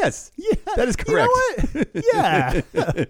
Yes, 0.00 0.30
Yeah, 0.36 0.52
that 0.76 0.88
is 0.88 0.96
you 1.06 1.14
know 1.14 1.26
correct. 1.28 1.74
what? 1.74 2.04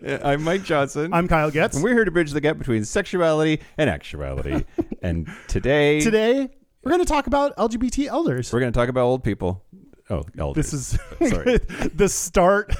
Yeah. 0.05 0.19
I'm 0.24 0.42
Mike 0.42 0.62
Johnson. 0.62 1.12
I'm 1.12 1.28
Kyle 1.28 1.51
Getz. 1.51 1.74
and 1.77 1.84
we're 1.84 1.95
here 1.95 2.05
to 2.05 2.11
bridge 2.11 2.30
the 2.33 2.41
gap 2.41 2.59
between 2.59 2.84
sexuality 2.84 3.61
and 3.77 3.91
actuality. 3.91 4.65
and 5.02 5.28
today, 5.48 6.01
Today, 6.06 6.48
we're 6.83 6.91
going 6.92 7.05
to 7.05 7.11
talk 7.12 7.27
about 7.27 7.56
LGBT 7.56 8.06
elders. 8.06 8.52
we're 8.52 8.61
going 8.61 8.73
to 8.73 8.78
talk 8.78 8.88
about 8.88 9.05
old 9.05 9.25
people. 9.25 9.64
Oh, 10.09 10.23
elders. 10.38 10.70
This 10.70 10.73
is 10.73 10.98
Sorry. 11.30 11.59
the 11.95 12.09
start 12.09 12.73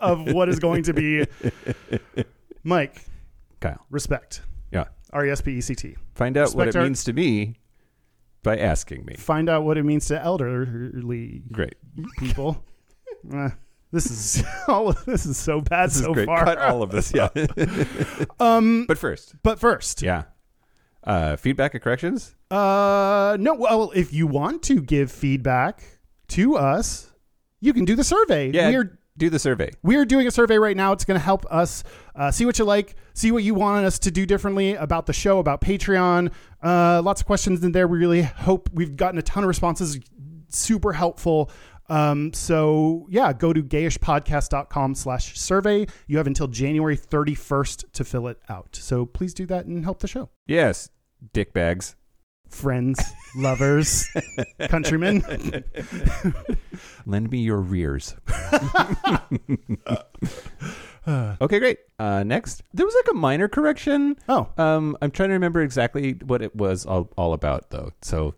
of 0.00 0.32
what 0.32 0.48
is 0.48 0.58
going 0.58 0.82
to 0.84 0.94
be 0.94 1.26
Mike, 2.64 3.04
Kyle. 3.60 3.84
respect. 3.90 4.42
Yeah. 4.72 4.84
R 5.12 5.26
E 5.26 5.30
S 5.30 5.40
P 5.42 5.52
E 5.52 5.60
C 5.60 5.74
T. 5.74 5.96
Find 6.14 6.36
out 6.36 6.54
what 6.54 6.68
it 6.68 6.76
our- 6.76 6.82
means 6.84 7.04
to 7.04 7.12
me 7.12 7.56
by 8.42 8.56
asking 8.56 9.04
me. 9.04 9.14
Find 9.16 9.50
out 9.50 9.64
what 9.64 9.76
it 9.76 9.82
means 9.84 10.06
to 10.06 10.18
elderly 10.22 11.42
Great. 11.52 11.74
people. 12.18 12.64
Uh, 13.32 13.50
this 13.92 14.06
is 14.10 14.44
all 14.68 14.92
this 15.06 15.26
is 15.26 15.36
so 15.36 15.60
bad 15.60 15.88
This 15.90 15.96
is 15.96 16.02
so 16.04 16.14
great. 16.14 16.26
far. 16.26 16.44
Cut 16.44 16.58
all 16.58 16.82
of 16.82 16.90
this. 16.90 17.12
Yeah. 17.14 17.28
Um 18.40 18.86
but 18.86 18.98
first, 18.98 19.34
but 19.42 19.58
first, 19.58 20.02
yeah. 20.02 20.24
Uh, 21.02 21.34
feedback 21.36 21.72
and 21.74 21.82
corrections? 21.82 22.36
Uh, 22.50 23.36
no. 23.40 23.54
Well, 23.54 23.90
if 23.94 24.12
you 24.12 24.26
want 24.26 24.62
to 24.64 24.82
give 24.82 25.10
feedback 25.10 25.82
to 26.28 26.56
us, 26.56 27.10
you 27.60 27.72
can 27.72 27.84
do 27.86 27.94
the 27.96 28.04
survey. 28.04 28.50
Yeah. 28.52 28.68
We're 28.70 28.98
do 29.18 29.28
the 29.28 29.38
survey. 29.38 29.70
we're 29.82 30.06
doing 30.06 30.26
a 30.26 30.30
survey 30.30 30.56
right 30.56 30.76
now. 30.76 30.92
It's 30.92 31.04
going 31.04 31.18
to 31.18 31.24
help 31.24 31.44
us 31.50 31.84
uh, 32.14 32.30
see 32.30 32.46
what 32.46 32.58
you 32.58 32.64
like, 32.64 32.94
see 33.12 33.30
what 33.32 33.42
you 33.42 33.54
want 33.54 33.84
us 33.84 33.98
to 34.00 34.10
do 34.10 34.24
differently 34.24 34.74
about 34.74 35.04
the 35.06 35.12
show, 35.12 35.38
about 35.40 35.60
Patreon. 35.60 36.32
Uh, 36.62 37.02
lots 37.02 37.20
of 37.20 37.26
questions 37.26 37.62
in 37.62 37.72
there. 37.72 37.86
We 37.86 37.98
really 37.98 38.22
hope 38.22 38.70
we've 38.72 38.96
gotten 38.96 39.18
a 39.18 39.22
ton 39.22 39.42
of 39.42 39.48
responses. 39.48 40.00
Super 40.48 40.92
helpful. 40.94 41.50
Um, 41.90 42.32
so 42.32 43.06
yeah, 43.10 43.32
go 43.32 43.52
to 43.52 43.62
gayishpodcast.com 43.62 44.94
slash 44.94 45.38
survey. 45.38 45.86
You 46.06 46.16
have 46.18 46.26
until 46.26 46.46
January 46.48 46.96
31st 46.96 47.92
to 47.92 48.04
fill 48.04 48.28
it 48.28 48.38
out. 48.48 48.76
So 48.80 49.04
please 49.06 49.34
do 49.34 49.44
that 49.46 49.66
and 49.66 49.84
help 49.84 50.00
the 50.00 50.08
show. 50.08 50.30
Yes. 50.46 50.88
Dick 51.32 51.52
bags. 51.52 51.96
Friends, 52.48 52.98
lovers, 53.36 54.08
countrymen. 54.68 55.22
Lend 57.06 57.30
me 57.30 57.38
your 57.38 57.60
rears. 57.60 58.16
okay, 61.08 61.58
great. 61.58 61.78
Uh, 61.98 62.22
next, 62.24 62.62
there 62.74 62.84
was 62.86 62.94
like 62.94 63.12
a 63.12 63.16
minor 63.16 63.48
correction. 63.48 64.16
Oh, 64.28 64.48
Um, 64.58 64.96
I'm 65.00 65.10
trying 65.10 65.28
to 65.30 65.34
remember 65.34 65.62
exactly 65.62 66.12
what 66.24 66.42
it 66.42 66.54
was 66.56 66.86
all, 66.86 67.08
all 67.16 67.32
about, 67.32 67.70
though. 67.70 67.92
So, 68.02 68.34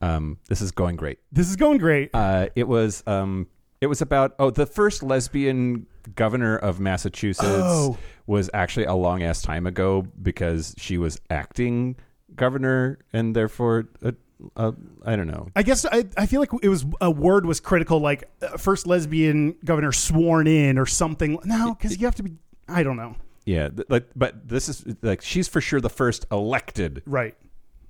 um, 0.00 0.38
this 0.48 0.60
is 0.60 0.70
going 0.70 0.96
great. 0.96 1.18
this 1.32 1.48
is 1.48 1.56
going 1.56 1.78
great. 1.78 2.10
Uh, 2.14 2.48
it 2.54 2.68
was 2.68 3.02
um, 3.06 3.46
it 3.80 3.86
was 3.86 4.00
about 4.02 4.34
oh, 4.38 4.50
the 4.50 4.66
first 4.66 5.02
lesbian 5.02 5.86
governor 6.14 6.56
of 6.56 6.80
Massachusetts 6.80 7.46
Oh. 7.50 7.98
was 8.26 8.48
actually 8.54 8.86
a 8.86 8.94
long 8.94 9.22
ass 9.22 9.42
time 9.42 9.66
ago 9.66 10.06
because 10.22 10.74
she 10.78 10.98
was 10.98 11.20
acting 11.30 11.96
governor 12.34 12.98
and 13.12 13.34
therefore 13.34 13.88
uh, 14.04 14.12
uh, 14.56 14.70
I 15.04 15.16
don't 15.16 15.26
know. 15.26 15.48
I 15.56 15.62
guess 15.64 15.84
I, 15.84 16.04
I 16.16 16.26
feel 16.26 16.38
like 16.40 16.50
it 16.62 16.68
was 16.68 16.86
a 17.00 17.10
word 17.10 17.44
was 17.44 17.58
critical, 17.58 17.98
like 17.98 18.30
uh, 18.40 18.56
first 18.56 18.86
lesbian 18.86 19.56
governor 19.64 19.90
sworn 19.90 20.46
in 20.46 20.78
or 20.78 20.86
something. 20.86 21.38
No, 21.44 21.74
because 21.74 21.98
you 21.98 22.06
have 22.06 22.14
to 22.16 22.22
be. 22.22 22.34
I 22.68 22.84
don't 22.84 22.96
know. 22.96 23.16
Yeah, 23.46 23.70
like 23.88 24.06
but 24.14 24.46
this 24.46 24.68
is 24.68 24.84
like 25.02 25.22
she's 25.22 25.48
for 25.48 25.60
sure 25.60 25.80
the 25.80 25.90
first 25.90 26.26
elected 26.30 27.02
Right. 27.06 27.34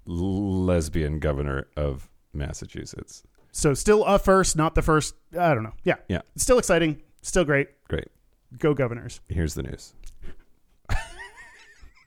Lesbian 0.08 1.19
governor 1.19 1.69
of 1.76 2.08
Massachusetts. 2.32 3.22
So 3.52 3.74
still 3.74 4.04
a 4.04 4.19
first, 4.19 4.56
not 4.56 4.74
the 4.74 4.82
first. 4.82 5.14
I 5.38 5.54
don't 5.54 5.62
know. 5.62 5.74
Yeah. 5.84 5.96
Yeah. 6.08 6.22
Still 6.36 6.58
exciting. 6.58 7.02
Still 7.22 7.44
great. 7.44 7.69
Great. 7.88 8.08
Go 8.58 8.74
governors. 8.74 9.20
Here's 9.28 9.54
the 9.54 9.62
news. 9.62 9.94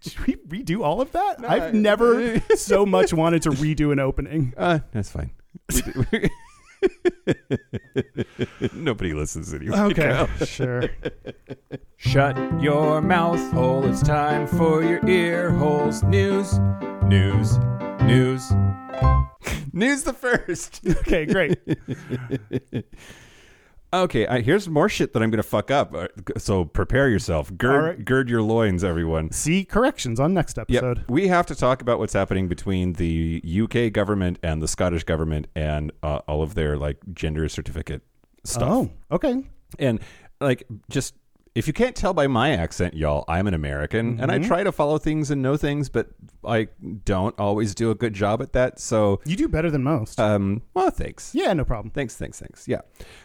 Should 0.01 0.25
we 0.25 0.35
redo 0.47 0.83
all 0.83 1.01
of 1.01 1.11
that? 1.11 1.43
I've 1.47 1.73
never 1.73 2.39
so 2.55 2.85
much 2.85 3.13
wanted 3.13 3.43
to 3.43 3.51
redo 3.51 3.91
an 3.91 3.99
opening. 3.99 4.53
Uh, 4.57 4.79
that's 4.91 5.11
fine. 5.11 5.31
Nobody 8.73 9.13
listens 9.13 9.53
anyway. 9.53 9.77
Okay. 9.77 10.09
Kyle. 10.09 10.27
sure. 10.45 10.89
Shut 11.97 12.35
your 12.61 13.01
mouth 13.01 13.51
hole. 13.51 13.85
It's 13.85 14.01
time 14.01 14.47
for 14.47 14.83
your 14.83 15.07
ear 15.07 15.51
holes. 15.51 16.01
News, 16.03 16.57
news, 17.03 17.57
news. 18.03 18.51
news 19.73 20.03
the 20.03 20.13
first. 20.13 20.81
Okay. 21.01 21.25
Great. 21.25 21.59
Okay, 23.93 24.25
I, 24.25 24.39
here's 24.39 24.69
more 24.69 24.87
shit 24.87 25.11
that 25.11 25.21
I'm 25.21 25.29
going 25.31 25.41
to 25.43 25.47
fuck 25.47 25.69
up. 25.69 25.93
Uh, 25.93 26.07
So 26.37 26.63
prepare 26.63 27.09
yourself. 27.09 27.51
Gird, 27.57 27.71
All 27.75 27.81
right. 27.81 28.05
gird 28.05 28.29
your 28.29 28.41
loins, 28.41 28.85
everyone. 28.85 29.31
See 29.31 29.65
corrections 29.65 30.17
on 30.17 30.33
next 30.33 30.57
episode. 30.57 30.99
Yep. 30.99 31.09
We 31.09 31.27
have 31.27 31.45
to 31.47 31.55
talk 31.55 31.81
about 31.81 31.99
what's 31.99 32.13
happening 32.13 32.47
between 32.47 32.93
the 32.93 33.43
UK 33.43 33.91
government 33.91 34.39
and 34.43 34.61
the 34.61 34.67
Scottish 34.69 35.03
government 35.03 35.47
and 35.55 35.91
uh, 36.03 36.19
all 36.27 36.41
of 36.41 36.55
their 36.55 36.77
like 36.77 36.99
gender 37.13 37.49
certificate 37.49 38.01
stuff. 38.45 38.63
Oh. 38.71 38.89
Okay. 39.11 39.43
And 39.77 39.99
like 40.39 40.63
just 40.89 41.13
if 41.53 41.67
you 41.67 41.73
can't 41.73 41.95
tell 41.95 42.13
by 42.13 42.27
my 42.27 42.51
accent, 42.51 42.93
y'all, 42.93 43.25
I'm 43.27 43.45
an 43.47 43.53
American 43.53 44.19
and 44.21 44.31
I 44.31 44.39
Mhm. 44.39 44.47
try 44.47 44.63
to 44.63 44.71
follow 44.71 44.97
things 44.97 45.29
and 45.31 45.41
know 45.41 45.57
things, 45.57 45.89
but 45.89 46.09
I 46.45 46.69
don't 47.03 47.37
always 47.37 47.75
do 47.75 47.91
a 47.91 47.95
good 47.95 48.13
job 48.13 48.41
at 48.41 48.53
that. 48.53 48.79
So, 48.79 49.19
You 49.25 49.35
do 49.35 49.47
better 49.49 49.69
than 49.69 49.83
most. 49.83 50.19
um, 50.19 50.61
well, 50.73 50.89
thanks. 50.91 51.35
yeah. 51.35 51.51
No 51.53 51.65
problem. 51.65 51.91
Thanks, 51.91 52.15
thanks, 52.15 52.39
thanks. 52.39 52.67
Yeah. 52.67 52.81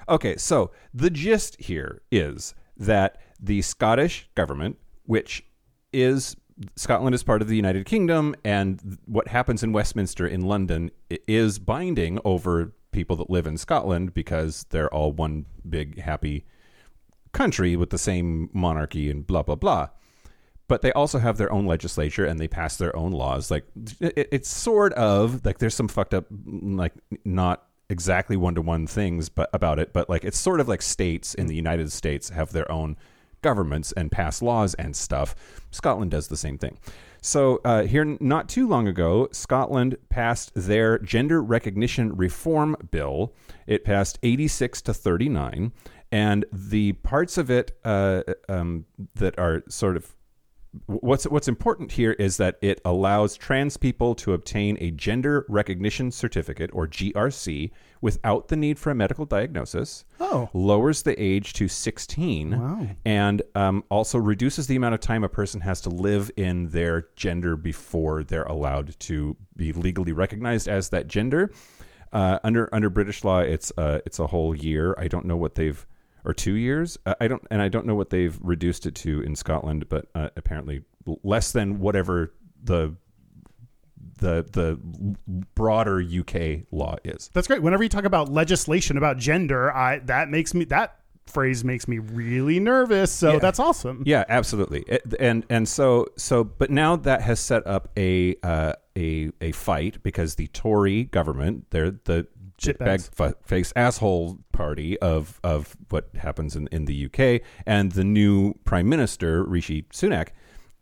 Okay, 0.08 0.36
so 0.36 0.70
the 0.92 1.10
gist 1.10 1.60
here 1.60 2.02
is 2.10 2.54
that 2.76 3.18
the 3.40 3.62
Scottish 3.62 4.28
government, 4.34 4.76
which 5.04 5.44
is 5.92 6.36
Scotland 6.74 7.14
is 7.14 7.22
part 7.22 7.42
of 7.42 7.48
the 7.48 7.56
United 7.56 7.84
Kingdom, 7.86 8.34
and 8.44 8.98
what 9.04 9.28
happens 9.28 9.62
in 9.62 9.72
Westminster 9.72 10.26
in 10.26 10.40
London 10.42 10.90
is 11.28 11.58
binding 11.58 12.18
over 12.24 12.72
people 12.92 13.14
that 13.16 13.28
live 13.30 13.46
in 13.46 13.56
Scotland 13.58 14.14
because 14.14 14.64
they're 14.70 14.92
all 14.92 15.12
one 15.12 15.44
big 15.68 16.00
happy 16.00 16.44
country 17.36 17.76
with 17.76 17.90
the 17.90 17.98
same 17.98 18.50
monarchy 18.52 19.10
and 19.10 19.26
blah 19.26 19.42
blah 19.42 19.54
blah. 19.54 19.88
But 20.68 20.82
they 20.82 20.92
also 20.92 21.18
have 21.18 21.36
their 21.36 21.52
own 21.52 21.66
legislature 21.66 22.24
and 22.24 22.40
they 22.40 22.48
pass 22.48 22.76
their 22.76 22.94
own 22.96 23.12
laws. 23.12 23.50
Like 23.50 23.64
it, 24.00 24.28
it's 24.32 24.50
sort 24.50 24.92
of 24.94 25.44
like 25.44 25.58
there's 25.58 25.74
some 25.74 25.88
fucked 25.88 26.14
up 26.14 26.26
like 26.30 26.92
not 27.24 27.66
exactly 27.88 28.36
one 28.36 28.56
to 28.56 28.62
one 28.62 28.86
things 28.86 29.28
but 29.28 29.48
about 29.52 29.78
it, 29.78 29.92
but 29.92 30.10
like 30.10 30.24
it's 30.24 30.38
sort 30.38 30.60
of 30.60 30.68
like 30.68 30.82
states 30.82 31.34
in 31.34 31.46
the 31.46 31.54
United 31.54 31.92
States 31.92 32.30
have 32.30 32.52
their 32.52 32.70
own 32.70 32.96
governments 33.42 33.92
and 33.92 34.10
pass 34.10 34.42
laws 34.42 34.74
and 34.74 34.96
stuff. 34.96 35.34
Scotland 35.70 36.10
does 36.10 36.28
the 36.28 36.36
same 36.36 36.58
thing. 36.58 36.78
So 37.20 37.60
uh, 37.64 37.82
here, 37.82 38.04
not 38.20 38.48
too 38.48 38.68
long 38.68 38.86
ago, 38.86 39.28
Scotland 39.32 39.96
passed 40.08 40.52
their 40.54 40.98
gender 40.98 41.42
recognition 41.42 42.16
reform 42.16 42.76
bill. 42.90 43.34
It 43.66 43.84
passed 43.84 44.18
86 44.22 44.82
to 44.82 44.94
39, 44.94 45.72
and 46.12 46.44
the 46.52 46.92
parts 46.92 47.36
of 47.38 47.50
it 47.50 47.78
uh, 47.84 48.22
um, 48.48 48.84
that 49.16 49.38
are 49.38 49.62
sort 49.68 49.96
of 49.96 50.14
what's 50.86 51.24
what's 51.28 51.48
important 51.48 51.92
here 51.92 52.12
is 52.12 52.36
that 52.36 52.58
it 52.60 52.82
allows 52.84 53.34
trans 53.34 53.78
people 53.78 54.14
to 54.14 54.34
obtain 54.34 54.76
a 54.78 54.90
gender 54.90 55.46
recognition 55.48 56.10
certificate 56.10 56.68
or 56.74 56.86
GRC 56.86 57.70
without 58.02 58.48
the 58.48 58.56
need 58.56 58.78
for 58.78 58.90
a 58.90 58.94
medical 58.94 59.24
diagnosis 59.24 60.04
Oh. 60.20 60.50
lowers 60.52 61.02
the 61.02 61.18
age 61.20 61.54
to 61.54 61.66
16 61.66 62.50
Wow. 62.60 62.88
and 63.06 63.40
um, 63.54 63.84
also 63.90 64.18
reduces 64.18 64.66
the 64.66 64.76
amount 64.76 64.94
of 64.94 65.00
time 65.00 65.24
a 65.24 65.30
person 65.30 65.62
has 65.62 65.80
to 65.82 65.88
live 65.88 66.30
in 66.36 66.68
their 66.68 67.06
gender 67.16 67.56
before 67.56 68.22
they're 68.22 68.42
allowed 68.44 68.98
to 69.00 69.34
be 69.56 69.72
legally 69.72 70.12
recognized 70.12 70.68
as 70.68 70.90
that 70.90 71.08
gender. 71.08 71.50
Uh, 72.12 72.38
under 72.44 72.68
under 72.74 72.88
British 72.90 73.24
law, 73.24 73.40
it's 73.40 73.72
uh, 73.78 73.98
it's 74.06 74.18
a 74.20 74.26
whole 74.26 74.54
year. 74.54 74.94
I 74.98 75.08
don't 75.08 75.24
know 75.24 75.36
what 75.36 75.54
they've 75.56 75.84
or 76.26 76.34
two 76.34 76.54
years. 76.54 76.98
Uh, 77.06 77.14
I 77.20 77.28
don't 77.28 77.42
and 77.50 77.62
I 77.62 77.68
don't 77.68 77.86
know 77.86 77.94
what 77.94 78.10
they've 78.10 78.38
reduced 78.42 78.84
it 78.84 78.94
to 78.96 79.20
in 79.22 79.34
Scotland, 79.36 79.88
but 79.88 80.06
uh, 80.14 80.28
apparently 80.36 80.82
less 81.22 81.52
than 81.52 81.78
whatever 81.78 82.34
the 82.62 82.96
the 84.18 84.44
the 84.52 84.78
broader 85.54 86.00
UK 86.02 86.66
law 86.70 86.96
is. 87.04 87.30
That's 87.32 87.46
great. 87.46 87.62
Whenever 87.62 87.82
you 87.82 87.88
talk 87.88 88.04
about 88.04 88.28
legislation 88.30 88.96
about 88.96 89.18
gender, 89.18 89.72
I 89.74 90.00
that 90.00 90.28
makes 90.28 90.54
me 90.54 90.64
that 90.66 90.96
phrase 91.26 91.64
makes 91.64 91.88
me 91.88 91.98
really 91.98 92.60
nervous. 92.60 93.10
So 93.10 93.32
Yeah. 93.34 93.38
that's 93.40 93.58
awesome. 93.58 94.02
Yeah, 94.06 94.24
absolutely. 94.28 94.84
And 95.20 95.44
and 95.50 95.68
so 95.68 96.06
so, 96.16 96.44
but 96.44 96.70
now 96.70 96.96
that 96.96 97.22
has 97.22 97.40
set 97.40 97.66
up 97.66 97.88
a 97.96 98.36
uh, 98.42 98.74
a 98.96 99.30
a 99.40 99.52
fight 99.52 100.02
because 100.02 100.36
the 100.36 100.46
Tory 100.48 101.04
government, 101.04 101.66
they're 101.70 101.90
the. 102.04 102.26
Shitbag 102.58 103.14
fu- 103.14 103.34
face 103.44 103.72
asshole 103.76 104.38
party 104.52 104.98
of 105.00 105.40
of 105.44 105.76
what 105.90 106.08
happens 106.16 106.56
in 106.56 106.68
in 106.72 106.84
the 106.86 107.06
UK, 107.06 107.42
and 107.66 107.92
the 107.92 108.04
new 108.04 108.54
Prime 108.64 108.88
Minister 108.88 109.44
Rishi 109.44 109.82
Sunak. 109.92 110.28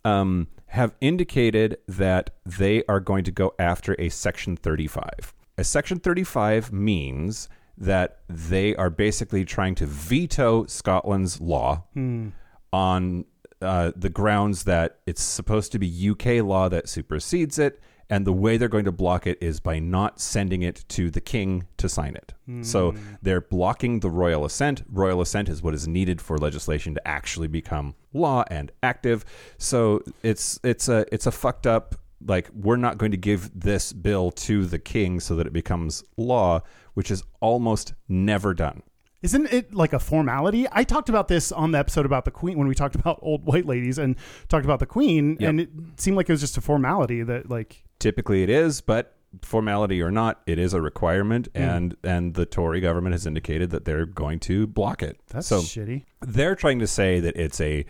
Um, 0.04 0.48
have 0.66 0.94
indicated 1.00 1.78
that 1.86 2.30
they 2.44 2.82
are 2.88 2.98
going 2.98 3.22
to 3.24 3.30
go 3.30 3.54
after 3.60 3.94
a 3.98 4.08
Section 4.08 4.56
35. 4.56 5.32
A 5.56 5.62
Section 5.62 6.00
35 6.00 6.72
means 6.72 7.48
that 7.78 8.18
they 8.28 8.74
are 8.74 8.90
basically 8.90 9.44
trying 9.44 9.76
to 9.76 9.86
veto 9.86 10.66
Scotland's 10.66 11.40
law 11.40 11.84
on 12.72 13.24
uh, 13.62 13.92
the 13.94 14.10
grounds 14.10 14.64
that 14.64 14.98
it's 15.06 15.22
supposed 15.22 15.70
to 15.72 15.78
be 15.78 16.10
UK 16.10 16.44
law 16.44 16.68
that 16.68 16.88
supersedes 16.88 17.58
it, 17.58 17.80
and 18.10 18.26
the 18.26 18.32
way 18.32 18.56
they're 18.56 18.68
going 18.68 18.84
to 18.84 18.92
block 18.92 19.26
it 19.26 19.38
is 19.40 19.60
by 19.60 19.78
not 19.78 20.20
sending 20.20 20.62
it 20.62 20.84
to 20.88 21.10
the 21.10 21.20
king 21.20 21.66
to 21.78 21.88
sign 21.88 22.14
it. 22.14 22.32
So 22.62 22.92
hmm. 22.92 22.98
they're 23.22 23.40
blocking 23.40 24.00
the 24.00 24.10
royal 24.10 24.44
assent. 24.44 24.82
Royal 24.90 25.22
assent 25.22 25.48
is 25.48 25.62
what 25.62 25.72
is 25.72 25.88
needed 25.88 26.20
for 26.20 26.36
legislation 26.36 26.94
to 26.94 27.08
actually 27.08 27.48
become 27.48 27.94
law 28.12 28.44
and 28.50 28.70
active. 28.82 29.24
So 29.56 30.02
it's 30.22 30.60
it's 30.62 30.88
a 30.88 31.06
it's 31.10 31.26
a 31.26 31.32
fucked 31.32 31.66
up 31.66 31.94
like 32.26 32.48
we're 32.54 32.76
not 32.76 32.98
going 32.98 33.10
to 33.10 33.16
give 33.16 33.58
this 33.58 33.92
bill 33.92 34.30
to 34.30 34.66
the 34.66 34.78
king 34.78 35.20
so 35.20 35.36
that 35.36 35.46
it 35.46 35.52
becomes 35.52 36.04
law, 36.16 36.60
which 36.94 37.10
is 37.10 37.22
almost 37.40 37.94
never 38.08 38.54
done. 38.54 38.82
Isn't 39.22 39.50
it 39.50 39.74
like 39.74 39.94
a 39.94 39.98
formality? 39.98 40.66
I 40.70 40.84
talked 40.84 41.08
about 41.08 41.28
this 41.28 41.50
on 41.50 41.70
the 41.70 41.78
episode 41.78 42.04
about 42.04 42.26
the 42.26 42.30
Queen 42.30 42.58
when 42.58 42.68
we 42.68 42.74
talked 42.74 42.94
about 42.94 43.18
old 43.22 43.46
white 43.46 43.64
ladies 43.64 43.96
and 43.96 44.16
talked 44.48 44.66
about 44.66 44.80
the 44.80 44.86
Queen, 44.86 45.38
Yep. 45.40 45.48
and 45.48 45.60
it 45.60 45.70
seemed 45.96 46.18
like 46.18 46.28
it 46.28 46.32
was 46.32 46.42
just 46.42 46.58
a 46.58 46.60
formality 46.60 47.22
that 47.22 47.48
like 47.48 47.84
typically 47.98 48.42
it 48.42 48.50
is 48.50 48.80
but 48.80 49.16
formality 49.42 50.00
or 50.00 50.10
not 50.10 50.42
it 50.46 50.58
is 50.58 50.74
a 50.74 50.80
requirement 50.80 51.48
hmm. 51.54 51.62
and 51.62 51.96
and 52.04 52.34
the 52.34 52.46
tory 52.46 52.80
government 52.80 53.12
has 53.12 53.26
indicated 53.26 53.70
that 53.70 53.84
they're 53.84 54.06
going 54.06 54.38
to 54.38 54.66
block 54.66 55.02
it. 55.02 55.18
That's 55.28 55.46
so 55.46 55.60
shitty. 55.60 56.04
they're 56.20 56.54
trying 56.54 56.78
to 56.78 56.86
say 56.86 57.20
that 57.20 57.36
it's 57.36 57.60
a 57.60 57.84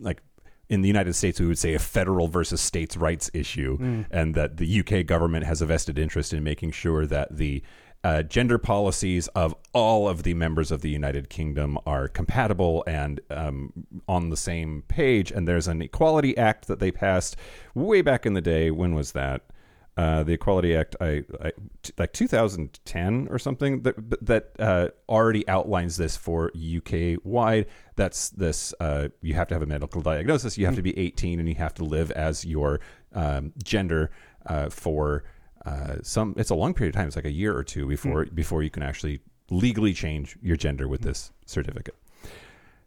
like 0.00 0.22
in 0.68 0.82
the 0.82 0.88
United 0.88 1.14
States, 1.14 1.40
we 1.40 1.46
would 1.46 1.58
say 1.58 1.72
a 1.74 1.78
federal 1.78 2.28
versus 2.28 2.60
states' 2.60 2.94
rights 2.96 3.30
issue, 3.32 3.78
hmm. 3.78 4.02
and 4.10 4.34
that 4.34 4.58
the 4.58 4.80
UK 4.80 5.06
government 5.06 5.46
has 5.46 5.62
a 5.62 5.66
vested 5.66 5.98
interest 5.98 6.32
in 6.32 6.44
making 6.44 6.72
sure 6.72 7.06
that 7.06 7.34
the 7.34 7.62
uh, 8.08 8.22
gender 8.22 8.56
policies 8.56 9.28
of 9.28 9.54
all 9.74 10.08
of 10.08 10.22
the 10.22 10.32
members 10.32 10.70
of 10.70 10.80
the 10.80 10.88
United 10.88 11.28
Kingdom 11.28 11.78
are 11.84 12.08
compatible 12.08 12.82
and 12.86 13.20
um, 13.28 13.70
on 14.08 14.30
the 14.30 14.36
same 14.36 14.82
page. 14.88 15.30
And 15.30 15.46
there's 15.46 15.68
an 15.68 15.82
Equality 15.82 16.34
Act 16.38 16.68
that 16.68 16.78
they 16.78 16.90
passed 16.90 17.36
way 17.74 18.00
back 18.00 18.24
in 18.24 18.32
the 18.32 18.40
day. 18.40 18.70
When 18.70 18.94
was 18.94 19.12
that? 19.12 19.42
Uh, 19.98 20.22
the 20.22 20.32
Equality 20.32 20.74
Act, 20.74 20.96
I, 21.02 21.22
I 21.42 21.52
t- 21.82 21.92
like 21.98 22.14
2010 22.14 23.28
or 23.30 23.38
something 23.38 23.82
that 23.82 23.96
that 24.24 24.52
uh, 24.58 24.88
already 25.06 25.46
outlines 25.46 25.98
this 25.98 26.16
for 26.16 26.50
UK 26.56 27.18
wide. 27.24 27.66
That's 27.96 28.30
this: 28.30 28.72
uh, 28.80 29.08
you 29.20 29.34
have 29.34 29.48
to 29.48 29.54
have 29.54 29.62
a 29.62 29.66
medical 29.66 30.00
diagnosis, 30.00 30.56
you 30.56 30.64
have 30.64 30.76
to 30.76 30.82
be 30.82 30.98
18, 30.98 31.40
and 31.40 31.48
you 31.48 31.56
have 31.56 31.74
to 31.74 31.84
live 31.84 32.10
as 32.12 32.46
your 32.46 32.80
um, 33.12 33.52
gender 33.62 34.10
uh, 34.46 34.70
for 34.70 35.24
uh, 35.68 35.96
some. 36.02 36.34
It's 36.36 36.50
a 36.50 36.54
long 36.54 36.74
period 36.74 36.94
of 36.94 36.98
time. 36.98 37.06
It's 37.08 37.16
like 37.16 37.24
a 37.24 37.32
year 37.32 37.56
or 37.56 37.64
two 37.64 37.86
before 37.86 38.24
before 38.26 38.62
you 38.62 38.70
can 38.70 38.82
actually 38.82 39.20
legally 39.50 39.92
change 39.92 40.36
your 40.42 40.56
gender 40.56 40.88
with 40.88 41.02
this 41.02 41.32
certificate. 41.46 41.96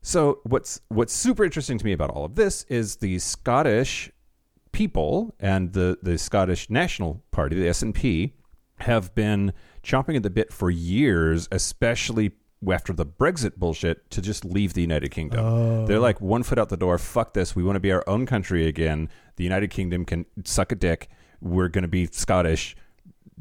So 0.01 0.39
what's 0.43 0.81
what's 0.89 1.13
super 1.13 1.43
interesting 1.43 1.77
to 1.77 1.85
me 1.85 1.91
about 1.93 2.09
all 2.09 2.25
of 2.25 2.35
this 2.35 2.63
is 2.69 2.97
the 2.97 3.19
Scottish 3.19 4.11
people 4.71 5.35
and 5.39 5.73
the 5.73 5.97
the 6.01 6.17
Scottish 6.17 6.69
National 6.69 7.23
Party, 7.31 7.55
the 7.55 7.67
SNP, 7.67 8.31
have 8.79 9.13
been 9.13 9.53
chomping 9.83 10.15
at 10.15 10.23
the 10.23 10.29
bit 10.29 10.51
for 10.51 10.69
years, 10.71 11.47
especially 11.51 12.31
after 12.71 12.93
the 12.93 13.05
Brexit 13.05 13.55
bullshit, 13.57 14.09
to 14.11 14.21
just 14.21 14.45
leave 14.45 14.73
the 14.73 14.81
United 14.81 15.09
Kingdom. 15.09 15.43
They're 15.85 15.99
like 15.99 16.21
one 16.21 16.43
foot 16.43 16.57
out 16.59 16.69
the 16.69 16.77
door. 16.77 16.97
Fuck 16.97 17.33
this. 17.33 17.55
We 17.55 17.63
want 17.63 17.75
to 17.75 17.79
be 17.79 17.91
our 17.91 18.03
own 18.07 18.25
country 18.25 18.67
again. 18.67 19.09
The 19.35 19.43
United 19.43 19.69
Kingdom 19.71 20.05
can 20.05 20.25
suck 20.45 20.71
a 20.71 20.75
dick. 20.75 21.09
We're 21.41 21.67
going 21.69 21.81
to 21.83 21.87
be 21.87 22.07
Scottish. 22.11 22.75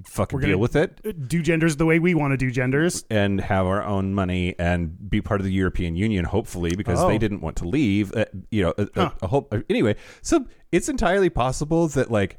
Fucking 0.07 0.39
We're 0.39 0.47
deal 0.47 0.59
with 0.59 0.77
it 0.77 1.29
Do 1.29 1.43
genders 1.43 1.77
the 1.77 1.85
way 1.85 1.99
we 1.99 2.15
want 2.15 2.33
to 2.33 2.39
do 2.39 2.51
genders. 2.51 3.05
and 3.11 3.39
have 3.39 3.67
our 3.67 3.83
own 3.85 4.15
money 4.15 4.55
and 4.59 5.11
be 5.11 5.21
part 5.21 5.41
of 5.41 5.45
the 5.45 5.53
European 5.53 5.95
Union, 5.95 6.25
hopefully, 6.25 6.75
because 6.75 7.01
Oh. 7.01 7.09
they 7.09 7.19
didn't 7.19 7.41
want 7.43 7.57
to 7.57 7.69
leave. 7.69 8.11
Uh, 8.17 8.25
you 8.51 8.63
know, 8.63 8.73
a, 8.79 8.83
a- 8.83 8.89
Huh. 8.95 9.11
a 9.21 9.27
whole, 9.27 9.49
uh, 9.53 9.59
anyway. 9.69 9.97
So 10.23 10.47
it's 10.73 10.89
entirely 10.89 11.29
possible 11.29 11.87
that 11.89 12.11
like 12.11 12.39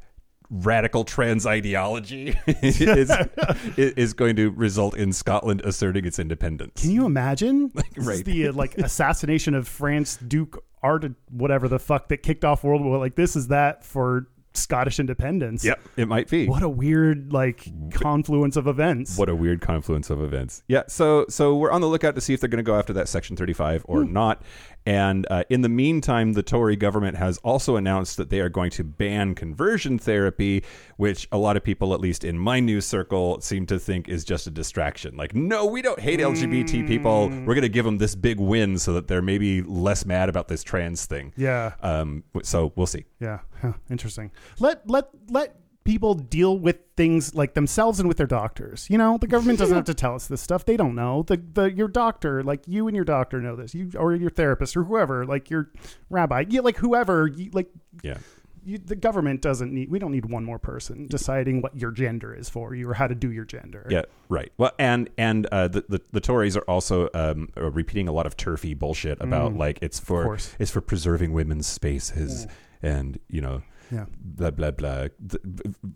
radical 0.49 1.03
trans 1.03 1.45
ideology 1.45 2.35
is, 2.47 3.11
is 3.77 4.13
going 4.13 4.35
to 4.37 4.49
result 4.51 4.97
in 4.97 5.13
Scotland 5.13 5.61
asserting 5.63 6.05
its 6.05 6.17
independence. 6.17 6.81
Can 6.81 6.91
you 6.91 7.05
imagine? 7.05 7.71
Is 7.95 8.05
right. 8.07 8.25
the 8.25 8.47
uh, 8.47 8.53
like 8.53 8.75
assassination 8.79 9.53
of 9.53 9.67
France 9.67 10.17
Duke 10.17 10.63
Art, 10.81 11.05
whatever 11.29 11.67
the 11.67 11.79
fuck 11.79 12.07
that 12.09 12.17
kicked 12.17 12.43
off 12.43 12.63
World 12.63 12.83
War. 12.83 12.97
Like 12.97 13.15
this 13.15 13.35
is 13.35 13.49
that 13.49 13.85
for 13.85 14.27
Scottish 14.53 14.99
independence. 14.99 15.63
Yep, 15.63 15.79
it 15.97 16.07
might 16.07 16.29
be. 16.29 16.47
What 16.47 16.63
a 16.63 16.69
weird 16.69 17.31
like 17.31 17.67
confluence 17.91 18.55
of 18.55 18.67
events. 18.67 19.17
What 19.17 19.29
a 19.29 19.35
weird 19.35 19.61
confluence 19.61 20.09
of 20.09 20.21
events. 20.21 20.63
Yeah, 20.67 20.83
so 20.87 21.25
so 21.29 21.55
we're 21.55 21.71
on 21.71 21.81
the 21.81 21.87
lookout 21.87 22.15
to 22.15 22.21
see 22.21 22.33
if 22.33 22.41
they're 22.41 22.49
going 22.49 22.63
to 22.63 22.69
go 22.69 22.77
after 22.77 22.93
that 22.93 23.07
Section 23.07 23.35
35 23.35 23.85
or 23.87 24.03
hmm. 24.03 24.13
not. 24.13 24.41
And 24.85 25.27
uh, 25.29 25.43
in 25.49 25.61
the 25.61 25.69
meantime, 25.69 26.33
the 26.33 26.43
Tory 26.43 26.75
government 26.75 27.17
has 27.17 27.37
also 27.39 27.75
announced 27.75 28.17
that 28.17 28.29
they 28.29 28.39
are 28.39 28.49
going 28.49 28.71
to 28.71 28.83
ban 28.83 29.35
conversion 29.35 29.99
therapy, 29.99 30.63
which 30.97 31.27
a 31.31 31.37
lot 31.37 31.55
of 31.55 31.63
people, 31.63 31.93
at 31.93 31.99
least 31.99 32.23
in 32.23 32.37
my 32.37 32.59
news 32.59 32.85
circle, 32.85 33.39
seem 33.41 33.65
to 33.67 33.77
think 33.77 34.09
is 34.09 34.23
just 34.23 34.47
a 34.47 34.51
distraction. 34.51 35.15
Like, 35.15 35.35
no, 35.35 35.65
we 35.65 35.81
don't 35.81 35.99
hate 35.99 36.19
LGBT 36.19 36.87
people. 36.87 37.29
We're 37.29 37.53
going 37.53 37.61
to 37.61 37.69
give 37.69 37.85
them 37.85 37.99
this 37.99 38.15
big 38.15 38.39
win 38.39 38.77
so 38.77 38.93
that 38.93 39.07
they're 39.07 39.21
maybe 39.21 39.61
less 39.61 40.05
mad 40.05 40.29
about 40.29 40.47
this 40.47 40.63
trans 40.63 41.05
thing. 41.05 41.33
Yeah. 41.37 41.73
Um, 41.81 42.23
so 42.43 42.73
we'll 42.75 42.87
see. 42.87 43.05
Yeah, 43.19 43.39
huh, 43.61 43.73
interesting. 43.89 44.31
Let 44.59 44.89
let 44.89 45.09
let 45.29 45.55
people 45.83 46.13
deal 46.13 46.57
with 46.57 46.77
things 46.95 47.33
like 47.33 47.53
themselves 47.53 47.99
and 47.99 48.07
with 48.07 48.17
their 48.17 48.27
doctors. 48.27 48.87
You 48.89 48.97
know, 48.97 49.17
the 49.17 49.27
government 49.27 49.59
doesn't 49.59 49.75
have 49.75 49.85
to 49.93 49.93
tell 49.93 50.15
us 50.15 50.27
this 50.27 50.41
stuff. 50.41 50.65
They 50.65 50.77
don't 50.77 50.95
know. 50.95 51.23
The 51.23 51.37
the 51.37 51.71
your 51.71 51.87
doctor, 51.87 52.43
like 52.43 52.61
you 52.67 52.87
and 52.87 52.95
your 52.95 53.05
doctor 53.05 53.41
know 53.41 53.55
this. 53.55 53.73
You 53.73 53.89
or 53.97 54.13
your 54.15 54.29
therapist 54.29 54.77
or 54.77 54.83
whoever, 54.83 55.25
like 55.25 55.49
your 55.49 55.71
rabbi, 56.09 56.45
you 56.49 56.61
like 56.61 56.77
whoever, 56.77 57.27
you, 57.27 57.49
like 57.53 57.69
Yeah. 58.03 58.17
you, 58.63 58.77
the 58.77 58.95
government 58.95 59.41
doesn't 59.41 59.73
need. 59.73 59.89
We 59.89 59.97
don't 59.97 60.11
need 60.11 60.25
one 60.25 60.45
more 60.45 60.59
person 60.59 61.07
deciding 61.07 61.61
what 61.61 61.75
your 61.75 61.89
gender 61.91 62.31
is 62.33 62.47
for 62.47 62.75
you 62.75 62.87
or 62.87 62.93
how 62.93 63.07
to 63.07 63.15
do 63.15 63.31
your 63.31 63.45
gender. 63.45 63.87
Yeah, 63.89 64.03
right. 64.29 64.51
Well, 64.57 64.71
and 64.77 65.09
and 65.17 65.47
uh, 65.47 65.67
the, 65.67 65.83
the 65.89 66.01
the 66.11 66.21
Tories 66.21 66.55
are 66.55 66.65
also 66.67 67.09
um, 67.15 67.49
uh, 67.57 67.71
repeating 67.71 68.07
a 68.07 68.11
lot 68.11 68.27
of 68.27 68.37
turfy 68.37 68.75
bullshit 68.75 69.19
about 69.19 69.55
like 69.55 69.79
it's 69.81 69.99
for 69.99 70.37
it's 70.59 70.69
for 70.69 70.81
preserving 70.81 71.33
women's 71.33 71.65
spaces 71.65 72.45
and 72.83 73.19
you 73.27 73.41
know 73.41 73.63
Yeah. 73.91 74.05
blah 74.19 74.51
blah 74.51 74.71
blah. 74.71 75.07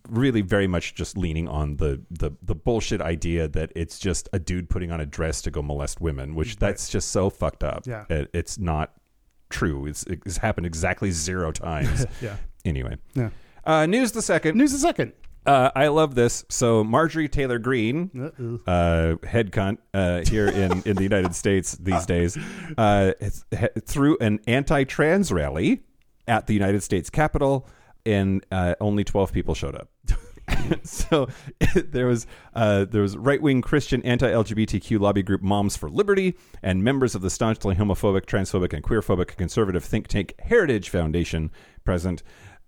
Really, 0.10 0.42
very 0.42 0.68
much 0.68 0.96
just 0.96 1.18
leaning 1.18 1.48
on 1.48 1.78
the 1.78 2.02
the 2.12 2.32
the 2.42 2.56
bullshit 2.56 3.02
idea 3.02 3.48
that 3.48 3.72
it's 3.76 3.98
just 4.00 4.28
a 4.34 4.40
dude 4.40 4.70
putting 4.70 4.92
on 4.92 5.00
a 5.00 5.06
dress 5.06 5.42
to 5.44 5.52
go 5.52 5.62
molest 5.62 6.02
women, 6.02 6.36
which 6.36 6.58
that's 6.58 6.90
just 6.90 7.10
so 7.10 7.30
fucked 7.30 7.64
up. 7.64 7.86
Yeah. 7.88 8.06
It, 8.10 8.30
it's 8.34 8.58
not 8.60 8.94
true. 9.50 9.86
It's 9.86 10.04
it's 10.08 10.38
happened 10.38 10.66
exactly 10.68 11.12
zero 11.12 11.52
times. 11.54 12.06
Yeah. 12.22 12.38
anyway, 12.66 12.98
Yeah. 13.14 13.30
uh, 13.64 13.86
news 13.86 14.12
the 14.12 14.22
second. 14.22 14.58
News 14.58 14.72
the 14.74 14.80
second. 14.80 15.14
Uh, 15.46 15.70
I 15.76 15.90
love 15.90 16.16
this. 16.16 16.44
So 16.50 16.84
Marjorie 16.84 17.30
Taylor 17.30 17.60
Greene, 17.60 18.10
uh, 18.66 19.16
head 19.24 19.52
cunt 19.52 19.78
uh, 19.94 20.22
here 20.28 20.48
in, 20.48 20.82
in 20.88 20.96
the 20.96 21.04
United 21.04 21.36
States 21.36 21.74
these 21.74 22.04
days, 22.08 22.36
uh, 22.80 23.12
threw 23.86 24.18
an 24.20 24.40
anti-trans 24.48 25.32
rally 25.32 25.84
at 26.28 26.48
the 26.48 26.56
United 26.56 26.82
States 26.82 27.12
Capitol, 27.12 27.68
and 28.06 28.46
uh, 28.52 28.76
only 28.80 29.04
twelve 29.04 29.32
people 29.34 29.54
showed 29.56 29.76
up. 29.76 29.90
so 30.84 31.28
there 31.76 32.08
was 32.08 32.28
uh, 32.54 32.86
there 32.86 33.02
was 33.02 33.18
right 33.18 33.42
wing 33.42 33.62
Christian 33.62 34.02
anti 34.04 34.30
LGBTQ 34.30 35.00
lobby 35.00 35.24
group 35.24 35.42
Moms 35.42 35.76
for 35.76 35.90
Liberty 35.90 36.36
and 36.62 36.84
members 36.84 37.16
of 37.16 37.22
the 37.22 37.30
staunchly 37.30 37.76
homophobic, 37.76 38.26
transphobic, 38.26 38.74
and 38.74 38.84
queerphobic 38.84 39.36
conservative 39.38 39.84
think 39.84 40.08
tank 40.08 40.34
Heritage 40.40 40.90
Foundation 40.90 41.52
present. 41.84 42.22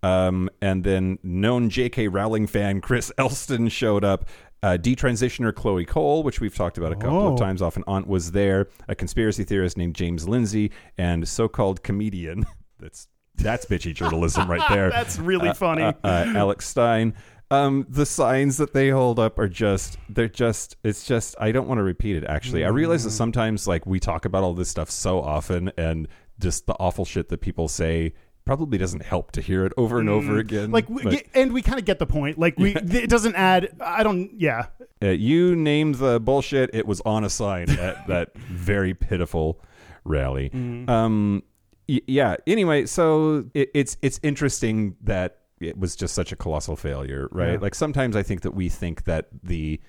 Um, 0.03 0.49
and 0.61 0.83
then 0.83 1.17
known 1.23 1.69
J.K. 1.71 2.07
Rowling 2.07 2.45
fan 2.45 2.81
Chris 2.81 3.11
Elston 3.17 3.67
showed 3.67 4.03
up. 4.03 4.25
Uh, 4.63 4.77
detransitioner 4.79 5.53
Chloe 5.53 5.85
Cole, 5.85 6.23
which 6.23 6.39
we've 6.41 6.55
talked 6.55 6.77
about 6.79 6.91
a 6.91 6.95
couple 6.95 7.17
Oh. 7.19 7.33
of 7.33 7.39
times 7.39 7.61
off 7.61 7.75
and 7.75 7.85
on, 7.87 8.05
was 8.07 8.31
there. 8.31 8.67
A 8.87 8.95
conspiracy 8.95 9.43
theorist 9.43 9.77
named 9.77 9.93
James 9.95 10.27
Lindsay 10.27 10.71
and 10.97 11.27
so-called 11.27 11.83
comedian. 11.83 12.45
That's 12.79 13.07
that's 13.37 13.65
bitchy 13.65 13.93
journalism 13.93 14.49
right 14.49 14.61
there. 14.69 14.89
That's 14.97 15.19
really 15.19 15.53
funny. 15.53 15.83
Uh, 15.83 15.93
uh, 16.03 16.33
Alex 16.35 16.67
Stein. 16.67 17.13
Um, 17.49 17.85
the 17.87 18.05
signs 18.05 18.57
that 18.57 18.73
they 18.73 18.89
hold 18.89 19.19
up 19.19 19.39
are 19.39 19.47
just, 19.47 19.97
they're 20.09 20.27
just, 20.27 20.75
it's 20.83 21.05
just, 21.05 21.33
I 21.39 21.53
don't 21.53 21.67
want 21.67 21.77
to 21.77 21.83
repeat 21.83 22.17
it 22.17 22.25
actually. 22.25 22.65
I 22.65 22.69
realize 22.69 23.01
Mm. 23.01 23.05
that 23.05 23.11
sometimes, 23.11 23.67
like, 23.67 23.85
we 23.85 23.99
talk 24.01 24.25
about 24.25 24.43
all 24.43 24.53
this 24.53 24.67
stuff 24.69 24.89
so 24.91 25.21
often 25.21 25.71
and 25.77 26.09
just 26.39 26.65
the 26.67 26.73
awful 26.73 27.05
shit 27.05 27.29
that 27.29 27.39
people 27.39 27.69
say 27.69 28.13
probably 28.43 28.77
doesn't 28.77 29.03
help 29.03 29.31
to 29.33 29.41
hear 29.41 29.65
it 29.65 29.71
over 29.77 29.99
and 29.99 30.09
over 30.09 30.37
again. 30.39 30.69
Mm. 30.69 30.73
Like, 30.73 30.89
we, 30.89 31.03
But, 31.03 31.23
and 31.33 31.53
we 31.53 31.61
kind 31.61 31.79
of 31.79 31.85
get 31.85 31.99
the 31.99 32.05
point. 32.05 32.37
Like, 32.37 32.57
we 32.59 32.75
it 32.75 33.09
doesn't 33.09 33.35
add. 33.35 33.69
I 33.79 34.03
don't. 34.03 34.29
Yeah, 34.37 34.67
uh, 35.01 35.07
you 35.07 35.55
named 35.55 35.95
the 35.95 36.19
bullshit, 36.19 36.69
it 36.73 36.85
was 36.85 36.99
on 37.01 37.23
a 37.23 37.29
sign 37.29 37.69
at 37.71 38.07
that 38.07 38.35
very 38.37 38.93
pitiful 38.93 39.61
rally. 40.03 40.49
Mm. 40.49 40.89
Um, 40.89 41.43
y- 41.87 42.01
yeah. 42.07 42.35
Anyway, 42.45 42.85
so 42.85 43.45
it, 43.53 43.69
it's 43.73 43.97
it's 44.01 44.19
interesting 44.23 44.95
that 45.01 45.39
it 45.59 45.77
was 45.77 45.95
just 45.95 46.13
such 46.13 46.31
a 46.31 46.35
colossal 46.35 46.75
failure, 46.75 47.27
right? 47.31 47.53
Yeah. 47.53 47.57
Like 47.59 47.75
sometimes 47.75 48.15
I 48.15 48.23
think 48.23 48.41
that 48.41 48.51
we 48.53 48.69
think 48.69 49.05
that 49.05 49.27
the 49.43 49.79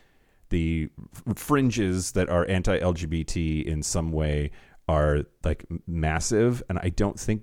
the 0.51 0.89
fringes 1.35 2.13
that 2.13 2.29
are 2.31 2.47
anti-LGBT 2.49 3.65
in 3.67 3.83
some 3.83 4.13
way 4.13 4.51
are 4.89 5.25
like 5.45 5.67
massive, 5.87 6.63
and 6.71 6.79
I 6.83 6.89
don't 6.89 7.19
think 7.21 7.43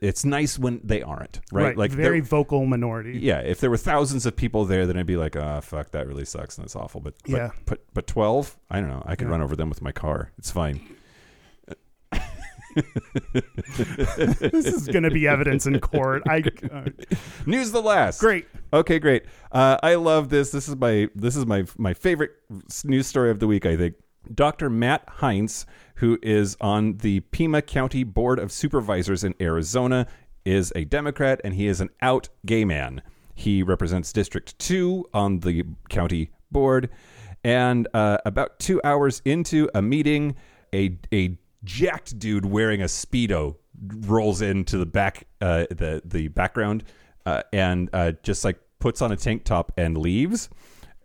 it's 0.00 0.24
nice 0.24 0.58
when 0.58 0.80
they 0.84 1.02
aren't, 1.02 1.40
right? 1.52 1.76
Like 1.76 1.90
very 1.90 2.20
vocal 2.20 2.64
minority. 2.64 3.18
yeah, 3.18 3.40
if 3.40 3.60
there 3.60 3.68
were 3.68 3.76
thousands 3.76 4.24
of 4.24 4.36
people 4.36 4.64
there, 4.64 4.86
then 4.86 4.96
I'd 4.96 5.04
be 5.04 5.16
like, 5.16 5.36
ah, 5.36 5.60
fuck, 5.60 5.90
that 5.90 6.06
really 6.06 6.24
sucks 6.24 6.56
and 6.56 6.64
it's 6.64 6.76
awful. 6.76 7.00
But, 7.00 7.14
but 7.24 7.30
Yeah. 7.30 7.50
but 7.66 7.84
but 7.92 8.06
twelve, 8.06 8.56
I 8.70 8.80
don't 8.80 8.88
know. 8.88 9.02
I 9.04 9.16
could 9.16 9.26
Yeah. 9.26 9.32
run 9.32 9.42
over 9.42 9.54
them 9.56 9.68
with 9.68 9.82
my 9.82 9.92
car. 9.92 10.30
It's 10.38 10.50
fine. 10.50 10.80
this 13.34 14.66
is 14.66 14.88
going 14.88 15.02
to 15.02 15.10
be 15.10 15.26
evidence 15.26 15.66
in 15.66 15.80
court. 15.80 16.22
I 16.28 16.42
uh, 16.72 16.84
News 17.46 17.72
the 17.72 17.82
last. 17.82 18.20
great. 18.20 18.46
Okay, 18.72 18.98
great. 18.98 19.24
Uh, 19.52 19.78
I 19.82 19.96
love 19.96 20.28
this. 20.28 20.50
This 20.50 20.68
is 20.68 20.76
my 20.76 21.08
this 21.14 21.36
is 21.36 21.46
my 21.46 21.64
my 21.76 21.94
favorite 21.94 22.32
news 22.84 23.06
story 23.06 23.30
of 23.30 23.40
the 23.40 23.46
week. 23.46 23.66
I 23.66 23.76
think 23.76 23.96
Dr. 24.34 24.70
Matt 24.70 25.04
Heinz, 25.08 25.66
who 25.96 26.18
is 26.22 26.56
on 26.60 26.98
the 26.98 27.20
Pima 27.20 27.62
County 27.62 28.04
Board 28.04 28.38
of 28.38 28.52
Supervisors 28.52 29.24
in 29.24 29.34
Arizona, 29.40 30.06
is 30.44 30.72
a 30.76 30.84
Democrat 30.84 31.40
and 31.42 31.54
he 31.54 31.66
is 31.66 31.80
an 31.80 31.90
out 32.00 32.28
gay 32.46 32.64
man. 32.64 33.02
He 33.34 33.62
represents 33.62 34.12
District 34.12 34.58
Two 34.58 35.08
on 35.14 35.40
the 35.40 35.64
county 35.88 36.30
board, 36.50 36.90
and 37.42 37.88
uh, 37.94 38.18
about 38.24 38.58
two 38.58 38.80
hours 38.84 39.22
into 39.24 39.68
a 39.74 39.82
meeting, 39.82 40.36
a 40.74 40.98
a 41.12 41.38
jacked 41.64 42.18
dude 42.18 42.46
wearing 42.46 42.82
a 42.82 42.86
speedo 42.86 43.56
rolls 44.06 44.42
into 44.42 44.78
the 44.78 44.86
back 44.86 45.26
uh, 45.40 45.66
the 45.70 46.02
the 46.04 46.28
background 46.28 46.84
uh, 47.26 47.42
and 47.52 47.90
uh, 47.92 48.12
just 48.22 48.44
like 48.44 48.58
puts 48.78 49.02
on 49.02 49.12
a 49.12 49.16
tank 49.16 49.44
top 49.44 49.72
and 49.76 49.96
leaves. 49.98 50.48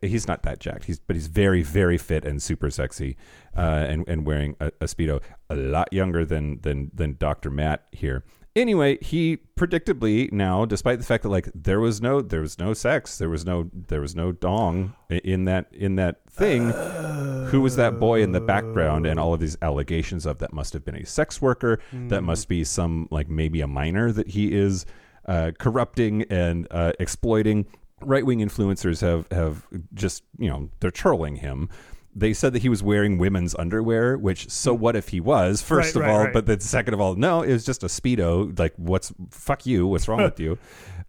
He's 0.02 0.28
not 0.28 0.44
that 0.44 0.60
jacked. 0.60 0.86
He's 0.86 1.00
but 1.00 1.16
he's 1.16 1.28
very 1.28 1.62
very 1.62 1.98
fit 1.98 2.26
and 2.26 2.42
super 2.42 2.70
sexy, 2.70 3.18
uh, 3.56 3.86
and 3.90 4.08
and 4.08 4.26
wearing 4.26 4.56
a, 4.60 4.68
a 4.82 4.86
speedo. 4.86 5.22
A 5.50 5.56
lot 5.56 5.92
younger 5.92 6.26
than 6.26 6.62
than 6.62 6.92
than 6.94 7.16
Doctor 7.18 7.50
Matt 7.50 7.88
here. 7.92 8.24
Anyway, 8.56 8.98
he 9.02 9.38
predictably 9.58 10.32
now, 10.32 10.64
despite 10.64 10.98
the 10.98 11.04
fact 11.04 11.24
that 11.24 11.30
like 11.30 11.50
there 11.54 11.82
was 11.82 12.02
no 12.02 12.22
there 12.22 12.40
was 12.40 12.58
no 12.58 12.74
sex, 12.74 13.18
there 13.18 13.30
was 13.30 13.46
no 13.46 13.70
there 13.74 14.00
was 14.00 14.16
no 14.16 14.32
dong 14.32 14.94
in 15.10 15.44
that 15.44 15.68
in 15.74 15.96
that 15.98 16.22
thing. 16.30 16.70
Who 17.50 17.60
was 17.60 17.76
that 17.76 18.00
boy 18.00 18.22
in 18.22 18.32
the 18.32 18.40
background 18.40 19.06
and 19.06 19.20
all 19.20 19.34
of 19.34 19.42
these 19.42 19.58
allegations 19.62 20.26
of 20.26 20.40
that 20.40 20.54
must 20.54 20.72
have 20.72 20.86
been 20.86 20.96
a 20.96 21.06
sex 21.06 21.42
worker, 21.42 21.80
that 21.92 22.22
must 22.24 22.48
be 22.48 22.64
some 22.64 23.10
like 23.12 23.28
maybe 23.28 23.60
a 23.60 23.68
minor 23.68 24.12
that 24.14 24.30
he 24.30 24.54
is 24.54 24.86
uh, 25.26 25.52
corrupting 25.60 26.24
and 26.24 26.66
uh, 26.72 26.94
exploiting. 26.98 27.66
Right 28.02 28.26
wing 28.26 28.40
influencers 28.40 29.02
have 29.02 29.28
have 29.32 29.68
just 29.94 30.24
you 30.38 30.50
know 30.50 30.70
they're 30.80 30.92
trolling 30.92 31.38
him. 31.38 31.70
They 32.18 32.34
said 32.34 32.54
that 32.54 32.62
he 32.62 32.70
was 32.70 32.82
wearing 32.82 33.18
women's 33.18 33.54
underwear, 33.56 34.18
which 34.18 34.50
so 34.50 34.74
what 34.74 34.96
if 34.96 35.10
he 35.10 35.20
was? 35.20 35.62
First 35.62 35.96
Right, 35.96 35.96
of 35.96 36.02
right, 36.04 36.12
all, 36.12 36.24
right. 36.26 36.34
but 36.34 36.46
then 36.46 36.62
second 36.62 36.94
of 36.94 37.02
all, 37.02 37.16
no, 37.16 37.42
it 37.42 37.52
was 37.52 37.66
just 37.66 37.84
a 37.84 37.88
speedo. 37.88 38.58
Like 38.58 38.74
what's 38.78 39.14
fuck 39.32 39.66
you? 39.66 39.86
What's 39.88 40.08
wrong 40.08 40.22
with 40.24 40.40
you? 40.40 40.58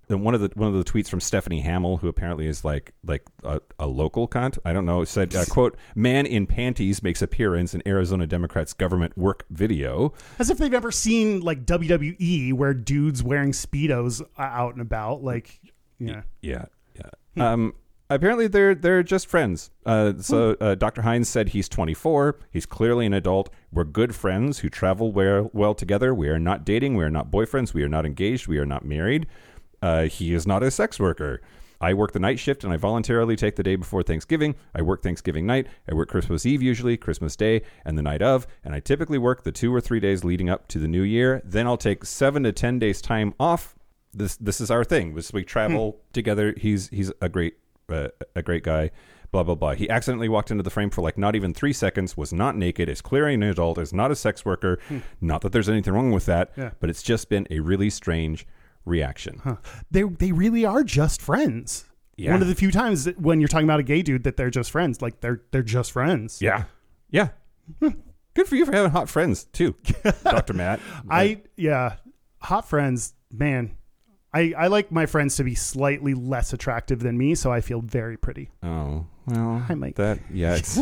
And 0.09 0.23
one 0.23 0.35
of 0.35 0.41
the 0.41 0.51
one 0.55 0.69
of 0.69 0.75
the 0.75 0.85
tweets 0.85 1.09
from 1.09 1.19
Stephanie 1.21 1.61
Hamill, 1.63 1.97
who 1.97 2.07
apparently 2.07 2.47
is 2.47 2.65
like 2.65 2.93
like 3.05 3.23
a, 3.43 3.61
a 3.79 3.87
local 3.89 4.29
cunt. 4.29 4.57
I 4.65 4.73
don't 4.73 4.85
know. 4.85 5.03
Said 5.05 5.35
uh, 5.35 5.45
quote: 5.47 5.77
"Man 5.97 6.27
in 6.27 6.47
panties 6.47 7.03
makes 7.03 7.23
appearance 7.23 7.75
in 7.75 7.83
Arizona 7.87 8.25
Democrats 8.27 8.73
government 8.73 9.17
work 9.19 9.45
video." 9.51 10.13
As 10.39 10.49
if 10.49 10.59
they've 10.59 10.73
ever 10.75 10.93
seen 10.93 11.41
like 11.41 11.67
WWE 11.67 12.53
where 12.53 12.73
dudes 12.73 13.23
wearing 13.25 13.51
speedos 13.51 14.23
out 14.39 14.73
and 14.75 14.81
about. 14.83 15.25
Like, 15.25 15.61
yeah. 15.99 16.23
Yeah, 16.41 16.67
yeah. 16.95 17.53
Um, 17.53 17.75
apparently 18.11 18.47
they're 18.47 18.75
they're 18.75 19.03
just 19.03 19.27
friends. 19.27 19.71
Uh, 19.85 20.15
so 20.19 20.57
uh, 20.61 20.75
Dr. 20.75 21.03
Heinz 21.03 21.29
said 21.29 21.51
he's 21.51 21.69
24. 21.69 22.39
He's 22.51 22.67
clearly 22.67 23.07
an 23.07 23.15
adult. 23.15 23.51
We're 23.73 23.85
good 23.85 24.15
friends 24.15 24.61
who 24.61 24.69
travel 24.69 25.13
well 25.13 25.51
well 25.53 25.75
together. 25.75 26.15
We 26.15 26.29
are 26.29 26.39
not 26.39 26.65
dating. 26.65 26.97
We 26.97 27.05
are 27.05 27.11
not 27.11 27.31
boyfriends. 27.31 27.75
We 27.75 27.83
are 27.83 27.89
not 27.89 28.07
engaged. 28.07 28.47
We 28.47 28.59
are 28.59 28.67
not 28.67 28.85
married. 28.85 29.27
Uh, 29.83 30.05
he 30.05 30.35
is 30.35 30.47
not 30.47 30.63
a 30.63 30.71
sex 30.71 30.99
worker. 30.99 31.41
I 31.79 31.93
work 31.93 32.13
the 32.13 32.19
night 32.19 32.39
shift 32.39 32.65
and 32.65 32.73
I 32.73 32.79
voluntarily 32.79 33.37
take 33.37 33.57
the 33.57 33.63
day 33.63 33.77
before 33.77 34.03
Thanksgiving. 34.03 34.55
I 34.75 34.81
work 34.81 35.03
Thanksgiving 35.03 35.45
night. 35.45 35.67
I 35.91 35.95
work 35.95 36.09
Christmas 36.09 36.47
Eve 36.47 36.63
usually, 36.63 36.97
Christmas 36.97 37.37
Day, 37.37 37.63
and 37.85 37.99
the 37.99 38.03
night 38.03 38.23
of. 38.23 38.47
And 38.65 38.75
I 38.75 38.81
typically 38.81 39.19
work 39.19 39.43
the 39.43 39.53
two 39.53 39.75
or 39.75 39.81
three 39.83 40.01
days 40.01 40.25
leading 40.25 40.49
up 40.49 40.69
to 40.69 40.79
the 40.79 40.89
new 40.89 41.03
year. 41.03 41.43
Then 41.45 41.67
I'll 41.67 41.77
take 41.77 42.07
seven 42.07 42.45
to 42.45 42.53
10 42.53 42.79
days 42.79 43.03
time 43.03 43.35
off 43.39 43.75
this 44.15 44.37
this 44.37 44.61
is 44.61 44.71
our 44.71 44.83
thing. 44.83 45.15
This 45.15 45.33
we 45.33 45.45
travel 45.45 46.01
together. 46.13 46.55
He's 46.57 46.89
he's 46.89 47.13
a 47.21 47.29
great 47.29 47.57
uh, 47.89 48.09
a 48.35 48.43
great 48.43 48.63
guy. 48.63 48.91
Blah 49.33 49.43
blah 49.43 49.55
blah. 49.55 49.75
He 49.75 49.91
accidentally 49.91 50.29
walked 50.29 50.51
into 50.51 50.63
the 50.63 50.71
frame 50.71 50.89
for 50.91 51.03
like 51.03 51.19
not 51.19 51.35
even 51.35 51.53
three 51.53 51.73
seconds. 51.73 52.17
Was 52.17 52.33
not 52.33 52.57
naked. 52.57 52.89
Is 52.89 53.01
clearly 53.01 53.35
an 53.35 53.43
adult. 53.43 53.79
Is 53.79 53.93
not 53.93 54.11
a 54.11 54.17
sex 54.17 54.45
worker. 54.45 54.79
Not 55.21 55.43
that 55.43 55.53
there's 55.53 55.69
anything 55.69 55.93
wrong 55.95 56.13
with 56.13 56.27
that. 56.27 56.53
Yeah. 56.57 56.71
But 56.81 56.91
it's 56.91 57.03
just 57.03 57.29
been 57.29 57.47
a 57.51 57.61
really 57.61 57.91
strange 57.91 58.47
reaction. 58.85 59.43
They 59.91 60.03
they 60.05 60.33
really 60.33 60.65
are 60.65 60.85
just 60.85 61.21
friends. 61.21 61.87
Yeah. 62.17 62.33
One 62.33 62.41
of 62.41 62.49
the 62.49 62.55
few 62.55 62.71
times 62.71 63.05
that 63.05 63.21
when 63.21 63.41
you're 63.41 63.49
talking 63.49 63.67
about 63.67 63.81
a 63.81 63.83
gay 63.83 64.01
dude 64.01 64.25
that 64.25 64.37
they're 64.37 64.49
just 64.49 64.71
friends. 64.71 65.03
Like 65.03 65.21
they're 65.21 65.43
they're 65.51 65.63
just 65.63 65.93
friends. 65.93 66.41
Yeah. 66.41 66.65
Yeah. 67.11 67.31
Good 67.81 68.47
for 68.49 68.57
you 68.57 68.67
for 68.67 68.73
having 68.73 68.91
hot 68.91 69.09
friends 69.09 69.45
too, 69.45 69.75
Doctor 70.25 70.53
Matt. 70.53 70.79
I 71.11 71.41
yeah, 71.57 71.97
hot 72.39 72.69
friends, 72.69 73.15
man. 73.33 73.77
I, 74.37 74.53
I 74.57 74.67
like 74.67 74.93
my 74.93 75.07
friends 75.07 75.37
to 75.37 75.45
be 75.45 75.55
slightly 75.55 76.13
less 76.13 76.53
attractive 76.53 77.01
than 77.01 77.17
me, 77.17 77.35
so 77.35 77.51
I 77.51 77.63
feel 77.63 77.81
very 77.81 78.19
pretty. 78.19 78.51
oh 78.63 79.07
well. 79.27 79.65
Hi, 79.67 79.75
Mike. 79.75 79.97
That 79.97 80.19
yeah. 80.31 80.59
It's 80.59 80.79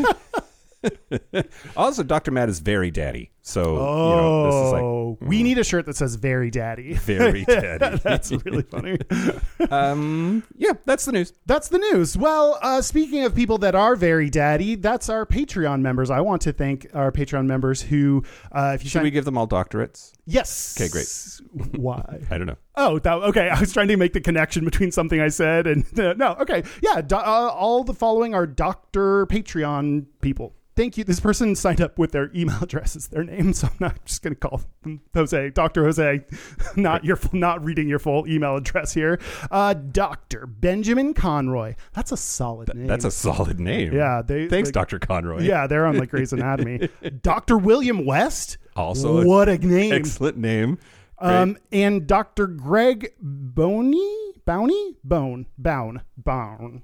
also, 1.76 2.02
Doctor 2.02 2.32
Matt 2.32 2.48
is 2.48 2.58
very 2.58 2.90
daddy. 2.90 3.30
So 3.46 3.76
Oh, 3.76 4.08
you 4.08 4.16
know, 4.16 4.46
this 4.46 4.54
is 4.66 4.72
like 4.72 5.28
we 5.28 5.42
need 5.42 5.58
a 5.58 5.64
shirt 5.64 5.84
that 5.84 5.96
says 5.96 6.14
"Very 6.14 6.50
Daddy." 6.50 6.94
very 6.94 7.44
daddy. 7.48 7.98
That's 8.02 8.32
really 8.32 8.62
funny. 8.62 8.98
um, 9.70 10.42
yeah, 10.56 10.72
that's 10.86 11.04
the 11.04 11.12
news. 11.12 11.34
That's 11.44 11.68
the 11.68 11.76
news. 11.78 12.16
Well, 12.16 12.58
uh, 12.62 12.80
speaking 12.80 13.22
of 13.24 13.34
people 13.34 13.58
that 13.58 13.74
are 13.74 13.96
very 13.96 14.30
daddy, 14.30 14.76
that's 14.76 15.10
our 15.10 15.26
Patreon 15.26 15.82
members. 15.82 16.08
I 16.10 16.22
want 16.22 16.40
to 16.42 16.54
thank 16.54 16.86
our 16.94 17.12
Patreon 17.12 17.44
members 17.44 17.82
who, 17.82 18.24
uh, 18.50 18.72
if 18.76 18.82
you 18.82 18.88
Should 18.88 19.00
sign, 19.00 19.02
we 19.04 19.10
give 19.10 19.26
them 19.26 19.36
all 19.36 19.46
doctorates? 19.46 20.12
yes, 20.24 20.74
Okay, 20.80 20.88
great. 20.88 21.76
Why? 21.78 22.20
I 22.30 22.38
don't 22.38 22.46
know. 22.46 22.56
Oh, 22.76 22.98
that, 23.00 23.12
okay. 23.12 23.50
I 23.50 23.60
was 23.60 23.74
trying 23.74 23.88
to 23.88 23.96
make 23.98 24.14
the 24.14 24.22
connection 24.22 24.64
between 24.64 24.90
something 24.90 25.20
I 25.20 25.28
said 25.28 25.66
and 25.66 25.84
no. 25.96 26.34
Okay, 26.40 26.62
yeah. 26.82 27.02
Do, 27.02 27.16
uh, 27.16 27.18
all 27.18 27.84
the 27.84 27.94
following 27.94 28.34
are 28.34 28.46
Doctor 28.46 29.26
Patreon 29.26 30.06
people. 30.22 30.54
Thank 30.76 30.98
you. 30.98 31.04
This 31.04 31.20
person 31.20 31.54
signed 31.54 31.80
up 31.80 32.00
with 32.00 32.10
their 32.10 32.32
email 32.34 32.58
address 32.60 32.96
as 32.96 33.06
their 33.06 33.22
name, 33.22 33.33
so 33.52 33.68
I'm 33.68 33.76
not 33.80 34.04
just 34.04 34.22
going 34.22 34.34
to 34.34 34.40
call 34.40 34.62
them 34.82 35.00
Jose, 35.14 35.50
Doctor 35.50 35.84
Jose. 35.84 36.24
Not 36.76 37.04
your, 37.04 37.18
not 37.32 37.64
reading 37.64 37.88
your 37.88 37.98
full 37.98 38.26
email 38.28 38.56
address 38.56 38.92
here. 38.92 39.20
Uh, 39.50 39.74
Doctor 39.74 40.46
Benjamin 40.46 41.14
Conroy. 41.14 41.74
That's 41.92 42.10
a 42.12 42.16
solid 42.16 42.74
name. 42.74 42.86
That's 42.86 43.04
a 43.04 43.10
solid 43.10 43.60
name. 43.60 43.92
yeah. 43.92 44.22
They 44.24 44.48
Thanks, 44.48 44.68
like, 44.68 44.74
Doctor 44.74 44.98
Conroy. 44.98 45.42
Yeah, 45.42 45.66
they're 45.66 45.86
on 45.86 45.98
like 45.98 46.10
Grey's 46.10 46.32
Anatomy. 46.34 46.88
Doctor 47.22 47.56
William 47.56 48.04
West. 48.04 48.58
Also 48.76 49.18
a 49.18 49.26
what 49.26 49.48
a 49.48 49.58
name. 49.58 49.92
Excellent 49.92 50.36
name. 50.36 50.78
Um, 51.18 51.56
and 51.72 52.06
Dr. 52.06 52.46
Greg 52.46 53.14
Boney, 53.20 54.32
Bowney, 54.46 54.96
Bone, 55.04 55.46
Bown, 55.56 56.02
Bown. 56.16 56.82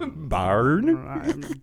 Barn. 0.00 1.60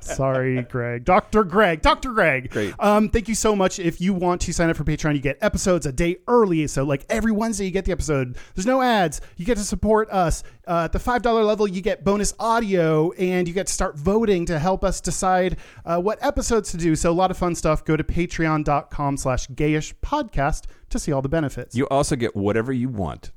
Sorry, 0.00 0.62
Greg. 0.62 1.04
Dr. 1.04 1.44
Greg. 1.44 1.82
Dr. 1.82 2.12
Greg. 2.12 2.50
Great. 2.50 2.74
Um, 2.78 3.10
thank 3.10 3.28
you 3.28 3.34
so 3.34 3.54
much. 3.54 3.78
If 3.78 4.00
you 4.00 4.14
want 4.14 4.40
to 4.42 4.52
sign 4.52 4.70
up 4.70 4.76
for 4.76 4.84
Patreon, 4.84 5.14
you 5.14 5.20
get 5.20 5.36
episodes 5.42 5.84
a 5.84 5.92
day 5.92 6.16
early. 6.26 6.66
So, 6.68 6.84
like 6.84 7.04
every 7.10 7.32
Wednesday, 7.32 7.66
you 7.66 7.70
get 7.70 7.84
the 7.84 7.92
episode. 7.92 8.38
There's 8.54 8.66
no 8.66 8.80
ads. 8.80 9.20
You 9.36 9.44
get 9.44 9.58
to 9.58 9.64
support 9.64 10.08
us. 10.10 10.42
Uh, 10.66 10.84
at 10.84 10.92
the 10.92 10.98
$5 10.98 11.46
level, 11.46 11.68
you 11.68 11.80
get 11.80 12.02
bonus 12.02 12.34
audio 12.40 13.12
and 13.12 13.46
you 13.46 13.54
get 13.54 13.66
to 13.68 13.72
start 13.72 13.96
voting 13.96 14.46
to 14.46 14.58
help 14.58 14.84
us 14.84 15.00
decide 15.00 15.58
uh, 15.84 16.00
what 16.00 16.18
episodes 16.24 16.70
to 16.72 16.78
do. 16.78 16.96
So, 16.96 17.10
a 17.10 17.12
lot 17.12 17.30
of 17.30 17.36
fun 17.36 17.54
stuff. 17.54 17.84
Go 17.84 17.96
to 17.96 18.04
patreon.com 18.04 19.16
slash 19.18 19.48
gayish 19.48 19.94
podcast 20.02 20.64
to 20.90 20.98
see 20.98 21.12
all 21.12 21.22
the 21.22 21.28
benefits. 21.28 21.76
You 21.76 21.86
also 21.88 22.16
get 22.16 22.34
whatever 22.34 22.72
you 22.72 22.88
want. 22.88 23.32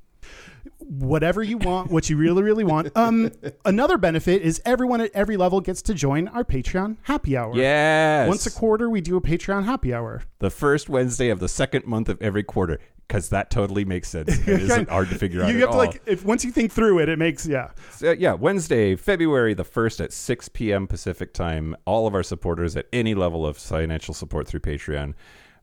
Whatever 0.90 1.44
you 1.44 1.58
want, 1.58 1.92
what 1.92 2.10
you 2.10 2.18
really, 2.18 2.42
really 2.42 2.64
want. 2.64 2.96
Um, 2.98 3.32
another 3.64 3.98
benefit 3.98 4.42
is 4.42 4.62
everyone 4.66 5.02
at 5.02 5.12
every 5.14 5.38
level 5.38 5.62
gets 5.62 5.82
to 5.84 5.94
join 5.94 6.28
our 6.30 6.44
Patreon 6.44 6.98
happy 7.04 7.38
hour. 7.38 7.56
Yes. 7.56 8.28
Once 8.28 8.46
a 8.48 8.52
quarter, 8.52 8.90
we 8.90 9.00
do 9.00 9.16
a 9.16 9.22
Patreon 9.22 9.66
happy 9.66 9.94
hour. 9.94 10.24
the 10.40 10.50
first 10.50 10.90
Wednesday 10.90 11.30
of 11.30 11.40
the 11.40 11.48
second 11.48 11.86
month 11.86 12.10
of 12.10 12.20
every 12.22 12.44
quarter, 12.44 12.80
because 13.08 13.30
that 13.30 13.52
totally 13.52 13.86
makes 13.86 14.10
sense. 14.10 14.40
It 14.40 14.48
isn't 14.62 14.90
hard 14.90 15.10
to 15.10 15.16
figure 15.16 15.44
out. 15.44 15.54
You 15.54 15.60
have 15.60 15.70
to 15.70 15.74
all. 15.74 15.78
like 15.78 16.02
if 16.08 16.26
once 16.26 16.44
you 16.44 16.52
think 16.52 16.72
through 16.72 17.00
it, 17.00 17.10
it 17.10 17.20
makes 17.20 17.46
yeah. 17.46 17.70
So, 17.92 18.12
yeah, 18.12 18.34
Wednesday, 18.34 18.96
February 18.96 19.54
the 19.54 19.66
1st 19.66 20.06
at 20.06 20.14
6 20.14 20.50
p.m. 20.50 20.88
Pacific 20.88 21.34
time. 21.34 21.76
All 21.86 22.08
of 22.08 22.16
our 22.16 22.24
supporters 22.24 22.76
at 22.76 22.88
any 22.92 23.14
level 23.14 23.46
of 23.46 23.58
financial 23.58 24.16
support 24.16 24.48
through 24.48 24.62
Patreon 24.62 25.14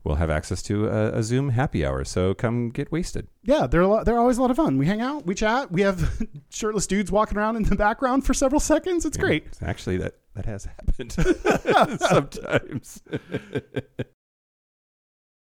will 0.07 0.15
have 0.15 0.29
access 0.29 0.61
to 0.63 0.87
a, 0.87 1.17
a 1.19 1.23
Zoom 1.23 1.49
happy 1.49 1.85
hour. 1.85 2.03
So 2.03 2.33
come 2.33 2.69
get 2.69 2.91
wasted. 2.91 3.27
Yeah, 3.43 3.67
they're 3.67 3.81
a 3.81 3.87
lot, 3.87 4.05
they're 4.05 4.17
always 4.17 4.37
a 4.37 4.41
lot 4.41 4.51
of 4.51 4.57
fun. 4.57 4.77
We 4.77 4.85
hang 4.85 5.01
out, 5.01 5.25
we 5.25 5.35
chat, 5.35 5.71
we 5.71 5.81
have 5.81 6.25
shirtless 6.49 6.87
dudes 6.87 7.11
walking 7.11 7.37
around 7.37 7.57
in 7.57 7.63
the 7.63 7.75
background 7.75 8.25
for 8.25 8.33
several 8.33 8.59
seconds. 8.59 9.05
It's 9.05 9.17
great. 9.17 9.45
Actually, 9.61 9.97
that, 9.97 10.15
that 10.35 10.45
has 10.45 10.65
happened 10.65 11.11
sometimes. 11.99 13.01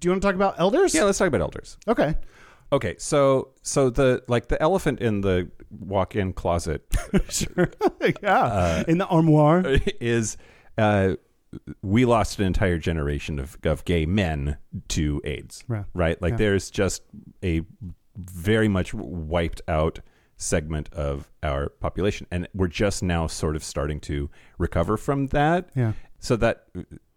Do 0.01 0.07
you 0.07 0.11
want 0.11 0.23
to 0.23 0.29
talk 0.29 0.35
about 0.35 0.59
elders? 0.59 0.95
yeah, 0.95 1.05
let's 1.05 1.19
talk 1.19 1.29
about 1.29 1.41
elders. 1.41 1.77
Okay. 1.87 2.15
Okay, 2.73 2.95
so 2.99 3.49
so 3.63 3.91
the 3.91 4.23
like 4.29 4.49
the 4.49 4.61
elephant 4.63 5.01
in 5.01 5.23
the 5.23 5.51
walk-in 5.71 6.33
closet 6.33 6.83
sure. 7.29 7.71
yeah. 8.23 8.43
Uh, 8.43 8.85
in 8.87 8.99
the 8.99 9.07
armoire. 9.07 9.65
is 10.01 10.37
uh, 10.79 11.15
we 11.83 12.05
lost 12.05 12.39
an 12.39 12.47
entire 12.47 12.79
generation 12.79 13.39
of, 13.39 13.59
of 13.65 13.85
gay 13.85 14.07
men 14.07 14.57
to 14.89 15.21
AIDS. 15.25 15.65
Right. 15.69 15.85
Right? 15.95 16.21
Like 16.23 16.33
Yeah. 16.33 16.37
there's 16.39 16.71
just 16.71 17.03
a 17.45 17.63
very 18.17 18.69
much 18.69 18.93
wiped 18.95 19.63
out 19.69 20.01
segment 20.37 20.93
of 20.93 21.29
our 21.43 21.69
population. 21.69 22.27
And 22.31 22.49
we're 22.55 22.69
just 22.69 23.03
now 23.03 23.27
sort 23.27 23.57
of 23.57 23.65
starting 23.65 24.01
to 24.01 24.31
recover 24.59 24.97
from 24.97 25.27
that. 25.29 25.71
Yeah. 25.75 25.93
So 26.19 26.37
that 26.37 26.67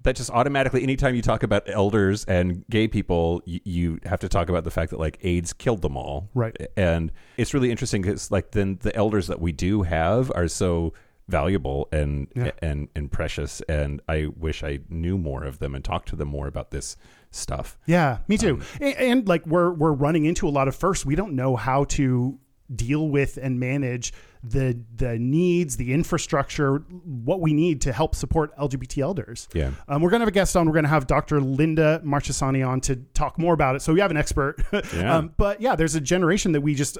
that 0.04 0.18
just 0.18 0.30
automatically, 0.32 0.84
anytime 0.84 1.16
you 1.16 1.22
talk 1.22 1.44
about 1.44 1.63
elders 1.70 2.25
and 2.25 2.66
gay 2.70 2.90
people, 2.90 3.42
you, 3.46 3.60
you 3.63 4.00
have 4.04 4.20
to 4.20 4.28
talk 4.28 4.50
about 4.50 4.66
the 4.66 4.72
fact 4.72 4.92
that 4.92 5.00
like 5.00 5.18
AIDS 5.22 5.54
killed 5.54 5.82
them 5.82 5.96
all, 5.96 6.30
Right. 6.34 6.56
And 6.75 7.12
it's 7.38 7.54
really 7.54 7.72
interesting 7.72 8.02
because 8.02 8.30
like 8.32 8.52
then 8.52 8.80
the 8.82 8.94
elders 8.96 9.28
that 9.28 9.40
we 9.40 9.52
do 9.54 9.84
have 9.84 10.30
are 10.36 10.48
so 10.50 10.94
valuable 11.27 11.88
and 11.92 12.27
Yeah. 12.36 12.51
and 12.62 12.89
and 12.96 13.12
precious, 13.12 13.62
and 13.62 14.01
I 14.08 14.27
wish 14.36 14.63
I 14.63 14.80
knew 14.89 15.18
more 15.18 15.44
of 15.44 15.60
them 15.60 15.75
and 15.75 15.84
talked 15.84 16.10
to 16.10 16.15
them 16.15 16.27
more 16.30 16.48
about 16.48 16.72
this 16.72 16.98
stuff. 17.32 17.77
Yeah, 17.86 18.20
me 18.27 18.38
too. 18.38 18.56
Um, 18.56 18.62
and, 18.82 18.96
and 18.98 19.27
like 19.27 19.46
we're 19.46 19.72
we're 19.72 19.94
running 19.94 20.25
into 20.25 20.48
a 20.48 20.51
lot 20.51 20.68
of 20.68 20.75
firsts 20.75 21.06
We 21.06 21.15
don't 21.15 21.36
know 21.36 21.56
how 21.56 21.86
to 21.86 22.39
deal 22.74 23.08
with 23.10 23.38
and 23.38 23.60
manage 23.60 24.13
the 24.43 24.77
the 24.97 25.17
needs, 25.17 25.77
the 25.77 25.93
infrastructure, 25.93 26.79
what 27.03 27.39
we 27.39 27.53
need 27.53 27.79
to 27.81 27.93
help 27.93 28.13
support 28.13 28.55
LGBT 28.57 29.01
elders. 29.01 29.47
Yeah. 29.53 29.71
Um, 29.88 30.01
we're 30.01 30.09
gonna 30.09 30.23
have 30.23 30.27
a 30.27 30.31
guest 30.31 30.57
on. 30.57 30.67
We're 30.67 30.73
gonna 30.73 30.89
have 30.89 31.07
Dr. 31.07 31.39
Linda 31.39 32.01
Marchesani 32.03 32.67
on 32.67 32.81
to 32.81 32.97
talk 33.13 33.39
more 33.39 33.53
about 33.53 33.77
it. 33.77 33.81
So 33.81 33.93
we 33.93 34.01
have 34.01 34.12
an 34.12 34.17
expert. 34.17 34.62
Yeah. 34.93 35.15
um, 35.17 35.33
but 35.38 35.62
yeah, 35.62 35.75
there's 35.75 35.95
a 35.95 36.01
generation 36.01 36.51
that 36.51 36.62
we 36.62 36.75
just 36.75 36.97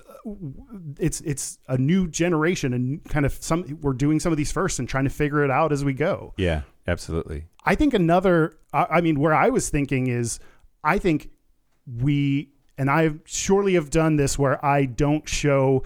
it's 1.00 1.22
it's 1.22 1.60
a 1.68 1.78
new 1.78 2.08
generation 2.08 2.74
and 2.74 3.04
kind 3.06 3.26
of 3.26 3.34
some 3.34 3.78
we're 3.82 3.94
doing 3.94 4.20
some 4.20 4.32
of 4.32 4.38
these 4.38 4.52
first 4.52 4.80
and 4.80 4.88
trying 4.88 5.04
to 5.04 5.10
figure 5.10 5.44
it 5.44 5.52
out 5.52 5.72
as 5.72 5.84
we 5.84 5.94
go. 5.94 6.34
Yeah, 6.38 6.62
absolutely. 6.88 7.46
I 7.66 7.76
think 7.76 7.94
another, 7.94 8.58
I 8.72 8.86
I 8.90 9.02
mean, 9.02 9.20
where 9.20 9.34
I 9.34 9.50
was 9.50 9.70
thinking 9.70 10.08
is, 10.08 10.40
I 10.84 10.98
think 10.98 11.30
we, 11.86 12.52
and 12.78 12.90
I 12.90 13.12
surely 13.26 13.74
have 13.74 13.90
done 13.90 14.16
this 14.16 14.40
where 14.40 14.64
I 14.66 14.86
don't 14.86 15.28
show 15.28 15.84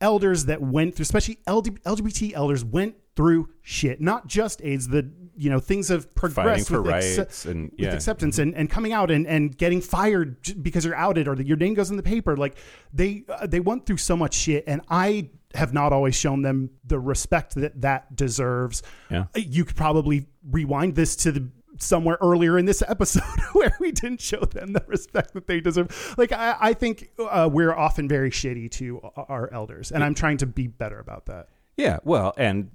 elders 0.00 0.46
that 0.46 0.60
went 0.60 0.94
through, 0.94 1.02
especially 1.02 1.38
LGBT 1.46 2.32
elders 2.34 2.64
went 2.64 2.96
through 3.16 3.48
shit, 3.62 4.00
not 4.00 4.28
just 4.28 4.62
AIDS, 4.62 4.88
the, 4.88 5.10
you 5.36 5.50
know, 5.50 5.58
things 5.58 5.88
have 5.88 6.14
progressed 6.14 6.68
for 6.68 6.82
with, 6.82 6.92
rights 6.92 7.44
and 7.44 7.70
with 7.72 7.80
yeah, 7.80 7.92
acceptance 7.92 8.38
and, 8.38 8.54
and 8.54 8.70
coming 8.70 8.92
out 8.92 9.10
and, 9.10 9.26
and 9.26 9.56
getting 9.58 9.80
fired 9.80 10.36
because 10.62 10.84
you're 10.84 10.94
outed 10.94 11.26
or 11.26 11.34
that 11.34 11.46
your 11.46 11.56
name 11.56 11.74
goes 11.74 11.90
in 11.90 11.96
the 11.96 12.02
paper. 12.02 12.36
Like 12.36 12.58
they, 12.92 13.24
uh, 13.28 13.46
they 13.46 13.60
went 13.60 13.86
through 13.86 13.96
so 13.96 14.16
much 14.16 14.34
shit 14.34 14.64
and 14.66 14.82
I 14.88 15.30
have 15.54 15.72
not 15.72 15.92
always 15.92 16.14
shown 16.14 16.42
them 16.42 16.70
the 16.84 17.00
respect 17.00 17.54
that 17.54 17.80
that 17.80 18.14
deserves 18.14 18.82
yeah. 19.10 19.24
you 19.34 19.64
could 19.64 19.76
probably 19.76 20.26
rewind 20.48 20.94
this 20.94 21.16
to 21.16 21.32
the 21.32 21.48
somewhere 21.78 22.18
earlier 22.20 22.58
in 22.58 22.64
this 22.64 22.82
episode 22.86 23.22
where 23.52 23.74
we 23.80 23.92
didn't 23.92 24.20
show 24.20 24.40
them 24.40 24.72
the 24.72 24.84
respect 24.86 25.34
that 25.34 25.46
they 25.46 25.60
deserve. 25.60 26.14
Like 26.18 26.32
I, 26.32 26.56
I 26.60 26.74
think 26.74 27.10
uh, 27.18 27.48
we're 27.50 27.74
often 27.74 28.08
very 28.08 28.30
shitty 28.30 28.70
to 28.72 29.00
our 29.16 29.52
elders, 29.52 29.90
and 29.92 30.04
I'm 30.04 30.14
trying 30.14 30.38
to 30.38 30.46
be 30.46 30.66
better 30.66 30.98
about 30.98 31.26
that. 31.26 31.48
Yeah, 31.76 31.98
well, 32.02 32.34
and 32.36 32.70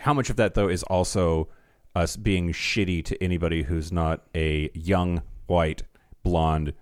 how 0.00 0.14
much 0.14 0.30
of 0.30 0.36
that 0.36 0.54
though 0.54 0.68
is 0.68 0.82
also 0.84 1.48
us 1.94 2.16
being 2.16 2.52
shitty 2.52 3.04
to 3.06 3.22
anybody 3.22 3.62
who's 3.62 3.90
not 3.90 4.22
a 4.34 4.70
young 4.74 5.22
white 5.46 5.82
blonde 6.22 6.72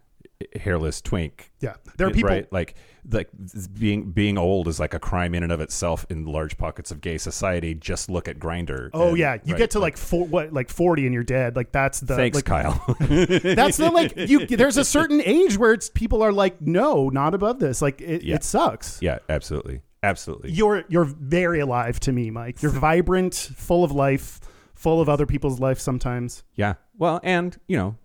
hairless 0.57 1.01
twink. 1.01 1.51
Yeah, 1.61 1.75
there 1.97 2.07
are 2.07 2.11
people. 2.11 2.31
right? 2.31 2.53
Like 2.53 2.75
like 3.11 3.29
being 3.79 4.11
being 4.13 4.39
old 4.39 4.67
is 4.69 4.81
like 4.81 4.95
a 4.95 4.99
crime 4.99 5.35
in 5.35 5.43
and 5.43 5.53
of 5.53 5.61
itself 5.61 6.07
in 6.09 6.25
large 6.25 6.57
pockets 6.57 6.91
of 6.91 7.01
gay 7.01 7.19
society. 7.19 7.75
Just 7.75 8.09
look 8.11 8.29
at 8.29 8.39
Grindr. 8.39 8.91
Oh 8.95 9.15
yeah, 9.15 9.39
you 9.45 9.57
get 9.57 9.71
to 9.73 9.79
like 9.79 9.97
four, 9.97 10.27
what 10.27 10.53
like 10.53 10.71
forty 10.71 11.05
and 11.07 11.13
you're 11.15 11.23
dead. 11.23 11.57
Like 11.57 11.73
that's 11.73 12.01
the 12.01 12.17
thanks, 12.17 12.37
like, 12.37 12.45
Kyle. 12.45 12.85
That's 13.01 13.77
the 13.77 13.91
like 13.93 14.15
you. 14.17 14.47
There's 14.47 14.77
a 14.77 14.85
certain 14.85 15.21
age 15.23 15.59
where 15.59 15.73
it's 15.73 15.91
people 15.91 16.23
are 16.23 16.33
like, 16.33 16.61
no, 16.61 17.09
not 17.11 17.35
above 17.35 17.59
this. 17.59 17.83
Like 17.83 18.01
it, 18.01 18.23
Yeah. 18.23 18.37
it 18.37 18.45
sucks. 18.45 19.01
yeah, 19.03 19.19
absolutely, 19.29 19.83
absolutely. 20.03 20.53
You're 20.53 20.85
you're 20.89 21.05
very 21.05 21.61
alive 21.61 22.01
to 22.01 22.13
me, 22.13 22.31
Mike. 22.31 22.63
You're 22.63 22.73
vibrant, 22.73 23.35
full 23.35 23.85
of 23.85 23.93
life, 23.93 24.41
full 24.75 25.01
of 25.01 25.09
other 25.09 25.27
people's 25.27 25.61
life. 25.61 25.79
Sometimes. 25.79 26.43
Yeah. 26.55 26.75
Well, 26.97 27.21
and 27.23 27.59
you 27.69 27.77
know, 27.77 27.97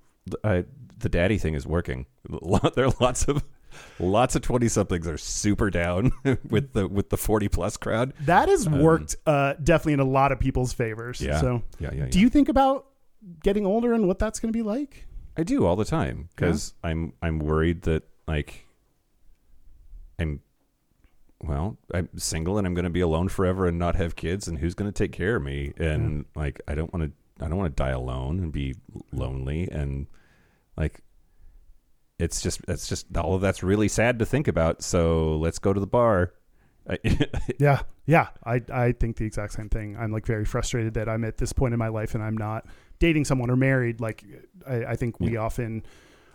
uh, 0.43 0.63
the 0.99 1.09
daddy 1.09 1.37
thing 1.37 1.53
is 1.55 1.65
working. 1.65 2.05
There 2.75 2.85
are 2.85 2.93
lots 2.99 3.27
of 3.27 3.43
lots 3.99 4.35
of 4.35 4.41
twenty 4.41 4.67
somethings 4.67 5.07
are 5.07 5.17
super 5.17 5.69
down 5.69 6.11
with 6.49 6.73
the 6.73 6.87
with 6.87 7.09
the 7.09 7.17
forty 7.17 7.47
plus 7.47 7.77
crowd. 7.77 8.13
That 8.21 8.49
has 8.49 8.67
worked 8.67 9.15
uh, 9.25 9.53
definitely 9.63 9.93
in 9.93 9.99
a 9.99 10.05
lot 10.05 10.31
of 10.31 10.39
people's 10.39 10.73
favors. 10.73 11.21
Um, 11.21 11.27
Yeah. 11.27 11.41
So, 11.41 11.63
Yeah, 11.79 11.91
yeah, 11.93 12.05
do 12.07 12.19
you 12.19 12.29
think 12.29 12.49
about 12.49 12.87
getting 13.43 13.65
older 13.65 13.93
and 13.93 14.07
what 14.07 14.19
that's 14.19 14.39
going 14.39 14.51
to 14.51 14.57
be 14.57 14.63
like? 14.63 15.05
I 15.37 15.43
do 15.43 15.65
all 15.65 15.75
the 15.75 15.85
time 15.85 16.29
because 16.35 16.73
I'm 16.83 17.13
I'm 17.21 17.39
worried 17.39 17.83
that 17.83 18.03
like 18.27 18.65
I'm 20.19 20.41
well 21.41 21.77
I'm 21.93 22.09
single 22.17 22.57
and 22.57 22.67
I'm 22.67 22.73
going 22.73 22.83
to 22.83 22.89
be 22.89 22.99
alone 22.99 23.29
forever 23.29 23.65
and 23.65 23.79
not 23.79 23.95
have 23.95 24.15
kids 24.15 24.47
and 24.47 24.57
who's 24.57 24.73
going 24.73 24.91
to 24.91 24.97
take 24.97 25.13
care 25.13 25.37
of 25.37 25.43
me 25.43 25.73
and 25.77 26.25
like 26.35 26.59
I 26.67 26.75
don't 26.75 26.91
want 26.93 27.05
to 27.05 27.45
I 27.45 27.47
don't 27.47 27.57
want 27.57 27.75
to 27.75 27.83
die 27.83 27.91
alone 27.91 28.39
and 28.39 28.51
be 28.51 28.75
lonely 29.13 29.69
and 29.71 30.07
like 30.79 31.01
it's 32.17 32.41
just 32.41 32.65
that's 32.65 32.87
just 32.87 33.15
all 33.15 33.35
of 33.35 33.41
that's 33.41 33.61
really 33.61 33.87
sad 33.87 34.17
to 34.19 34.25
think 34.25 34.47
about 34.47 34.81
so 34.81 35.37
let's 35.37 35.59
go 35.59 35.71
to 35.71 35.79
the 35.79 35.87
bar 35.87 36.33
Yeah, 37.59 37.81
yeah. 38.05 38.29
I 38.43 38.61
I 38.71 38.91
think 38.93 39.17
the 39.17 39.25
exact 39.25 39.53
same 39.53 39.69
thing. 39.69 39.97
I'm 39.97 40.11
like 40.11 40.25
very 40.25 40.45
frustrated 40.45 40.93
that 40.95 41.09
I'm 41.09 41.23
at 41.23 41.37
this 41.37 41.53
point 41.53 41.73
in 41.73 41.79
my 41.79 41.89
life 41.89 42.15
and 42.15 42.23
I'm 42.23 42.37
not 42.37 42.65
dating 42.99 43.25
someone 43.25 43.49
or 43.49 43.55
married. 43.55 44.01
Like 44.01 44.23
I, 44.67 44.85
I 44.85 44.95
think 44.95 45.19
we 45.19 45.37
often 45.37 45.83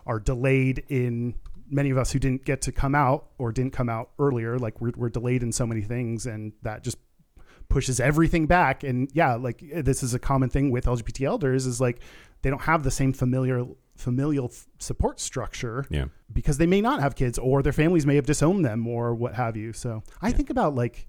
are 0.07 0.21
delayed 0.21 0.85
in 0.89 1.35
many 1.71 1.91
of 1.91 1.99
us 1.99 2.13
who 2.13 2.19
didn't 2.19 2.45
get 2.45 2.63
to 2.63 2.73
come 2.73 2.95
out 2.95 3.31
or 3.39 3.53
didn't 3.53 3.73
come 3.73 3.89
out 3.89 4.11
earlier. 4.19 4.59
Like 4.59 4.81
we're 4.81 4.93
we're 4.97 5.09
delayed 5.09 5.43
in 5.43 5.53
so 5.53 5.67
many 5.67 5.83
things, 5.83 6.27
and 6.27 6.53
that 6.63 6.85
just 6.85 6.99
pushes 7.69 7.99
everything 7.99 8.47
back. 8.47 8.85
And 8.85 9.11
yeah, 9.13 9.35
like 9.35 9.63
this 9.75 10.03
is 10.03 10.15
a 10.15 10.19
common 10.19 10.51
thing 10.51 10.71
with 10.71 10.85
LGBT 10.85 11.27
elders 11.27 11.67
is 11.67 11.81
like 11.81 12.01
they 12.43 12.51
don't 12.51 12.63
have 12.63 12.83
the 12.83 12.91
same 12.91 13.13
familiar 13.13 13.67
familial 13.97 14.47
f- 14.47 14.67
support 14.79 15.21
structure 15.21 15.87
yeah 15.89 16.07
because 16.33 16.59
they 16.59 16.67
may 16.67 16.81
not 16.81 17.01
have 17.01 17.15
kids 17.15 17.39
or 17.39 17.63
their 17.63 17.73
families 17.73 18.05
may 18.07 18.17
have 18.17 18.27
disowned 18.27 18.65
them 18.65 18.87
or 18.89 19.15
what 19.15 19.35
have 19.35 19.57
you. 19.57 19.73
So 19.73 20.03
I 20.21 20.33
think 20.33 20.51
about 20.51 20.75
like 20.75 21.07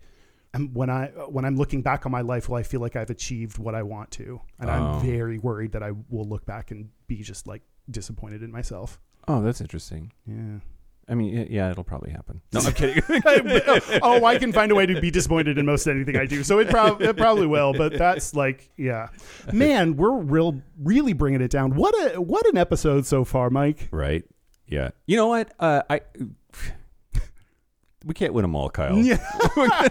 um, 0.54 0.72
when 0.74 0.90
I 0.90 1.08
when 1.30 1.46
I'm 1.46 1.56
looking 1.58 1.82
back 1.82 2.06
on 2.06 2.12
my 2.12 2.22
life, 2.22 2.48
will 2.48 2.58
I 2.58 2.64
feel 2.64 2.80
like 2.82 2.96
I've 2.96 3.10
achieved 3.10 3.58
what 3.58 3.74
I 3.76 3.84
want 3.84 4.12
to? 4.12 4.40
And 4.60 4.70
Oh. 4.70 4.74
I'm 4.74 5.02
very 5.06 5.40
worried 5.40 5.72
that 5.72 5.82
I 5.84 5.92
will 6.10 6.26
look 6.26 6.46
back 6.46 6.72
and 6.72 6.90
be 7.08 7.18
just 7.24 7.48
like 7.48 7.64
disappointed 7.90 8.42
in 8.44 8.52
myself. 8.52 9.00
oh 9.28 9.42
that's 9.42 9.62
interesting 9.62 10.12
Yeah. 10.28 10.60
I 11.08 11.16
mean 11.16 11.48
yeah 11.50 11.70
it'll 11.72 11.84
probably 11.84 12.12
happen 12.12 12.42
no 12.52 12.62
I'm 12.62 12.74
kidding 12.74 13.04
oh, 14.02 14.26
I 14.26 14.38
can 14.38 14.52
find 14.52 14.72
a 14.72 14.76
way 14.76 14.86
to 14.86 15.00
be 15.00 15.12
disappointed 15.12 15.58
in 15.58 15.66
most 15.66 15.88
anything 15.88 16.16
I 16.18 16.26
do. 16.26 16.44
So 16.44 16.60
it, 16.60 16.70
prob- 16.70 17.02
it 17.02 17.18
probably 17.18 17.48
will, 17.48 17.74
but 17.74 17.98
that's 17.98 18.34
like, 18.34 18.70
yeah, 18.78 19.10
man, 19.52 19.96
we're 19.96 20.18
real, 20.18 20.62
really 20.82 21.14
bringing 21.14 21.42
it 21.42 21.52
down. 21.52 21.76
What 21.76 21.94
a 22.16 22.22
what 22.22 22.46
an 22.48 22.58
episode 22.58 23.06
so 23.06 23.24
far, 23.24 23.50
Mike. 23.50 23.88
Right. 23.92 24.24
Yeah. 24.68 24.90
You 25.06 25.18
know 25.18 25.28
what? 25.28 25.52
Uh, 25.60 25.84
I 25.90 26.02
we 28.06 28.14
can't 28.14 28.34
win 28.34 28.44
them 28.44 28.56
all, 28.56 28.70
Kyle. 28.70 28.98
Yeah, 28.98 29.18
I 29.42 29.90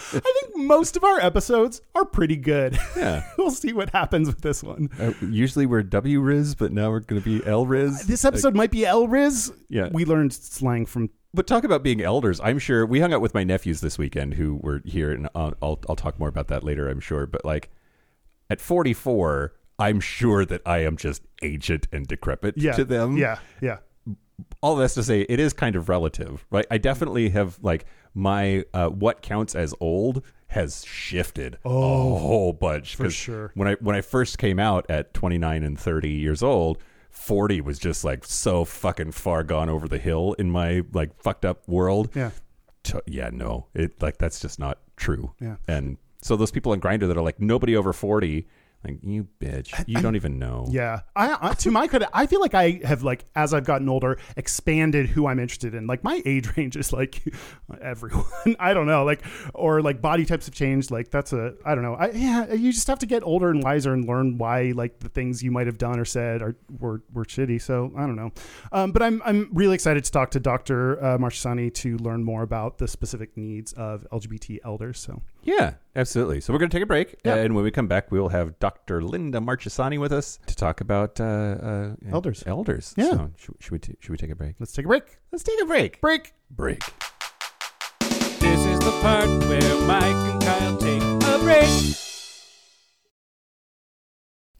think 0.00 0.56
most 0.56 0.96
of 0.96 1.04
our 1.04 1.20
episodes 1.20 1.80
are 1.94 2.04
pretty 2.04 2.36
good. 2.36 2.78
Yeah. 2.96 3.24
we'll 3.38 3.50
see 3.50 3.72
what 3.72 3.90
happens 3.90 4.28
with 4.28 4.40
this 4.40 4.62
one. 4.62 4.88
Uh, 4.98 5.12
usually 5.20 5.66
we're 5.66 5.82
W 5.82 6.20
Riz, 6.20 6.54
but 6.54 6.72
now 6.72 6.90
we're 6.90 7.00
going 7.00 7.20
to 7.20 7.24
be 7.40 7.46
L 7.46 7.66
Riz. 7.66 8.06
This 8.06 8.24
episode 8.24 8.54
might 8.54 8.70
be 8.70 8.86
L 8.86 9.06
Riz. 9.06 9.52
yeah. 9.68 9.88
We 9.92 10.04
learned 10.04 10.32
slang 10.32 10.86
from 10.86 11.10
But 11.34 11.46
talk 11.46 11.64
about 11.64 11.82
being 11.82 12.00
elders. 12.00 12.40
I'm 12.42 12.58
sure 12.58 12.86
we 12.86 13.00
hung 13.00 13.12
out 13.12 13.20
with 13.20 13.34
my 13.34 13.44
nephews 13.44 13.80
this 13.80 13.98
weekend 13.98 14.34
who 14.34 14.56
were 14.62 14.80
here, 14.84 15.12
and 15.12 15.28
I'll, 15.34 15.54
I'll, 15.62 15.78
I'll 15.88 15.96
talk 15.96 16.18
more 16.18 16.28
about 16.28 16.48
that 16.48 16.64
later, 16.64 16.88
I'm 16.88 17.00
sure. 17.00 17.26
But 17.26 17.44
like 17.44 17.70
at 18.50 18.60
44, 18.60 19.52
I'm 19.78 20.00
sure 20.00 20.44
that 20.46 20.62
I 20.64 20.78
am 20.78 20.96
just 20.96 21.22
ancient 21.42 21.86
and 21.92 22.06
decrepit 22.06 22.54
Yeah. 22.56 22.72
to 22.72 22.84
them. 22.84 23.16
Yeah. 23.18 23.38
Yeah. 23.60 23.78
All 24.60 24.76
that's 24.76 24.94
to 24.94 25.02
say, 25.02 25.22
it 25.22 25.40
is 25.40 25.52
kind 25.52 25.76
of 25.76 25.88
relative, 25.88 26.44
right? 26.50 26.66
I 26.70 26.78
definitely 26.78 27.30
have 27.30 27.58
like 27.62 27.86
my 28.14 28.64
uh, 28.74 28.88
what 28.88 29.22
counts 29.22 29.54
as 29.54 29.74
old 29.80 30.22
has 30.48 30.84
shifted 30.84 31.58
a 31.64 31.68
whole 31.68 32.52
bunch. 32.52 32.96
for 32.96 33.10
sure. 33.10 33.52
When 33.54 33.68
I 33.68 33.74
when 33.80 33.96
I 33.96 34.00
first 34.00 34.38
came 34.38 34.58
out 34.58 34.86
at 34.88 35.14
29 35.14 35.62
and 35.62 35.78
30 35.78 36.10
years 36.10 36.42
old, 36.42 36.78
40 37.10 37.60
was 37.62 37.78
just 37.78 38.04
like 38.04 38.24
so 38.24 38.64
fucking 38.64 39.12
far 39.12 39.42
gone 39.42 39.68
over 39.68 39.88
the 39.88 39.98
hill 39.98 40.34
in 40.38 40.50
my 40.50 40.82
like 40.92 41.20
fucked 41.20 41.44
up 41.44 41.66
world. 41.68 42.10
Yeah. 42.14 42.30
T- 42.82 42.98
yeah, 43.06 43.30
no, 43.32 43.66
it 43.74 44.00
like 44.00 44.18
that's 44.18 44.40
just 44.40 44.58
not 44.58 44.78
true. 44.96 45.34
Yeah. 45.40 45.56
And 45.66 45.98
so 46.22 46.36
those 46.36 46.50
people 46.50 46.72
on 46.72 46.80
Grindr 46.80 47.08
that 47.08 47.16
are 47.16 47.22
like 47.22 47.40
nobody 47.40 47.76
over 47.76 47.92
40, 47.92 48.46
like 48.84 48.98
you 49.02 49.26
bitch, 49.40 49.84
you 49.86 50.00
don't 50.00 50.16
even 50.16 50.38
know. 50.38 50.66
Yeah, 50.70 51.00
I, 51.14 51.36
I 51.40 51.54
to 51.54 51.70
my 51.70 51.88
credit, 51.88 52.08
I 52.12 52.26
feel 52.26 52.40
like 52.40 52.54
I 52.54 52.80
have 52.84 53.02
like 53.02 53.24
as 53.34 53.52
I've 53.52 53.64
gotten 53.64 53.88
older, 53.88 54.18
expanded 54.36 55.08
who 55.08 55.26
I'm 55.26 55.38
interested 55.38 55.74
in. 55.74 55.86
Like 55.86 56.04
my 56.04 56.22
age 56.24 56.48
range 56.56 56.76
is 56.76 56.92
like 56.92 57.22
everyone. 57.80 58.24
I 58.60 58.74
don't 58.74 58.86
know, 58.86 59.04
like 59.04 59.22
or 59.54 59.82
like 59.82 60.00
body 60.00 60.24
types 60.24 60.46
have 60.46 60.54
changed. 60.54 60.90
Like 60.90 61.10
that's 61.10 61.32
a 61.32 61.54
I 61.64 61.74
don't 61.74 61.82
know. 61.82 61.94
I, 61.94 62.10
yeah, 62.10 62.52
you 62.52 62.72
just 62.72 62.86
have 62.86 63.00
to 63.00 63.06
get 63.06 63.22
older 63.24 63.50
and 63.50 63.62
wiser 63.62 63.92
and 63.92 64.06
learn 64.06 64.38
why 64.38 64.72
like 64.74 65.00
the 65.00 65.08
things 65.08 65.42
you 65.42 65.50
might 65.50 65.66
have 65.66 65.78
done 65.78 65.98
or 65.98 66.04
said 66.04 66.42
are 66.42 66.56
were 66.78 67.02
were 67.12 67.24
shitty. 67.24 67.60
So 67.60 67.92
I 67.96 68.02
don't 68.02 68.16
know. 68.16 68.32
Um, 68.72 68.92
but 68.92 69.02
I'm 69.02 69.20
I'm 69.24 69.48
really 69.52 69.74
excited 69.74 70.04
to 70.04 70.12
talk 70.12 70.30
to 70.32 70.40
Dr. 70.40 71.02
Uh, 71.02 71.18
Marchesani 71.18 71.72
to 71.74 71.96
learn 71.98 72.22
more 72.22 72.42
about 72.42 72.78
the 72.78 72.88
specific 72.88 73.36
needs 73.36 73.72
of 73.72 74.06
LGBT 74.12 74.58
elders. 74.64 74.98
So 75.00 75.22
Yeah, 75.46 75.74
absolutely. 75.94 76.40
So 76.40 76.52
we're 76.52 76.58
going 76.58 76.68
to 76.70 76.76
take 76.76 76.82
a 76.82 76.86
break, 76.86 77.14
Yeah. 77.24 77.36
and 77.36 77.54
when 77.54 77.64
we 77.64 77.70
come 77.70 77.86
back, 77.86 78.10
we 78.10 78.18
will 78.20 78.28
have 78.30 78.58
Dr. 78.58 79.00
Linda 79.02 79.38
Marchesani 79.38 79.98
with 79.98 80.12
us 80.12 80.38
to 80.46 80.54
talk 80.56 80.80
about 80.80 81.20
uh, 81.20 81.24
uh, 81.24 81.94
Elders. 82.10 82.42
Elders. 82.46 82.92
Yeah. 82.96 83.10
So 83.10 83.30
should, 83.38 83.54
should 83.60 83.72
we 83.72 83.78
t- 83.78 83.96
should 84.00 84.10
we 84.10 84.16
take 84.18 84.30
a 84.30 84.36
break? 84.36 84.56
let's 84.58 84.72
take 84.72 84.84
a 84.84 84.88
break. 84.88 85.04
Let's 85.32 85.44
take 85.44 85.62
a 85.62 85.66
break. 85.66 86.00
Break. 86.00 86.34
Break. 86.50 86.82
This 88.40 88.66
is 88.66 88.78
the 88.80 88.92
part 89.02 89.28
where 89.48 89.80
Mike 89.86 90.04
and 90.04 90.42
Kyle 90.42 90.76
take 90.76 91.02
a 91.02 91.38
break. 91.42 91.96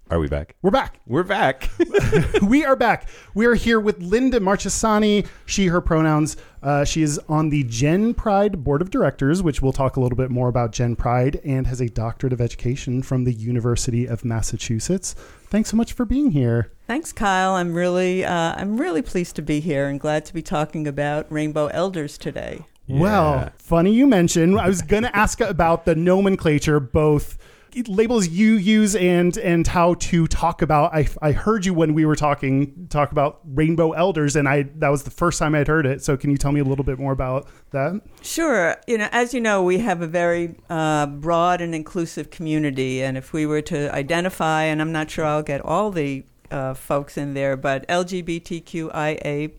Are 0.09 0.21
we 0.21 0.29
back? 0.29 0.55
We're 0.63 0.71
back. 0.71 1.01
We're 1.05 1.25
back. 1.25 1.69
we 2.43 2.65
are 2.65 2.77
back. 2.77 3.09
We 3.35 3.45
are 3.47 3.57
here 3.57 3.81
with 3.81 4.01
Linda 4.01 4.39
Marchesani, 4.39 5.27
she, 5.47 5.67
her 5.67 5.81
pronouns. 5.81 6.37
Uh, 6.63 6.85
she 6.85 7.03
is 7.03 7.19
on 7.29 7.49
the 7.51 7.65
Gen 7.65 8.15
Pride 8.15 8.63
Board 8.63 8.83
of 8.83 8.91
Directors, 8.91 9.43
which 9.43 9.61
we'll 9.61 9.73
talk 9.73 9.97
a 9.97 10.01
little 10.01 10.17
bit 10.17 10.31
more 10.31 10.47
about 10.47 10.71
Gen 10.71 10.95
Pride, 10.95 11.41
and 11.45 11.67
has 11.67 11.81
a 11.81 11.89
doctorate 11.89 12.33
of 12.33 12.41
education 12.41 13.03
from 13.03 13.25
the 13.25 13.33
University 13.33 14.07
of 14.07 14.25
Massachusetts. 14.25 15.15
Thanks 15.49 15.71
so 15.71 15.77
much 15.77 15.93
for 15.93 16.05
being 16.05 16.31
here. 16.31 16.71
Thanks, 16.87 17.13
Kyle. 17.13 17.55
I'm 17.55 17.75
really, 17.75 18.25
uh, 18.25 18.55
I'm 18.57 18.77
really 18.77 19.03
pleased 19.03 19.35
to 19.37 19.43
be 19.43 19.59
here 19.59 19.89
and 19.89 19.99
glad 19.99 20.25
to 20.27 20.35
be 20.35 20.43
talking 20.43 20.87
about 20.87 21.27
Rainbow 21.33 21.67
Elders 21.67 22.17
today. 22.17 22.65
Well, 22.87 23.51
funny 23.59 23.93
you 23.93 24.07
mention. 24.07 24.57
I 24.57 24.69
was 24.69 24.83
going 24.83 25.03
to 25.03 25.17
ask 25.17 25.41
about 25.41 25.85
the 25.85 25.97
nomenclature, 25.97 26.79
both 26.79 27.37
labels 27.85 28.29
you 28.29 28.55
use 28.55 28.97
and 28.97 29.37
and 29.39 29.67
how 29.67 29.95
to 29.95 30.27
talk 30.27 30.63
about. 30.63 30.95
I, 30.95 31.09
I 31.21 31.33
heard 31.33 31.67
you 31.67 31.75
when 31.75 31.95
we 31.95 32.05
were 32.05 32.17
talking 32.17 32.87
talk 32.89 33.13
about 33.13 33.41
rainbow 33.45 33.93
elders, 33.93 34.37
and 34.37 34.49
I 34.49 34.65
that 34.77 34.89
was 34.89 35.03
the 35.03 35.11
first 35.11 35.39
time 35.39 35.55
I'd 35.55 35.69
heard 35.69 35.87
it. 35.87 36.03
So 36.03 36.17
can 36.17 36.31
you 36.31 36.37
tell 36.37 36.53
me 36.53 36.61
a 36.61 36.65
little 36.65 36.85
bit 36.85 36.99
more 36.99 37.13
about 37.13 37.49
that? 37.71 38.01
Sure. 38.23 38.77
You 38.87 38.99
know, 38.99 39.09
as 39.13 39.35
you 39.35 39.41
know, 39.41 39.63
we 39.63 39.79
have 39.79 40.03
a 40.03 40.07
very 40.07 40.55
uh, 40.71 41.07
broad 41.07 41.61
and 41.61 41.75
inclusive 41.75 42.31
community, 42.31 43.03
and 43.03 43.17
if 43.17 43.33
we 43.33 43.47
were 43.47 43.63
to 43.63 43.95
identify, 43.95 44.65
and 44.65 44.81
I'm 44.81 44.93
not 44.93 45.11
sure 45.11 45.25
I'll 45.25 45.43
get 45.43 45.61
all 45.61 45.91
the 45.91 46.25
uh, 46.51 46.75
folks 46.75 47.17
in 47.17 47.35
there, 47.35 47.57
but 47.57 47.87
LGBTQIA 47.89 49.53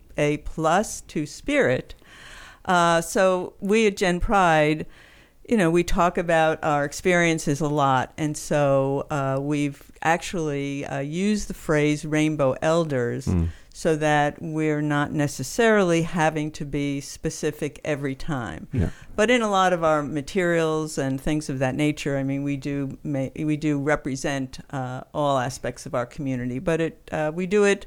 plus 0.46 1.02
Two-Spirit. 1.02 1.96
Uh, 2.66 3.02
so 3.02 3.54
we 3.60 3.88
at 3.88 3.98
Gen 3.98 4.20
Pride, 4.20 4.86
you 5.48 5.58
know, 5.58 5.72
we 5.72 5.84
talk 5.84 6.18
about 6.18 6.64
our 6.64 6.84
experiences 6.84 7.62
a 7.62 7.68
lot, 7.68 8.14
and 8.18 8.36
so 8.36 9.08
uh, 9.10 9.40
we've 9.42 9.92
actually 10.02 10.86
uh, 10.86 11.00
used 11.00 11.48
the 11.48 11.54
phrase 11.54 12.06
rainbow 12.06 12.56
elders 12.62 13.30
so 13.78 13.96
that 13.96 14.42
we're 14.42 14.82
not 14.82 15.12
necessarily 15.12 16.02
having 16.02 16.50
to 16.50 16.66
be 16.66 17.00
specific 17.00 17.80
every 17.86 18.16
time. 18.16 18.68
Yeah. 18.74 18.90
But 19.16 19.30
in 19.30 19.44
a 19.44 19.52
lot 19.52 19.72
of 19.72 19.84
our 19.84 20.02
materials 20.02 20.98
and 20.98 21.22
things 21.22 21.48
of 21.48 21.60
that 21.60 21.76
nature, 21.76 22.18
I 22.18 22.24
mean, 22.24 22.42
we 22.42 22.58
do 22.58 22.98
ma- 23.04 23.30
we 23.36 23.56
do 23.56 23.80
represent 23.80 24.58
uh, 24.72 25.02
all 25.14 25.38
aspects 25.38 25.86
of 25.86 25.94
our 25.94 26.08
community, 26.08 26.58
but 26.58 26.82
it 26.82 27.08
uh, 27.12 27.32
we 27.32 27.46
do 27.46 27.66
it 27.66 27.86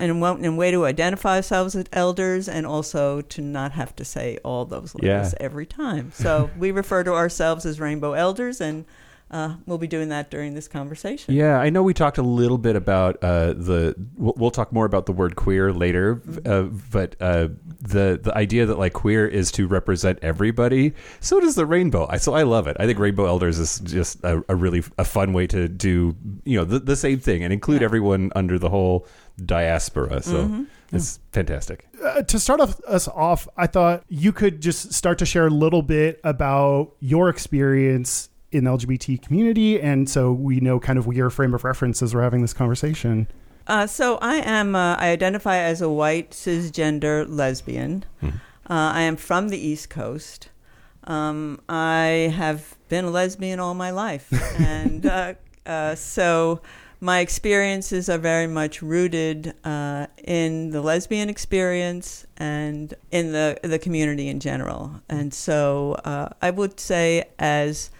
in 0.00 0.10
a, 0.10 0.14
wo- 0.14 0.36
in 0.36 0.56
way 0.56 0.70
to 0.70 0.86
identify 0.86 1.36
ourselves 1.36 1.74
as 1.76 1.84
elders 1.92 2.48
and 2.48 2.66
also 2.66 3.20
to 3.20 3.40
not 3.42 3.72
have 3.72 3.94
to 3.96 4.04
say 4.04 4.38
all 4.44 4.64
those 4.64 4.94
labels 4.94 5.32
Yeah. 5.32 5.44
every 5.46 5.66
time. 5.66 6.10
So 6.14 6.50
we 6.58 6.70
refer 6.70 7.04
to 7.04 7.12
ourselves 7.12 7.66
as 7.66 7.78
rainbow 7.80 8.12
elders, 8.14 8.60
and 8.60 8.84
uh, 9.30 9.54
we'll 9.64 9.78
be 9.78 9.86
doing 9.86 10.08
that 10.08 10.28
during 10.28 10.54
this 10.54 10.66
conversation. 10.66 11.32
Yeah, 11.34 11.58
I 11.58 11.70
know 11.70 11.84
we 11.84 11.94
talked 11.94 12.18
a 12.18 12.22
little 12.22 12.58
bit 12.58 12.74
about 12.74 13.22
uh, 13.22 13.52
the. 13.52 13.94
We'll, 14.16 14.34
we'll 14.36 14.50
talk 14.50 14.72
more 14.72 14.86
about 14.86 15.06
the 15.06 15.12
word 15.12 15.36
queer 15.36 15.72
later, 15.72 16.20
uh, 16.44 16.62
but 16.62 17.14
uh, 17.20 17.48
the 17.80 18.18
the 18.20 18.32
idea 18.36 18.66
that 18.66 18.76
like 18.76 18.92
queer 18.92 19.28
is 19.28 19.52
to 19.52 19.68
represent 19.68 20.18
everybody. 20.20 20.94
So 21.20 21.38
does 21.38 21.54
the 21.54 21.64
rainbow. 21.64 22.08
I 22.10 22.16
so 22.16 22.34
I 22.34 22.42
love 22.42 22.66
it. 22.66 22.76
I 22.80 22.86
think 22.86 22.98
rainbow 22.98 23.26
elders 23.26 23.60
is 23.60 23.78
just 23.80 24.22
a, 24.24 24.42
a 24.48 24.56
really 24.56 24.82
a 24.98 25.04
fun 25.04 25.32
way 25.32 25.46
to 25.46 25.68
do 25.68 26.16
you 26.44 26.58
know 26.58 26.64
the, 26.64 26.80
the 26.80 26.96
same 26.96 27.20
thing 27.20 27.44
and 27.44 27.52
include 27.52 27.82
everyone 27.82 28.32
under 28.34 28.58
the 28.58 28.68
whole 28.68 29.06
diaspora. 29.44 30.22
So 30.22 30.66
it's 30.92 31.20
fantastic. 31.30 31.86
Uh, 32.02 32.22
to 32.22 32.38
start 32.40 32.60
off, 32.60 32.80
us 32.84 33.06
off, 33.06 33.46
I 33.56 33.68
thought 33.68 34.02
you 34.08 34.32
could 34.32 34.60
just 34.60 34.92
start 34.92 35.18
to 35.18 35.26
share 35.26 35.46
a 35.46 35.50
little 35.50 35.82
bit 35.82 36.20
about 36.24 36.96
your 36.98 37.28
experience 37.28 38.28
in 38.52 38.64
the 38.64 38.70
LGBT 38.70 39.22
community, 39.22 39.80
and 39.80 40.08
so 40.08 40.32
we 40.32 40.60
know 40.60 40.80
kind 40.80 40.98
of 40.98 41.06
your 41.06 41.30
frame 41.30 41.54
of 41.54 41.64
reference 41.64 42.02
as 42.02 42.14
we're 42.14 42.22
having 42.22 42.42
this 42.42 42.52
conversation. 42.52 43.28
Uh, 43.66 43.86
so 43.86 44.18
I 44.20 44.36
am. 44.36 44.74
Uh, 44.74 44.96
I 44.96 45.10
identify 45.10 45.58
as 45.58 45.80
a 45.80 45.88
white 45.88 46.30
cisgender 46.30 47.26
lesbian. 47.28 48.04
Uh, 48.22 48.28
I 48.68 49.02
am 49.02 49.16
from 49.16 49.48
the 49.48 49.58
East 49.58 49.90
Coast. 49.90 50.48
Um, 51.04 51.60
I 51.68 52.32
have 52.36 52.76
been 52.88 53.06
a 53.06 53.10
lesbian 53.10 53.60
all 53.60 53.74
my 53.74 53.90
life, 53.90 54.32
and 54.60 55.06
uh, 55.06 55.34
uh, 55.66 55.94
so 55.94 56.60
my 57.00 57.20
experiences 57.20 58.08
are 58.10 58.18
very 58.18 58.46
much 58.46 58.82
rooted 58.82 59.54
uh, 59.64 60.06
in 60.24 60.70
the 60.70 60.82
lesbian 60.82 61.30
experience 61.30 62.26
and 62.36 62.94
in 63.10 63.32
the 63.32 63.58
the 63.62 63.78
community 63.78 64.28
in 64.28 64.40
general. 64.40 65.00
And 65.08 65.32
so 65.32 65.94
uh, 66.04 66.28
I 66.42 66.50
would 66.50 66.78
say 66.78 67.24
as 67.38 67.90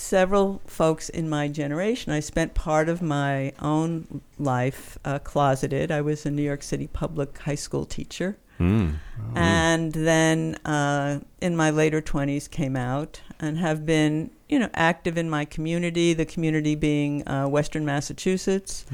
several 0.00 0.60
folks 0.66 1.08
in 1.08 1.28
my 1.28 1.48
generation. 1.48 2.12
I 2.12 2.20
spent 2.20 2.54
part 2.54 2.88
of 2.88 3.02
my 3.02 3.52
own 3.60 4.22
life 4.38 4.98
uh, 5.04 5.18
closeted. 5.18 5.90
I 5.90 6.00
was 6.00 6.26
a 6.26 6.30
New 6.30 6.42
York 6.42 6.62
City 6.62 6.86
public 6.86 7.38
high 7.38 7.54
school 7.54 7.84
teacher. 7.84 8.38
Mm. 8.58 8.96
And 9.34 9.92
then 9.92 10.56
uh, 10.66 11.20
in 11.40 11.56
my 11.56 11.70
later 11.70 12.02
20s 12.02 12.50
came 12.50 12.76
out 12.76 13.22
and 13.38 13.56
have 13.58 13.86
been, 13.86 14.30
you 14.48 14.58
know, 14.58 14.68
active 14.74 15.16
in 15.16 15.30
my 15.30 15.46
community, 15.46 16.12
the 16.12 16.26
community 16.26 16.74
being 16.74 17.26
uh, 17.26 17.48
Western 17.48 17.84
Massachusetts, 17.84 18.84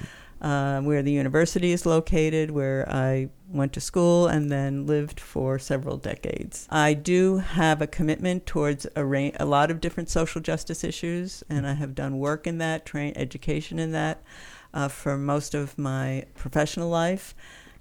uh, 0.41 0.81
where 0.81 1.03
the 1.03 1.13
university 1.13 1.73
is 1.73 1.87
located, 1.87 2.51
where 2.51 2.87
I 2.91 3.31
went 3.49 3.73
to 3.75 3.81
school 3.81 4.27
and 4.27 4.51
then 4.51 4.87
lived 4.87 5.21
for 5.21 5.59
several 5.59 5.97
decades. 5.97 6.67
I 6.71 6.95
do 6.95 7.39
have 7.39 7.81
a 7.81 7.87
commitment 7.87 8.45
towards 8.47 8.87
a, 8.95 9.05
ra- 9.05 9.31
a 9.39 9.47
lot 9.47 9.71
of 9.71 9.81
different 9.81 10.11
social 10.11 10.41
justice 10.41 10.85
issues, 10.85 11.43
and 11.49 11.67
I 11.67 11.75
have 11.75 11.95
done 11.95 12.19
work 12.19 12.47
in 12.47 12.59
that, 12.59 12.85
train 12.85 13.13
education 13.17 13.79
in 13.79 13.93
that, 13.93 14.23
uh, 14.75 14.89
for 14.89 15.17
most 15.17 15.55
of 15.55 15.79
my 15.79 16.25
professional 16.35 16.89
life. 16.89 17.35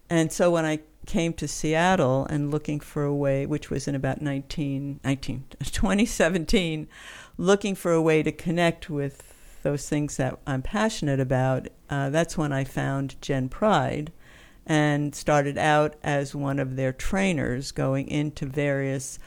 And 0.10 0.32
so 0.32 0.52
when 0.52 0.66
I 0.66 0.80
came 1.06 1.34
to 1.34 1.48
Seattle 1.48 2.26
and 2.30 2.52
looking 2.52 2.80
for 2.80 3.04
a 3.04 3.14
way, 3.14 3.46
which 3.46 3.70
was 3.70 3.88
in 3.88 3.96
about 3.96 4.22
19, 4.22 5.00
19 5.04 5.44
2017, 5.64 6.88
looking 7.38 7.76
for 7.76 7.92
a 7.92 8.02
way 8.02 8.24
to 8.24 8.32
connect 8.32 8.90
with 8.90 9.35
those 9.66 9.90
things 9.90 10.18
that 10.18 10.38
I'm 10.46 10.62
passionate 10.62 11.20
about, 11.20 11.70
uh, 11.90 12.12
that's 12.12 12.38
when 12.38 12.54
I 12.54 12.64
found 12.64 13.20
Gen 13.20 13.50
Pride 13.50 14.12
and 14.64 15.16
started 15.16 15.58
out 15.58 15.96
as 16.04 16.36
one 16.36 16.60
of 16.60 16.76
their 16.76 16.94
trainers 16.94 17.72
going 17.72 18.08
into 18.08 18.46
various 18.46 19.18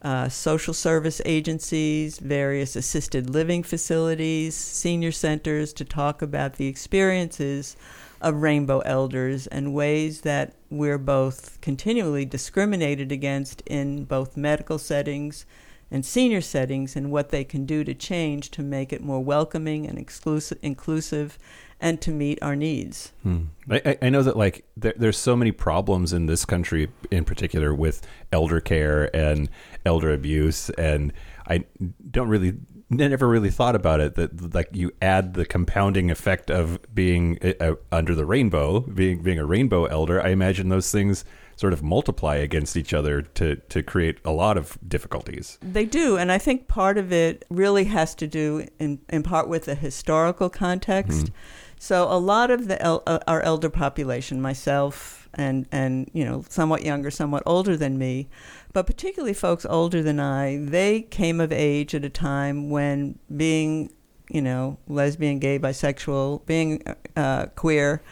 uh, 0.00 0.28
social 0.28 0.72
service 0.72 1.20
agencies, 1.24 2.20
various 2.20 2.76
assisted 2.76 3.28
living 3.28 3.64
facilities, 3.64 4.54
senior 4.54 5.10
centers 5.10 5.72
to 5.72 5.84
talk 5.84 6.22
about 6.22 6.54
the 6.54 6.68
experiences 6.68 7.76
of 8.20 8.36
rainbow 8.36 8.78
elders 8.80 9.48
and 9.48 9.74
ways 9.74 10.20
that 10.20 10.54
we're 10.70 10.98
both 10.98 11.60
continually 11.60 12.24
discriminated 12.24 13.10
against 13.10 13.62
in 13.62 14.04
both 14.04 14.36
medical 14.36 14.78
settings 14.78 15.44
and 15.90 16.04
senior 16.04 16.40
settings 16.40 16.96
and 16.96 17.10
what 17.10 17.30
they 17.30 17.44
can 17.44 17.64
do 17.64 17.84
to 17.84 17.94
change 17.94 18.50
to 18.52 18.62
make 18.62 18.92
it 18.92 19.02
more 19.02 19.20
welcoming 19.20 19.86
and 19.86 19.98
exclusive, 19.98 20.58
inclusive 20.62 21.38
and 21.80 22.00
to 22.00 22.10
meet 22.10 22.38
our 22.42 22.56
needs. 22.56 23.12
Hmm. 23.22 23.44
I, 23.70 23.96
I- 24.02 24.08
know 24.10 24.22
that 24.22 24.36
like 24.36 24.64
there, 24.76 24.94
there's 24.96 25.16
so 25.16 25.36
many 25.36 25.52
problems 25.52 26.12
in 26.12 26.26
this 26.26 26.44
country, 26.44 26.88
in 27.10 27.24
particular, 27.24 27.74
with 27.74 28.02
elder 28.32 28.60
care 28.60 29.14
and 29.14 29.48
elder 29.86 30.12
abuse, 30.12 30.70
and 30.70 31.12
I 31.46 31.64
don't 32.10 32.28
really 32.28 32.54
never 32.90 33.28
really 33.28 33.50
thought 33.50 33.76
about 33.76 34.00
it 34.00 34.14
that 34.14 34.54
like 34.54 34.68
you 34.72 34.90
add 35.02 35.34
the 35.34 35.44
compounding 35.44 36.10
effect 36.10 36.50
of 36.50 36.78
being 36.94 37.38
uh, 37.60 37.74
under 37.92 38.14
the 38.14 38.24
rainbow, 38.24 38.80
being 38.80 39.22
being 39.22 39.38
a 39.38 39.44
rainbow 39.44 39.84
elder. 39.84 40.20
I 40.22 40.30
imagine 40.30 40.68
those 40.70 40.90
things 40.90 41.24
sort 41.58 41.72
of 41.72 41.82
multiply 41.82 42.36
against 42.36 42.76
each 42.76 42.94
other 42.94 43.20
to 43.20 43.56
to 43.56 43.82
create 43.82 44.18
a 44.24 44.30
lot 44.30 44.56
of 44.56 44.78
difficulties. 44.86 45.58
They 45.60 45.84
do, 45.84 46.16
and 46.16 46.30
I 46.30 46.38
think 46.38 46.68
part 46.68 46.96
of 46.96 47.12
it 47.12 47.44
really 47.50 47.84
has 47.84 48.14
to 48.14 48.28
do 48.28 48.68
in, 48.78 49.00
in 49.08 49.24
part 49.24 49.48
with 49.48 49.64
the 49.64 49.74
historical 49.74 50.48
context. 50.48 51.32
So 51.80 52.04
a 52.04 52.18
lot 52.18 52.50
of 52.50 52.68
the 52.68 52.80
el- 52.80 53.02
uh, 53.06 53.18
our 53.26 53.40
elder 53.42 53.70
population, 53.70 54.40
myself 54.40 55.28
and 55.34 55.66
and 55.72 56.08
you 56.12 56.24
know 56.24 56.44
somewhat 56.48 56.84
younger, 56.84 57.10
somewhat 57.10 57.42
older 57.44 57.76
than 57.76 57.98
me, 57.98 58.28
but 58.72 58.86
particularly 58.86 59.34
folks 59.34 59.66
older 59.66 60.00
than 60.02 60.20
I, 60.20 60.58
they 60.58 61.02
came 61.02 61.40
of 61.40 61.52
age 61.52 61.94
at 61.94 62.04
a 62.04 62.08
time 62.08 62.70
when 62.70 63.18
being 63.36 63.92
you 64.30 64.42
know 64.42 64.78
lesbian, 64.86 65.40
gay, 65.40 65.58
bisexual, 65.58 66.46
being 66.46 66.82
uh, 67.16 67.46
queer. 67.56 68.02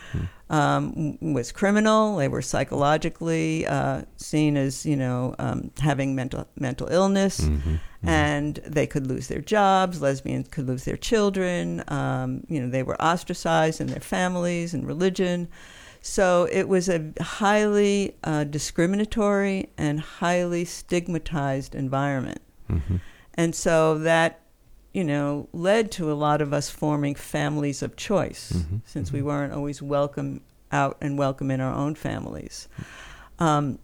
Um, 0.49 1.19
was 1.21 1.51
criminal. 1.51 2.17
They 2.19 2.29
were 2.29 2.41
psychologically 2.41 3.67
uh, 3.67 4.03
seen 4.17 4.57
as, 4.57 4.87
you 4.87 4.95
know, 4.95 5.35
um, 5.41 5.73
having 5.81 6.15
mental 6.15 6.47
mental 6.57 6.87
illness, 6.87 7.41
and 8.05 8.55
they 8.65 8.87
could 8.87 9.09
lose 9.09 9.27
their 9.27 9.41
jobs. 9.41 10.01
Lesbians 10.01 10.47
could 10.49 10.69
lose 10.69 10.85
their 10.85 10.97
children. 10.97 11.83
Um, 11.89 12.45
you 12.49 12.61
know, 12.61 12.71
they 12.71 12.85
were 12.85 12.95
ostracized 13.03 13.81
in 13.81 13.89
their 13.89 14.01
families 14.01 14.73
and 14.73 14.87
religion. 14.87 15.49
So 16.01 16.47
it 16.53 16.69
was 16.69 16.89
a 16.89 17.13
highly 17.21 18.15
uh, 18.23 18.45
discriminatory 18.45 19.71
and 19.77 19.99
highly 19.99 20.65
stigmatized 20.65 21.75
environment. 21.75 22.41
And 23.35 23.53
so 23.53 23.99
that, 23.99 24.43
you 24.97 25.05
know, 25.05 25.47
led 25.53 25.91
to 25.93 26.11
a 26.11 26.15
lot 26.15 26.41
of 26.41 26.55
us 26.55 26.71
forming 26.71 27.15
families 27.15 27.83
of 27.83 27.97
choice 27.97 28.53
mm-hmm. 28.53 28.79
since 28.87 29.13
we 29.13 29.19
mm-hmm. 29.19 29.29
weren't 29.29 29.53
always 29.53 29.83
welcome 29.83 30.41
out 30.73 30.97
and 31.03 31.19
welcome 31.19 31.51
in 31.51 31.61
our 31.61 31.75
own 31.75 31.95
families. 31.95 32.67
Um, 33.39 33.79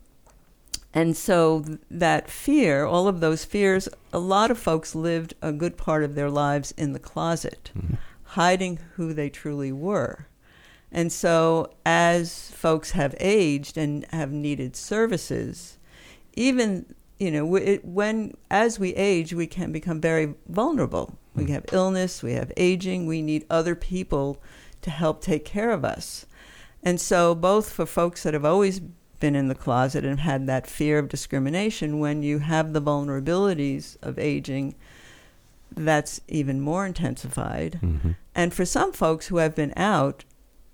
and 0.95 1.15
so 1.15 1.65
th- 1.65 1.79
that 1.91 2.31
fear, 2.31 2.87
all 2.87 3.09
of 3.09 3.21
those 3.21 3.45
fears, 3.45 3.91
a 4.11 4.19
lot 4.19 4.51
of 4.51 4.59
folks 4.59 4.95
lived 4.95 5.35
a 5.43 5.53
good 5.53 5.77
part 5.77 6.03
of 6.03 6.15
their 6.15 6.31
lives 6.31 6.73
in 6.79 6.95
the 6.95 6.99
closet, 6.99 7.73
mm-hmm. 7.77 7.97
hiding 8.23 8.79
who 8.95 9.13
they 9.13 9.29
truly 9.29 9.71
were. 9.71 10.29
And 10.91 11.13
so 11.13 11.75
as 11.85 12.51
folks 12.53 12.93
have 12.93 13.15
aged 13.21 13.77
and 13.77 14.07
have 14.13 14.33
needed 14.33 14.77
services, 14.77 15.77
even 16.33 16.95
you 17.23 17.31
know 17.31 17.55
it, 17.57 17.85
when 17.85 18.37
as 18.51 18.79
we 18.79 18.95
age 18.95 19.33
we 19.33 19.47
can 19.47 19.73
become 19.73 20.01
very 20.01 20.35
vulnerable. 20.49 21.17
We 21.35 21.45
hmm. 21.45 21.53
have 21.53 21.67
illness 21.73 22.23
we 22.23 22.33
have 22.33 22.53
aging 22.57 23.07
we 23.07 23.23
need 23.23 23.47
other 23.49 23.75
people 23.75 24.43
to 24.83 24.91
help 24.91 25.23
take 25.23 25.45
care 25.45 25.71
of 25.71 25.85
us. 25.85 26.27
And 26.83 27.01
so 27.01 27.35
both 27.35 27.73
for 27.73 27.87
folks 27.87 28.25
that 28.25 28.35
have 28.35 28.45
always 28.45 28.81
been 29.21 29.37
in 29.37 29.47
the 29.47 29.55
closet 29.55 30.05
and 30.05 30.19
had 30.19 30.49
that 30.49 30.67
fear 30.67 30.99
of 30.99 31.09
discrimination 31.09 32.01
when 32.01 32.25
you 32.25 32.41
have 32.41 32.73
the 32.73 32.83
vulnerabilities 32.83 33.97
of 34.03 34.19
aging 34.19 34.75
that's 35.71 36.21
even 36.27 36.61
more 36.61 36.85
intensified. 36.85 37.79
Mm-hmm. 37.81 38.11
And 38.35 38.53
for 38.53 38.65
some 38.65 38.93
folks 38.93 39.29
who 39.29 39.37
have 39.37 39.55
been 39.55 39.73
out 39.77 40.25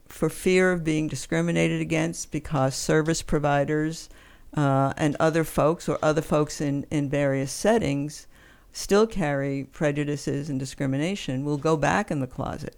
for 0.08 0.30
fear 0.30 0.72
of 0.72 0.82
being 0.82 1.08
discriminated 1.08 1.82
against 1.82 2.32
because 2.32 2.74
service 2.74 3.20
providers 3.20 4.08
uh, 4.54 4.92
and 4.96 5.16
other 5.20 5.44
folks 5.44 5.88
or 5.88 5.98
other 6.02 6.22
folks 6.22 6.60
in, 6.60 6.86
in 6.90 7.08
various 7.08 7.52
settings 7.52 8.26
still 8.72 9.06
carry 9.06 9.64
prejudices 9.64 10.48
and 10.50 10.58
discrimination 10.58 11.44
will 11.44 11.56
go 11.58 11.76
back 11.76 12.10
in 12.10 12.20
the 12.20 12.26
closet. 12.26 12.76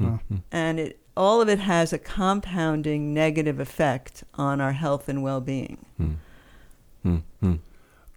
Wow. 0.00 0.20
And 0.50 0.80
it, 0.80 1.00
all 1.16 1.40
of 1.40 1.48
it 1.48 1.58
has 1.58 1.92
a 1.92 1.98
compounding 1.98 3.14
negative 3.14 3.60
effect 3.60 4.24
on 4.34 4.60
our 4.60 4.72
health 4.72 5.08
and 5.08 5.22
well 5.22 5.40
being. 5.40 5.86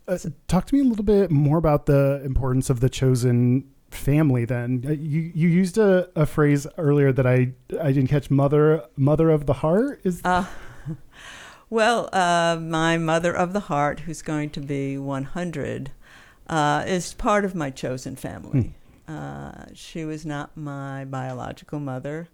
Uh, 0.07 0.17
talk 0.47 0.65
to 0.65 0.75
me 0.75 0.81
a 0.81 0.83
little 0.85 1.03
bit 1.03 1.29
more 1.29 1.57
about 1.57 1.85
the 1.85 2.21
importance 2.23 2.69
of 2.69 2.79
the 2.79 2.89
chosen 2.89 3.65
family. 3.91 4.45
Then 4.45 4.83
Uh, 4.87 4.91
you 4.91 5.31
you 5.35 5.49
used 5.49 5.77
a, 5.77 6.09
a 6.15 6.25
phrase 6.25 6.65
earlier 6.77 7.11
that 7.11 7.25
I 7.25 7.53
I 7.81 7.91
didn't 7.91 8.07
catch. 8.07 8.29
Mother 8.31 8.85
mother 8.95 9.29
of 9.29 9.45
the 9.45 9.53
heart 9.53 9.99
is 10.03 10.21
Uh, 10.23 10.45
well, 11.69 12.09
uh, 12.13 12.57
my 12.61 12.97
mother 12.97 13.33
of 13.35 13.53
the 13.53 13.61
heart, 13.61 14.01
who's 14.01 14.21
going 14.21 14.49
to 14.51 14.61
be 14.61 14.97
100, 14.97 15.91
uh, 16.47 16.83
is 16.87 17.13
part 17.13 17.43
of 17.45 17.53
my 17.55 17.69
chosen 17.69 18.15
family. 18.15 18.73
Uh, 19.07 19.65
she 19.73 20.03
was 20.05 20.25
not 20.25 20.55
my 20.57 21.05
biological 21.05 21.79
mother, 21.79 22.27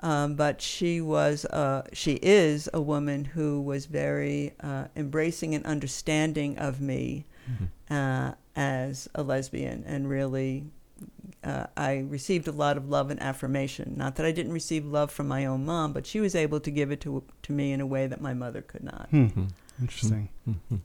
um, 0.00 0.34
but 0.34 0.60
she 0.62 1.00
was 1.00 1.44
uh, 1.46 1.82
she 1.92 2.14
is 2.22 2.68
a 2.72 2.80
woman 2.80 3.24
who 3.24 3.60
was 3.60 3.86
very 3.86 4.54
uh, 4.62 4.84
embracing 4.96 5.54
and 5.54 5.64
understanding 5.66 6.56
of 6.58 6.80
me 6.80 7.26
uh, 7.90 8.32
as 8.54 9.08
a 9.14 9.22
lesbian, 9.22 9.84
and 9.86 10.08
really. 10.08 10.64
Uh, 11.44 11.66
I 11.76 11.98
received 12.08 12.48
a 12.48 12.52
lot 12.52 12.76
of 12.76 12.88
love 12.88 13.10
and 13.10 13.22
affirmation. 13.22 13.94
Not 13.96 14.16
that 14.16 14.26
I 14.26 14.32
didn't 14.32 14.52
receive 14.52 14.84
love 14.84 15.12
from 15.12 15.28
my 15.28 15.46
own 15.46 15.64
mom, 15.64 15.92
but 15.92 16.04
she 16.06 16.18
was 16.18 16.34
able 16.34 16.58
to 16.60 16.70
give 16.70 16.90
it 16.90 17.00
to 17.02 17.22
to 17.42 17.52
me 17.52 17.72
in 17.72 17.80
a 17.80 17.86
way 17.86 18.06
that 18.08 18.20
my 18.20 18.34
mother 18.34 18.62
could 18.62 18.82
not. 18.82 19.08
Hmm. 19.10 19.28
interesting. 19.80 20.28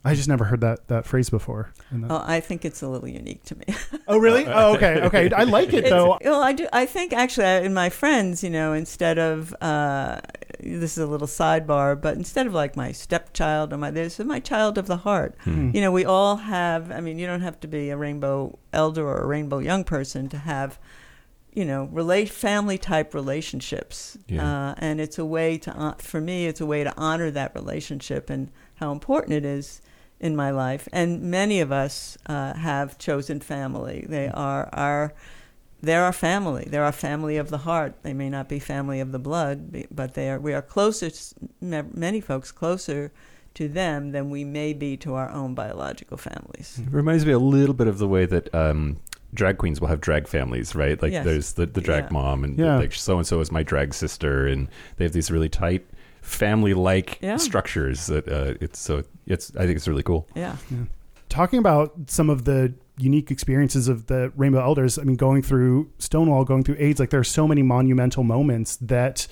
I 0.06 0.13
just 0.15 0.28
never 0.28 0.43
heard 0.45 0.62
that 0.62 0.88
that 0.89 1.06
phrase 1.06 1.30
before. 1.32 1.71
That- 1.91 2.12
Oh, 2.12 2.24
I 2.28 2.41
think 2.41 2.63
it's 2.65 2.82
a 2.84 2.88
little 2.89 3.08
unique 3.08 3.43
to 3.45 3.56
me. 3.58 3.65
oh 4.08 4.17
really? 4.17 4.45
Oh 4.45 4.76
okay 4.76 5.02
okay. 5.02 5.32
I 5.32 5.45
like 5.45 5.69
it 5.69 5.86
It's- 5.86 5.89
though. 5.89 6.17
Well, 6.24 6.43
I 6.43 6.54
do. 6.54 6.67
I 6.74 6.86
think 6.86 7.13
actually, 7.13 7.65
in 7.65 7.74
my 7.74 7.89
friends, 7.89 8.43
you 8.43 8.50
know, 8.52 8.74
instead 8.74 9.17
of 9.17 9.56
uh, 9.62 10.19
this 10.63 10.97
is 10.97 11.00
a 11.00 11.08
little 11.08 11.28
sidebar, 11.28 12.00
but 12.00 12.15
instead 12.15 12.47
of 12.47 12.54
like 12.54 12.76
my 12.76 12.91
stepchild 12.91 13.74
or 13.74 13.78
my 13.78 13.91
this, 13.91 14.19
my 14.19 14.39
child 14.39 14.78
of 14.78 14.88
the 14.88 14.97
heart. 14.97 15.36
Hmm. 15.43 15.71
You 15.74 15.82
know, 15.82 15.91
we 15.91 16.06
all 16.06 16.38
have. 16.38 16.91
I 16.91 17.02
mean, 17.02 17.19
you 17.19 17.28
don't 17.28 17.41
have 17.41 17.60
to 17.62 17.67
be 17.67 17.89
a 17.89 17.97
rainbow 17.97 18.58
elder 18.71 19.08
or 19.08 19.21
a 19.21 19.28
rainbow 19.28 19.60
young 19.60 19.84
person 19.84 20.30
to 20.30 20.38
have, 20.38 20.80
you 21.52 21.65
know, 21.65 21.86
relate 21.91 22.30
family 22.30 22.78
type 22.78 23.13
relationships. 23.13 24.17
Yeah. 24.28 24.69
Uh, 24.69 24.76
and 24.78 25.02
it's 25.02 25.17
a 25.17 25.26
way 25.26 25.58
to, 25.60 25.95
for 26.00 26.21
me, 26.21 26.47
it's 26.47 26.62
a 26.62 26.65
way 26.65 26.84
to 26.84 26.93
honor 26.97 27.32
that 27.32 27.54
relationship 27.56 28.30
and 28.30 28.52
how 28.76 28.91
important 28.91 29.34
it 29.34 29.45
is 29.45 29.82
in 30.19 30.36
my 30.36 30.52
life. 30.52 30.88
And 30.93 31.24
many 31.24 31.60
of 31.60 31.71
us 31.71 32.17
uh, 32.28 32.54
have 32.54 32.97
chosen 32.97 33.39
family. 33.39 34.06
They 34.08 34.30
are 34.30 34.69
our, 34.71 35.13
they're 35.82 36.04
our 36.04 36.13
family. 36.13 36.67
They're 36.70 36.84
our 36.84 36.91
family 36.91 37.38
of 37.38 37.50
the 37.50 37.60
heart. 37.60 37.96
They 38.04 38.13
may 38.13 38.30
not 38.30 38.48
be 38.48 38.60
family 38.60 39.00
of 39.00 39.12
the 39.12 39.20
blood, 39.20 39.86
but 39.91 40.13
they 40.13 40.30
are. 40.30 40.39
We 40.39 40.54
are 40.54 40.62
closer. 40.62 41.10
m- 41.62 41.91
Many 41.94 42.22
folks 42.22 42.52
closer 42.52 43.12
to 43.56 43.67
them 43.67 44.12
than 44.12 44.30
we 44.30 44.44
may 44.46 44.74
be 44.74 44.96
to 44.98 45.13
our 45.15 45.30
own 45.30 45.54
biological 45.56 46.17
families. 46.17 46.80
It 46.86 46.91
reminds 46.94 47.26
me 47.26 47.34
a 47.34 47.39
little 47.39 47.76
bit 47.76 47.88
of 47.88 47.98
the 47.98 48.08
way 48.08 48.26
that 48.26 48.54
um, 48.56 48.98
drag 49.34 49.58
queens 49.58 49.82
will 49.82 49.89
have 49.89 50.00
drag 50.00 50.28
families, 50.28 50.74
right? 50.76 51.02
Like 51.02 51.12
Yes. 51.12 51.26
there's 51.26 51.54
the, 51.54 51.65
the 51.65 51.82
drag 51.82 52.06
Yeah. 52.06 52.10
mom, 52.13 52.44
and 52.46 52.58
Yeah. 52.58 52.78
like 52.78 52.94
so 52.94 53.17
and 53.17 53.28
so 53.28 53.39
is 53.41 53.52
my 53.52 53.63
drag 53.63 53.94
sister, 53.94 54.48
and 54.48 54.70
they 54.98 55.04
have 55.06 55.13
these 55.13 55.30
really 55.32 55.50
tight 55.50 55.86
family-like 56.22 57.20
Yeah. 57.22 57.38
structures. 57.38 58.06
That 58.08 58.28
uh, 58.28 58.54
it's 58.62 58.80
so 58.80 59.04
it's 59.28 59.52
I 59.56 59.65
think 59.65 59.76
it's 59.78 59.88
really 59.88 60.04
cool. 60.04 60.28
Yeah. 60.36 60.56
talking 61.30 61.60
about 61.60 61.94
some 62.08 62.30
of 62.30 62.46
the 62.46 62.74
unique 63.02 63.32
experiences 63.32 63.88
of 63.88 64.08
the 64.08 64.32
Rainbow 64.36 64.62
Elders, 64.62 64.98
I 64.98 65.04
mean, 65.04 65.16
going 65.16 65.42
through 65.42 65.92
Stonewall, 65.98 66.46
going 66.46 66.64
through 66.64 66.78
AIDS, 66.80 67.00
like 67.00 67.10
there 67.10 67.20
are 67.20 67.24
so 67.24 67.48
many 67.48 67.62
monumental 67.62 68.24
moments 68.24 68.78
that 68.78 69.28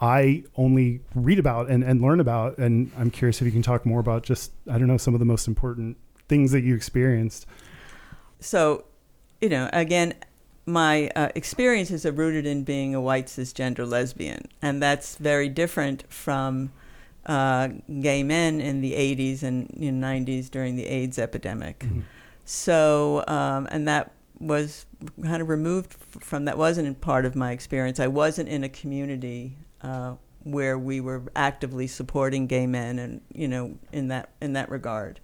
I 0.00 0.44
only 0.56 1.00
read 1.14 1.38
about 1.38 1.70
and, 1.70 1.84
and 1.84 2.00
learn 2.00 2.20
about. 2.20 2.58
And 2.58 2.90
I'm 2.98 3.10
curious 3.10 3.40
if 3.40 3.46
you 3.46 3.52
can 3.52 3.62
talk 3.62 3.86
more 3.86 4.00
about 4.00 4.22
just, 4.22 4.52
I 4.70 4.78
don't 4.78 4.88
know, 4.88 4.96
some 4.96 5.14
of 5.14 5.20
the 5.20 5.26
most 5.26 5.46
important 5.46 5.96
things 6.28 6.52
that 6.52 6.62
you 6.62 6.74
experienced. 6.74 7.46
So, 8.40 8.84
you 9.40 9.48
know, 9.48 9.70
again, 9.72 10.14
my 10.66 11.10
uh, 11.14 11.28
experiences 11.34 12.06
are 12.06 12.12
rooted 12.12 12.46
in 12.46 12.64
being 12.64 12.94
a 12.94 13.00
white 13.00 13.26
cisgender 13.26 13.88
lesbian, 13.88 14.48
and 14.62 14.82
that's 14.82 15.16
very 15.16 15.48
different 15.48 16.10
from 16.10 16.72
uh, 17.26 17.68
gay 18.00 18.22
men 18.22 18.60
in 18.60 18.80
the 18.80 18.92
80s 18.92 19.42
and 19.42 19.70
you 19.76 19.92
know, 19.92 20.06
90s 20.06 20.50
during 20.50 20.76
the 20.76 20.86
AIDS 20.86 21.18
epidemic. 21.18 21.84
So, 22.44 23.24
um, 23.26 23.66
and 23.70 23.88
that 23.88 24.12
was 24.38 24.86
kind 25.22 25.40
of 25.40 25.48
removed 25.48 25.94
from 25.94 26.44
that 26.44 26.58
wasn't 26.58 27.00
part 27.00 27.24
of 27.24 27.34
my 27.34 27.52
experience. 27.52 28.00
I 28.00 28.08
wasn't 28.08 28.48
in 28.48 28.64
a 28.64 28.68
community 28.68 29.56
uh, 29.80 30.14
where 30.42 30.78
we 30.78 31.00
were 31.00 31.22
actively 31.34 31.86
supporting 31.86 32.46
gay 32.46 32.66
men, 32.66 32.98
and 32.98 33.20
you 33.32 33.48
know, 33.48 33.78
in 33.92 34.08
that 34.08 34.30
in 34.40 34.52
that 34.54 34.70
regard. 34.70 35.20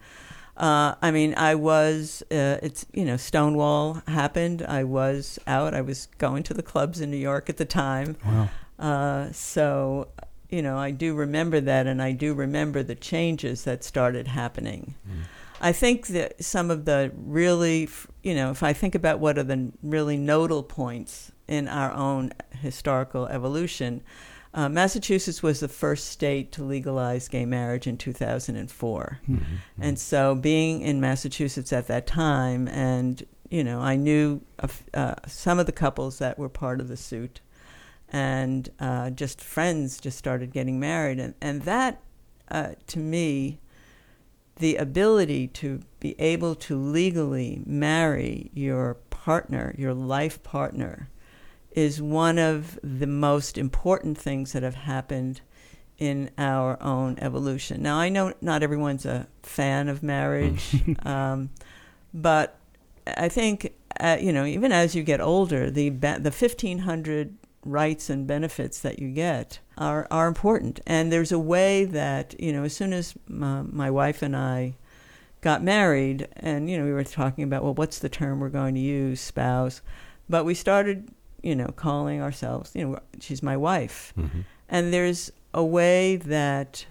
Uh, 0.56 0.94
I 1.00 1.11
mean, 1.11 1.35
I 1.38 1.54
was, 1.54 2.22
uh, 2.30 2.59
it's, 2.62 2.85
you 2.92 3.06
know, 3.06 3.16
Stonewall 3.16 4.02
happened. 4.06 4.62
I 4.62 4.85
was 4.85 5.38
out. 5.46 5.72
I 5.72 5.80
was 5.80 6.09
going 6.18 6.42
to 6.44 6.54
the 6.54 6.62
clubs 6.62 7.00
in 7.00 7.11
New 7.11 7.16
York 7.16 7.48
at 7.48 7.56
the 7.56 7.64
time. 7.64 8.16
Wow. 8.26 8.50
Uh, 8.78 9.33
so, 9.33 10.09
you 10.50 10.61
know, 10.61 10.76
I 10.76 10.90
do 10.90 11.14
remember 11.14 11.61
that, 11.61 11.87
and 11.87 12.02
I 12.02 12.12
do 12.12 12.35
remember 12.35 12.83
the 12.83 12.94
changes 12.94 13.64
that 13.64 13.83
started 13.85 14.28
happening. 14.28 14.96
I 15.61 15.73
think 15.73 16.09
that 16.09 16.42
some 16.42 16.70
of 16.70 16.85
the 16.87 17.12
really, 17.14 17.88
you 18.23 18.35
know, 18.35 18.51
if 18.51 18.62
I 18.62 18.73
think 18.73 18.94
about 18.94 19.18
what 19.20 19.38
are 19.38 19.42
the 19.42 19.73
really 19.83 20.16
nodal 20.16 20.62
points 20.62 21.33
in 21.46 21.68
our 21.68 21.92
own 21.92 22.33
historical 22.61 23.27
evolution, 23.27 24.03
uh, 24.53 24.68
Massachusetts 24.68 25.42
was 25.42 25.61
the 25.61 25.68
first 25.68 26.09
state 26.09 26.51
to 26.53 26.64
legalize 26.64 27.29
gay 27.29 27.44
marriage 27.44 27.87
in 27.87 27.96
2004. 27.96 29.20
And 29.81 29.99
so, 29.99 30.35
being 30.35 30.81
in 30.81 31.01
Massachusetts 31.01 31.73
at 31.73 31.87
that 31.87 32.07
time, 32.07 32.66
and 32.68 33.23
you 33.49 33.62
know, 33.62 33.81
I 33.81 33.96
knew 33.96 34.40
uh, 34.94 35.14
some 35.27 35.59
of 35.59 35.66
the 35.66 35.73
couples 35.73 36.18
that 36.18 36.38
were 36.38 36.49
part 36.49 36.81
of 36.81 36.88
the 36.88 36.96
suit, 36.96 37.40
and 38.12 38.68
uh, 38.81 39.11
just 39.11 39.40
friends 39.40 40.01
just 40.01 40.18
started 40.18 40.53
getting 40.53 40.81
married, 40.81 41.20
and 41.20 41.35
and 41.40 41.62
that, 41.62 42.01
uh, 42.51 42.70
to 42.88 42.99
me, 42.99 43.61
the 44.61 44.77
ability 44.77 45.49
to 45.49 45.81
be 45.99 46.14
able 46.20 46.55
to 46.55 46.77
legally 46.79 47.62
marry 47.66 48.51
your 48.55 48.94
partner, 49.09 49.75
your 49.77 49.94
life 49.94 50.42
partner, 50.42 51.09
is 51.73 52.01
one 52.01 52.38
of 52.38 52.79
the 52.83 53.07
most 53.07 53.57
important 53.57 54.18
things 54.18 54.53
that 54.53 54.62
have 54.62 54.75
happened 54.75 55.40
in 55.99 56.31
our 56.38 56.83
own 56.83 57.18
evolution. 57.20 57.83
Now, 57.83 57.99
I 57.99 58.09
know 58.09 58.33
not 58.40 58.62
everyone's 58.62 59.05
a 59.07 59.29
fan 59.42 59.88
of 59.88 60.03
marriage, 60.03 60.83
um, 61.05 61.51
but 62.12 62.59
I 63.07 63.29
think 63.29 63.75
uh, 63.99 64.18
you 64.20 64.33
know 64.33 64.44
even 64.44 64.73
as 64.73 64.94
you 64.94 65.03
get 65.03 65.20
older, 65.20 65.70
the 65.70 65.90
the 65.90 66.31
fifteen 66.31 66.81
hundred 66.81 67.37
rights 67.64 68.09
and 68.09 68.27
benefits 68.27 68.81
that 68.81 68.99
you 68.99 69.11
get 69.11 69.59
are 69.77 70.07
are 70.11 70.29
important. 70.29 70.81
And 70.87 71.12
there's 71.12 71.33
a 71.33 71.38
way 71.38 71.85
that 71.85 72.35
you 72.40 72.53
know 72.53 72.64
as 72.64 72.75
soon 72.75 72.92
as 72.92 73.14
my, 73.29 73.62
my 73.62 73.90
wife 73.90 74.23
and 74.23 74.37
I 74.37 74.77
got 75.40 75.62
married, 75.62 76.29
and 76.37 76.70
you 76.70 76.79
know 76.79 76.85
we 76.85 76.92
were 76.92 77.05
talking 77.05 77.44
about 77.44 77.62
well, 77.62 77.75
what's 77.75 77.99
the 77.99 78.09
term 78.09 78.40
we're 78.40 78.49
going 78.49 78.75
to 78.75 78.81
use, 78.81 79.20
spouse, 79.20 79.83
but 80.29 80.44
we 80.44 80.55
started 80.55 81.09
you 81.42 81.57
know 81.57 81.68
calling 81.68 82.20
ourselves 82.20 82.73
you 82.75 82.87
know 82.87 82.99
she's 83.20 83.42
my 83.42 83.57
wife, 83.57 84.12
mm-hmm. 84.18 84.40
and 84.68 84.92
there's 84.92 85.33
a 85.53 85.64
way 85.64 86.16
that 86.16 86.87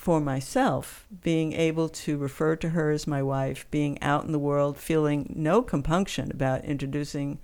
for 0.00 0.18
myself, 0.18 1.06
being 1.22 1.52
able 1.52 1.86
to 1.86 2.16
refer 2.16 2.56
to 2.56 2.70
her 2.70 2.90
as 2.90 3.06
my 3.06 3.22
wife, 3.22 3.70
being 3.70 4.00
out 4.02 4.24
in 4.24 4.32
the 4.32 4.38
world, 4.38 4.78
feeling 4.78 5.30
no 5.36 5.60
compunction 5.60 6.30
about 6.30 6.64
introducing, 6.64 7.38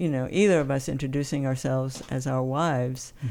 you 0.00 0.08
know, 0.08 0.26
either 0.30 0.60
of 0.60 0.70
us 0.70 0.88
introducing 0.88 1.46
ourselves 1.46 2.02
as 2.08 2.26
our 2.26 2.42
wives, 2.42 3.12
hmm. 3.20 3.28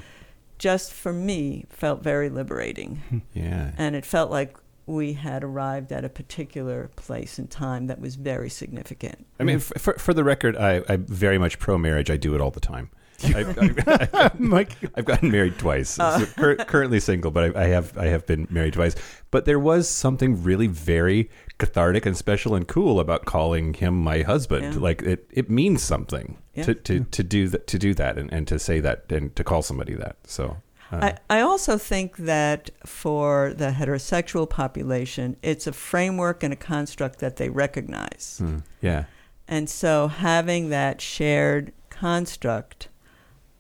just 0.60 0.94
for 0.94 1.12
me 1.12 1.66
felt 1.70 2.04
very 2.04 2.30
liberating. 2.30 3.02
Hmm. 3.10 3.18
Yeah. 3.34 3.72
And 3.76 3.96
it 3.96 4.06
felt 4.06 4.30
like 4.30 4.56
we 4.86 5.14
had 5.14 5.44
arrived 5.44 5.92
at 5.92 6.06
a 6.06 6.10
particular 6.10 6.92
place 6.96 7.40
and 7.40 7.50
time 7.50 7.88
that 7.88 8.00
was 8.00 8.16
very 8.16 8.52
significant. 8.52 9.26
I 9.40 9.44
mean, 9.46 9.58
for, 9.58 9.94
for 9.94 10.14
the 10.14 10.24
record, 10.24 10.56
I, 10.56 10.84
I'm 10.88 11.06
very 11.06 11.40
much 11.40 11.58
pro 11.58 11.80
marriage. 11.80 12.12
I 12.12 12.18
do 12.18 12.36
it 12.36 12.42
all 12.42 12.52
the 12.52 12.60
time. 12.60 12.92
I've, 13.24 13.58
I've, 13.58 14.14
I've, 14.14 14.40
Mike, 14.40 14.72
I've 14.96 15.06
gotten 15.06 15.32
married 15.32 15.58
twice. 15.58 16.00
Uh. 16.00 16.20
So 16.20 16.26
cur- 16.38 16.56
currently 16.56 17.00
single, 17.00 17.32
but 17.32 17.56
I, 17.56 17.64
I 17.64 17.68
have 17.68 17.98
I 17.98 18.06
have 18.06 18.26
been 18.26 18.48
married 18.50 18.74
twice. 18.74 18.96
But 19.30 19.46
there 19.46 19.60
was 19.60 19.90
something 19.90 20.42
really 20.44 20.68
very 20.68 21.30
cathartic 21.60 22.06
and 22.06 22.18
special 22.18 22.56
and 22.56 22.68
cool 22.68 23.00
about 23.00 23.26
calling 23.26 23.76
him 23.76 23.94
my 24.02 24.22
husband. 24.24 24.74
Yeah. 24.74 24.80
Like 24.80 25.02
it, 25.04 25.28
it 25.30 25.50
means 25.50 25.84
something 25.84 26.38
Yeah. 26.56 26.64
to, 26.64 26.74
to, 26.74 27.00
to 27.04 27.24
do 27.24 27.48
that 27.50 27.68
to 27.68 27.78
do 27.78 27.94
that 27.94 28.18
and, 28.18 28.34
and 28.34 28.48
to 28.48 28.58
say 28.58 28.80
that 28.80 29.12
and 29.12 29.36
to 29.36 29.44
call 29.44 29.62
somebody 29.62 29.94
that. 29.96 30.16
So 30.24 30.58
uh, 30.92 31.12
I, 31.30 31.38
I 31.38 31.42
also 31.42 31.78
think 31.78 32.18
that 32.18 32.72
for 32.86 33.54
the 33.54 33.72
heterosexual 33.72 34.50
population, 34.50 35.36
it's 35.44 35.68
a 35.68 35.72
framework 35.74 36.42
and 36.44 36.52
a 36.54 36.56
construct 36.56 37.20
that 37.20 37.36
they 37.36 37.50
recognize. 37.50 38.38
hmm, 38.42 38.60
yeah. 38.82 39.04
And 39.48 39.70
so 39.70 40.08
having 40.08 40.70
that 40.70 41.02
shared 41.02 41.74
construct, 41.90 42.88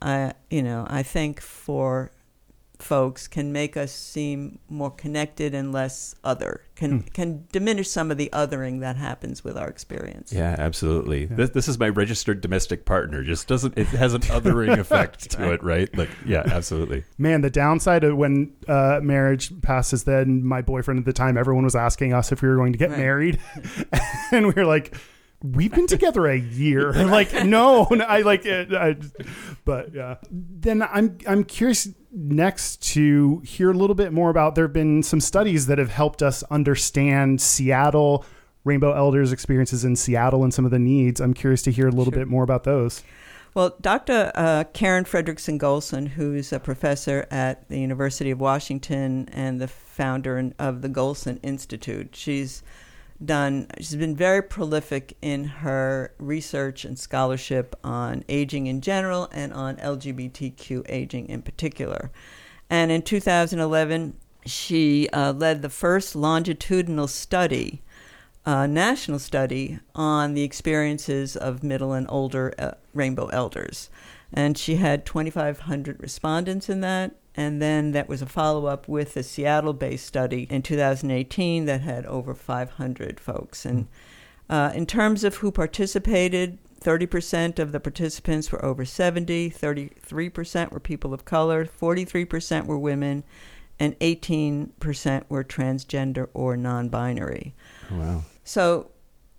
I 0.02 0.34
you 0.50 0.64
know, 0.64 0.86
I 0.90 1.04
think 1.04 1.42
for 1.42 2.12
folks 2.80 3.28
can 3.28 3.52
make 3.52 3.76
us 3.76 3.92
seem 3.92 4.58
more 4.70 4.90
connected 4.90 5.54
and 5.54 5.72
less 5.74 6.16
other. 6.24 6.62
Can 6.76 7.02
can 7.04 7.46
diminish 7.52 7.90
some 7.90 8.10
of 8.10 8.18
the 8.18 8.30
othering 8.32 8.80
that 8.80 8.96
happens 8.96 9.44
with 9.44 9.58
our 9.58 9.68
experience. 9.68 10.32
Yeah, 10.32 10.56
absolutely. 10.58 11.26
This, 11.26 11.50
this 11.50 11.68
is 11.68 11.78
my 11.78 11.90
registered 11.90 12.40
domestic 12.40 12.86
partner. 12.86 13.22
Just 13.22 13.48
doesn't 13.50 13.78
it 13.78 13.88
has 13.88 14.14
an 14.14 14.22
othering 14.22 14.78
effect 14.80 15.30
to 15.32 15.52
it, 15.52 15.62
right? 15.62 15.94
Like, 15.98 16.10
yeah, 16.26 16.44
absolutely. 16.46 17.04
man, 17.18 17.42
the 17.42 17.50
downside 17.50 18.06
of 18.06 18.16
when 18.16 18.54
uh, 18.70 19.02
marriage 19.04 19.52
passes, 19.62 20.06
then 20.06 20.42
my 20.44 20.62
boyfriend 20.62 21.00
at 21.00 21.06
the 21.06 21.12
time, 21.14 21.38
everyone 21.38 21.66
was 21.66 21.76
asking 21.76 22.14
us 22.14 22.32
if 22.32 22.42
we 22.42 22.48
were 22.48 22.56
going 22.56 22.72
to 22.72 22.80
get 22.80 22.90
Right. 22.92 23.00
married, 23.00 23.40
and 24.32 24.48
we 24.48 24.54
were 24.54 24.66
like, 24.66 24.96
"We've 25.44 25.72
been 25.74 25.88
together 25.88 26.28
a 26.28 26.38
year." 26.38 26.92
like, 27.06 27.34
no, 27.46 27.88
no, 27.92 28.04
I 28.06 28.22
like 28.22 28.46
it. 28.46 28.74
I, 28.74 28.98
but 29.66 29.94
yeah. 29.94 30.16
Then 30.32 30.82
I'm 30.82 31.18
I'm 31.28 31.44
curious 31.44 31.88
next 32.12 32.82
to 32.94 33.40
hear 33.46 33.72
a 33.72 33.74
little 33.74 33.96
bit 33.96 34.12
more 34.12 34.30
about. 34.30 34.56
There 34.56 34.66
have 34.66 34.74
been 34.74 35.04
some 35.04 35.20
studies 35.22 35.68
that 35.68 35.78
have 35.78 35.92
helped 35.92 36.22
us 36.22 36.44
understand 36.52 37.42
Seattle. 37.42 38.26
Rainbow 38.66 38.92
Elders 38.92 39.32
experiences 39.32 39.86
in 39.86 39.96
Seattle 39.96 40.44
and 40.44 40.54
some 40.54 40.66
of 40.66 40.72
the 40.72 40.80
needs. 40.80 41.22
I'm 41.22 41.34
curious 41.34 41.62
to 41.64 41.72
hear 41.72 41.88
a 41.88 41.92
little 41.92 42.12
Sure. 42.12 42.20
bit 42.20 42.28
more 42.28 42.44
about 42.44 42.66
those. 42.66 43.04
Well, 43.56 43.76
Dr. 43.82 44.32
Uh, 44.36 44.66
Karen 44.74 45.06
Fredriksen 45.06 45.58
Goldsen, 45.58 46.10
who's 46.10 46.52
a 46.54 46.60
professor 46.60 47.26
at 47.32 47.68
the 47.70 47.80
University 47.80 48.30
of 48.32 48.40
Washington 48.40 49.28
and 49.32 49.60
the 49.60 49.68
founder 49.68 50.52
of 50.60 50.82
the 50.82 50.90
Goldsen 50.90 51.40
Institute, 51.42 52.16
she's 52.16 52.62
done. 53.24 53.68
She's 53.78 53.96
been 53.96 54.16
very 54.16 54.42
prolific 54.42 55.18
in 55.22 55.44
her 55.46 56.14
research 56.18 56.86
and 56.86 56.98
scholarship 56.98 57.76
on 57.84 58.24
aging 58.30 58.68
in 58.68 58.82
general 58.82 59.30
and 59.32 59.54
on 59.54 59.76
LGBTQ 59.78 60.86
aging 60.90 61.28
in 61.30 61.42
particular. 61.42 62.12
And 62.70 62.92
in 62.92 63.02
2011, 63.02 64.16
she 64.46 65.10
uh, 65.10 65.34
led 65.34 65.62
the 65.62 65.70
first 65.70 66.16
longitudinal 66.16 67.08
study 67.08 67.82
uh, 68.46 68.66
national 68.66 69.20
study 69.20 69.80
on 69.94 70.34
the 70.34 70.44
experiences 70.44 71.36
of 71.36 71.64
middle 71.64 71.94
and 71.94 72.08
older 72.10 72.54
uh, 72.58 72.72
rainbow 72.96 73.28
elders. 73.28 73.92
And 74.34 74.58
she 74.58 74.76
had 74.76 75.06
2,500 75.06 76.02
respondents 76.02 76.70
in 76.70 76.82
that. 76.82 77.12
And 77.36 77.62
then 77.62 77.92
that 77.92 78.10
was 78.10 78.22
a 78.22 78.26
follow 78.26 78.66
up 78.66 78.88
with 78.88 79.16
a 79.16 79.24
Seattle 79.24 79.74
based 79.74 80.06
study 80.06 80.48
in 80.50 80.62
2018 80.62 81.66
that 81.66 81.82
had 81.82 82.06
over 82.06 82.34
500 82.34 83.20
folks. 83.20 83.66
And 83.66 83.88
uh, 84.50 84.72
in 84.74 84.86
terms 84.86 85.24
of 85.24 85.36
who 85.36 85.52
participated, 85.52 86.58
30% 86.82 87.60
of 87.60 87.72
the 87.72 87.80
participants 87.80 88.52
were 88.52 88.64
over 88.64 88.86
70, 88.86 89.52
33% 89.52 90.72
were 90.72 90.80
people 90.80 91.14
of 91.14 91.26
color, 91.26 91.66
43% 91.66 92.66
were 92.66 92.80
women, 92.80 93.24
and 93.80 93.98
18% 94.00 95.24
were 95.30 95.44
transgender 95.44 96.30
or 96.34 96.58
non 96.58 96.90
binary. 96.90 97.54
Oh, 97.92 97.98
wow. 97.98 98.24
So, 98.44 98.92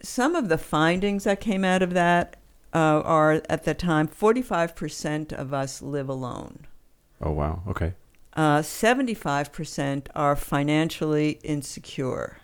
some 0.02 0.34
of 0.34 0.48
the 0.48 0.58
findings 0.58 1.24
that 1.24 1.40
came 1.40 1.64
out 1.64 1.82
of 1.82 1.92
that 1.92 2.36
uh, 2.72 3.02
are 3.04 3.42
at 3.50 3.64
the 3.64 3.74
time 3.74 4.08
45% 4.08 5.32
of 5.32 5.52
us 5.52 5.82
live 5.82 6.08
alone, 6.08 6.66
Oh, 7.20 7.32
wow. 7.32 7.62
Okay. 7.68 7.92
uh, 8.34 8.60
75% 8.60 10.06
are 10.14 10.36
financially 10.36 11.38
insecure, 11.42 12.38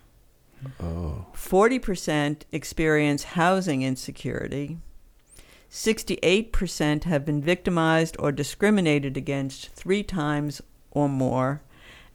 Oh. 0.81 1.27
40% 1.35 2.43
experience 2.51 3.23
housing 3.25 3.83
insecurity. 3.83 4.79
68% 5.71 7.05
have 7.05 7.25
been 7.25 7.43
victimized 7.43 8.17
or 8.19 8.33
discriminated 8.33 9.17
against 9.17 9.69
three 9.69 10.03
times 10.03 10.63
or 10.91 11.09
more, 11.09 11.63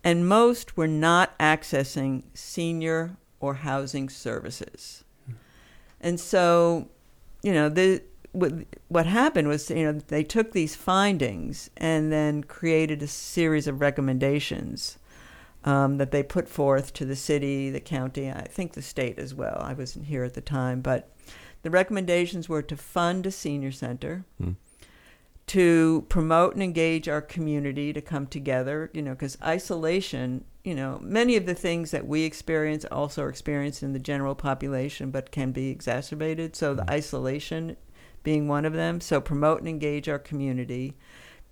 and 0.03 0.27
most 0.27 0.75
were 0.75 0.87
not 0.87 1.37
accessing 1.39 2.23
senior 2.33 3.15
or 3.39 3.55
housing 3.55 4.09
services. 4.09 5.03
And 5.99 6.19
so, 6.19 6.89
you 7.43 7.53
know, 7.53 7.69
the 7.69 8.01
what, 8.31 8.53
what 8.87 9.05
happened 9.05 9.47
was, 9.47 9.69
you 9.69 9.83
know, 9.83 9.93
they 9.93 10.23
took 10.23 10.51
these 10.51 10.75
findings 10.75 11.69
and 11.77 12.11
then 12.11 12.43
created 12.43 13.01
a 13.03 13.07
series 13.07 13.67
of 13.67 13.81
recommendations 13.81 14.97
um, 15.63 15.97
that 15.97 16.11
they 16.11 16.23
put 16.23 16.47
forth 16.47 16.93
to 16.93 17.05
the 17.05 17.15
city, 17.15 17.69
the 17.69 17.79
county, 17.79 18.31
I 18.31 18.43
think 18.43 18.73
the 18.73 18.81
state 18.81 19.19
as 19.19 19.35
well. 19.35 19.57
I 19.61 19.73
wasn't 19.73 20.05
here 20.05 20.23
at 20.23 20.33
the 20.33 20.41
time, 20.41 20.81
but 20.81 21.09
the 21.63 21.69
recommendations 21.69 22.49
were 22.49 22.63
to 22.63 22.75
fund 22.75 23.25
a 23.25 23.31
senior 23.31 23.71
center, 23.71 24.25
Hmm. 24.39 24.51
to 25.47 26.05
promote 26.07 26.53
and 26.53 26.63
engage 26.63 27.09
our 27.09 27.21
community 27.21 27.91
to 27.91 28.01
come 28.01 28.25
together, 28.25 28.89
you 28.93 29.01
know, 29.01 29.11
because 29.11 29.37
isolation, 29.43 30.45
you 30.63 30.73
know, 30.73 30.97
many 31.03 31.35
of 31.35 31.45
the 31.45 31.53
things 31.53 31.91
that 31.91 32.07
we 32.07 32.23
experience 32.23 32.85
also 32.85 33.23
are 33.23 33.29
experienced 33.29 33.83
in 33.83 33.91
the 33.93 33.99
general 33.99 34.33
population, 34.33 35.11
but 35.11 35.31
can 35.31 35.51
be 35.51 35.69
exacerbated. 35.69 36.55
So 36.55 36.73
the 36.73 36.89
isolation 36.89 37.75
being 38.23 38.47
one 38.47 38.65
of 38.65 38.73
them. 38.73 39.01
So 39.01 39.19
promote 39.21 39.59
and 39.59 39.67
engage 39.67 40.07
our 40.09 40.19
community, 40.19 40.95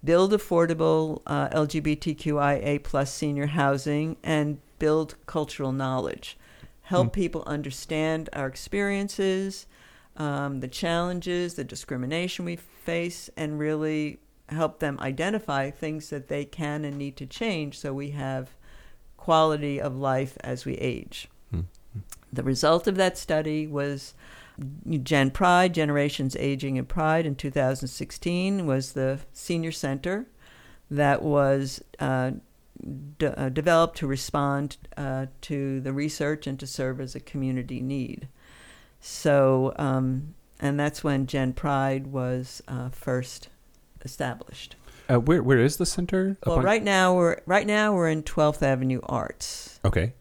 build 0.03 0.31
affordable 0.31 1.21
uh, 1.27 1.49
LGBTQIA 1.49 2.83
plus 2.83 3.13
senior 3.13 3.47
housing, 3.47 4.17
and 4.23 4.59
build 4.79 5.15
cultural 5.25 5.71
knowledge. 5.71 6.37
Help 6.83 7.13
people 7.13 7.43
understand 7.45 8.29
our 8.33 8.47
experiences, 8.47 9.67
um, 10.17 10.59
the 10.59 10.67
challenges, 10.67 11.53
the 11.53 11.63
discrimination 11.63 12.45
we 12.45 12.55
face, 12.55 13.29
and 13.37 13.59
really 13.59 14.17
help 14.47 14.79
them 14.79 14.99
identify 14.99 15.69
things 15.69 16.09
that 16.09 16.29
they 16.29 16.43
can 16.43 16.83
and 16.83 16.97
need 16.97 17.15
to 17.17 17.27
change 17.27 17.77
so 17.77 17.93
we 17.93 18.09
have 18.11 18.49
quality 19.17 19.79
of 19.79 19.95
life 19.95 20.35
as 20.41 20.65
we 20.65 20.73
age. 20.75 21.27
The 22.31 22.43
result 22.43 22.87
of 22.87 22.95
that 22.95 23.17
study 23.17 23.65
was 23.67 24.13
Gen 25.03 25.31
Pride, 25.31 25.73
Generations 25.73 26.35
Aging 26.37 26.77
in 26.77 26.85
Pride 26.85 27.25
in 27.25 27.35
2016 27.35 28.65
was 28.65 28.93
the 28.93 29.19
senior 29.33 29.71
center 29.71 30.25
that 30.91 31.21
was 31.21 31.83
uh, 31.99 32.31
de- 33.17 33.39
uh, 33.39 33.49
developed 33.49 33.97
to 33.97 34.07
respond 34.07 34.77
uh, 34.97 35.27
to 35.41 35.79
the 35.81 35.93
research 35.93 36.47
and 36.47 36.59
to 36.59 36.67
serve 36.67 36.99
as 36.99 37.15
a 37.15 37.19
community 37.19 37.79
need. 37.79 38.27
So, 38.99 39.73
um, 39.77 40.35
and 40.59 40.79
that's 40.79 41.03
when 41.03 41.27
Gen 41.27 41.53
Pride 41.53 42.07
was 42.07 42.61
uh, 42.67 42.89
first 42.89 43.49
established. 44.03 44.75
Uh, 45.09 45.19
where 45.19 45.41
where 45.41 45.59
is 45.59 45.77
the 45.77 45.85
center? 45.85 46.37
Well, 46.45 46.61
right 46.61 46.83
now 46.83 47.15
we're 47.15 47.37
right 47.47 47.65
now 47.65 47.93
we're 47.93 48.09
in 48.09 48.21
12th 48.21 48.61
Avenue 48.61 48.99
Arts. 49.03 49.79
Okay. 49.83 50.13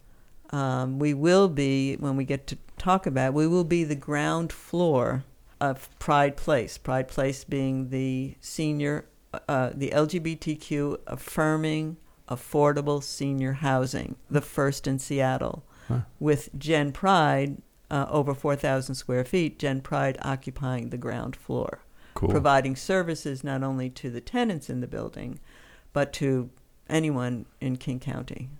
Um, 0.51 0.99
we 0.99 1.12
will 1.12 1.49
be 1.49 1.97
when 1.97 2.16
we 2.16 2.24
get 2.24 2.47
to 2.47 2.59
talk 2.79 3.07
about. 3.07 3.35
We 3.35 3.47
will 3.47 3.64
be 3.64 3.85
the 3.85 3.95
ground 3.95 4.53
floor 4.53 5.24
of 5.61 5.89
Pride 5.99 6.37
Place. 6.37 6.79
Pride 6.79 7.09
Place 7.09 7.45
being 7.45 7.91
the 7.91 8.35
senior, 8.41 9.07
uh, 9.49 9.70
the 9.74 9.91
LGBTQ 9.91 10.99
affirming, 11.07 11.97
affordable 12.29 13.03
senior 13.03 13.55
housing, 13.55 14.16
the 14.31 14.41
first 14.41 14.87
in 14.87 14.99
Seattle, 14.99 15.64
Huh. 15.89 16.01
with 16.20 16.51
Gen 16.59 16.93
Pride 16.93 17.62
uh, 17.91 18.05
over 18.11 18.35
4,000 18.35 18.95
square 18.95 19.24
feet. 19.24 19.59
Gen 19.59 19.81
Pride 19.81 20.18
occupying 20.22 20.91
the 20.91 20.99
ground 20.99 21.35
floor 21.35 21.81
Cool. 22.14 22.29
providing 22.29 22.76
services 22.76 23.43
not 23.43 23.62
only 23.62 23.89
to 23.91 24.11
the 24.11 24.20
tenants 24.20 24.68
in 24.68 24.81
the 24.81 24.87
building, 24.87 25.41
but 25.95 26.12
to 26.14 26.51
anyone 26.91 27.47
in 27.61 27.76
King 27.76 27.99
County. 28.01 28.51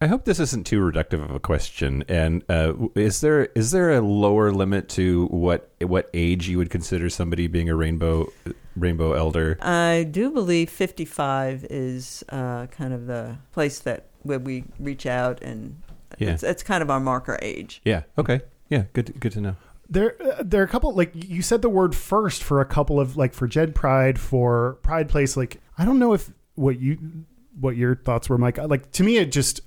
I 0.00 0.06
hope 0.06 0.24
this 0.24 0.38
isn't 0.38 0.64
too 0.64 0.80
reductive 0.80 1.22
of 1.24 1.30
a 1.34 1.40
question. 1.40 2.04
And 2.08 2.44
uh, 2.48 2.74
is 2.94 3.20
there 3.20 3.46
is 3.46 3.72
there 3.72 3.90
a 3.90 4.00
lower 4.00 4.52
limit 4.52 4.88
to 4.90 5.26
what 5.26 5.70
what 5.80 6.08
age 6.14 6.48
you 6.48 6.58
would 6.58 6.70
consider 6.70 7.10
somebody 7.10 7.48
being 7.48 7.68
a 7.68 7.74
rainbow 7.74 8.28
rainbow 8.76 9.14
elder? 9.14 9.58
I 9.60 10.06
do 10.08 10.30
believe 10.30 10.70
55 10.70 11.66
is 11.68 12.22
uh, 12.28 12.66
kind 12.66 12.92
of 12.94 13.06
the 13.06 13.38
place 13.52 13.80
that 13.80 14.06
where 14.22 14.38
we 14.38 14.64
reach 14.78 15.04
out, 15.06 15.42
and 15.42 15.80
Yeah. 16.18 16.30
it's, 16.34 16.42
it's 16.44 16.62
kind 16.62 16.82
of 16.82 16.90
our 16.90 17.00
marker 17.00 17.38
age. 17.42 17.80
Yeah. 17.84 18.02
Okay. 18.16 18.40
Yeah. 18.68 18.84
Good. 18.92 19.18
Good 19.18 19.32
to 19.32 19.40
know. 19.40 19.56
There, 19.90 20.14
uh, 20.22 20.42
there 20.44 20.60
are 20.60 20.64
a 20.64 20.68
couple 20.68 20.92
like 20.92 21.12
you 21.14 21.42
said 21.42 21.62
the 21.62 21.70
word 21.70 21.96
first 21.96 22.44
for 22.44 22.60
a 22.60 22.66
couple 22.66 23.00
of 23.00 23.16
like 23.16 23.34
for 23.34 23.48
Gen 23.48 23.72
Pride 23.72 24.20
for 24.20 24.74
Pride 24.82 25.08
Place. 25.08 25.36
Like 25.36 25.60
I 25.76 25.84
don't 25.84 25.98
know 25.98 26.12
if 26.12 26.30
what 26.54 26.78
you 26.78 27.24
what 27.58 27.76
your 27.76 27.96
thoughts 27.96 28.28
were, 28.28 28.38
Mike. 28.38 28.58
Like 28.58 28.92
to 28.92 29.02
me, 29.02 29.16
it 29.16 29.32
just 29.32 29.60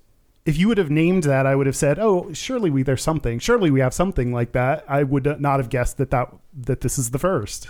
if 0.46 0.58
you 0.58 0.68
would 0.68 0.78
have 0.78 0.90
named 0.90 1.24
that, 1.24 1.46
I 1.46 1.56
would 1.56 1.68
have 1.68 1.76
said, 1.76 2.00
oh, 2.00 2.32
surely 2.34 2.70
we 2.70 2.84
there's 2.84 3.04
something. 3.04 3.40
Surely 3.40 3.70
we 3.72 3.80
have 3.80 3.94
something 3.94 4.34
like 4.34 4.52
that. 4.54 4.84
I 4.88 5.04
would 5.04 5.40
not 5.40 5.60
have 5.60 5.70
guessed 5.70 5.98
that 5.98 6.10
that 6.12 6.30
that 6.54 6.82
this 6.82 6.98
is 6.98 7.12
the 7.12 7.20
first. 7.20 7.70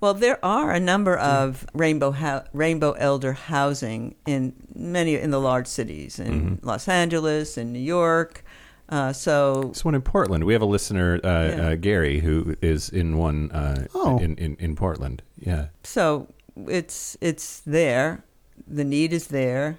Well, 0.00 0.14
there 0.14 0.42
are 0.44 0.70
a 0.70 0.78
number 0.80 1.16
of 1.16 1.66
rainbow 1.74 2.12
hou- 2.12 2.42
rainbow 2.52 2.92
elder 2.92 3.32
housing 3.32 4.14
in 4.26 4.54
many 4.74 5.16
in 5.16 5.30
the 5.30 5.40
large 5.40 5.66
cities 5.66 6.18
in 6.20 6.60
Los 6.62 6.86
Angeles, 6.88 7.58
in 7.58 7.72
New 7.72 7.80
York. 7.80 8.44
Uh, 8.88 9.12
so 9.12 9.64
This 9.64 9.84
one 9.84 9.94
in 9.94 10.00
Portland. 10.02 10.44
We 10.44 10.52
have 10.54 10.62
a 10.62 10.66
listener, 10.66 11.20
uh, 11.22 11.28
Yeah. 11.28 11.68
uh, 11.70 11.74
Gary, 11.74 12.20
who 12.20 12.56
is 12.62 12.88
in 12.88 13.18
one 13.18 13.50
uh, 13.50 13.86
Oh. 13.94 14.18
in, 14.18 14.36
in 14.36 14.56
in 14.60 14.76
Portland. 14.76 15.22
Yeah. 15.36 15.66
so 15.84 16.28
it's 16.66 17.16
it's 17.20 17.60
there 17.66 18.24
the 18.66 18.84
need 18.84 19.12
is 19.12 19.26
there 19.28 19.78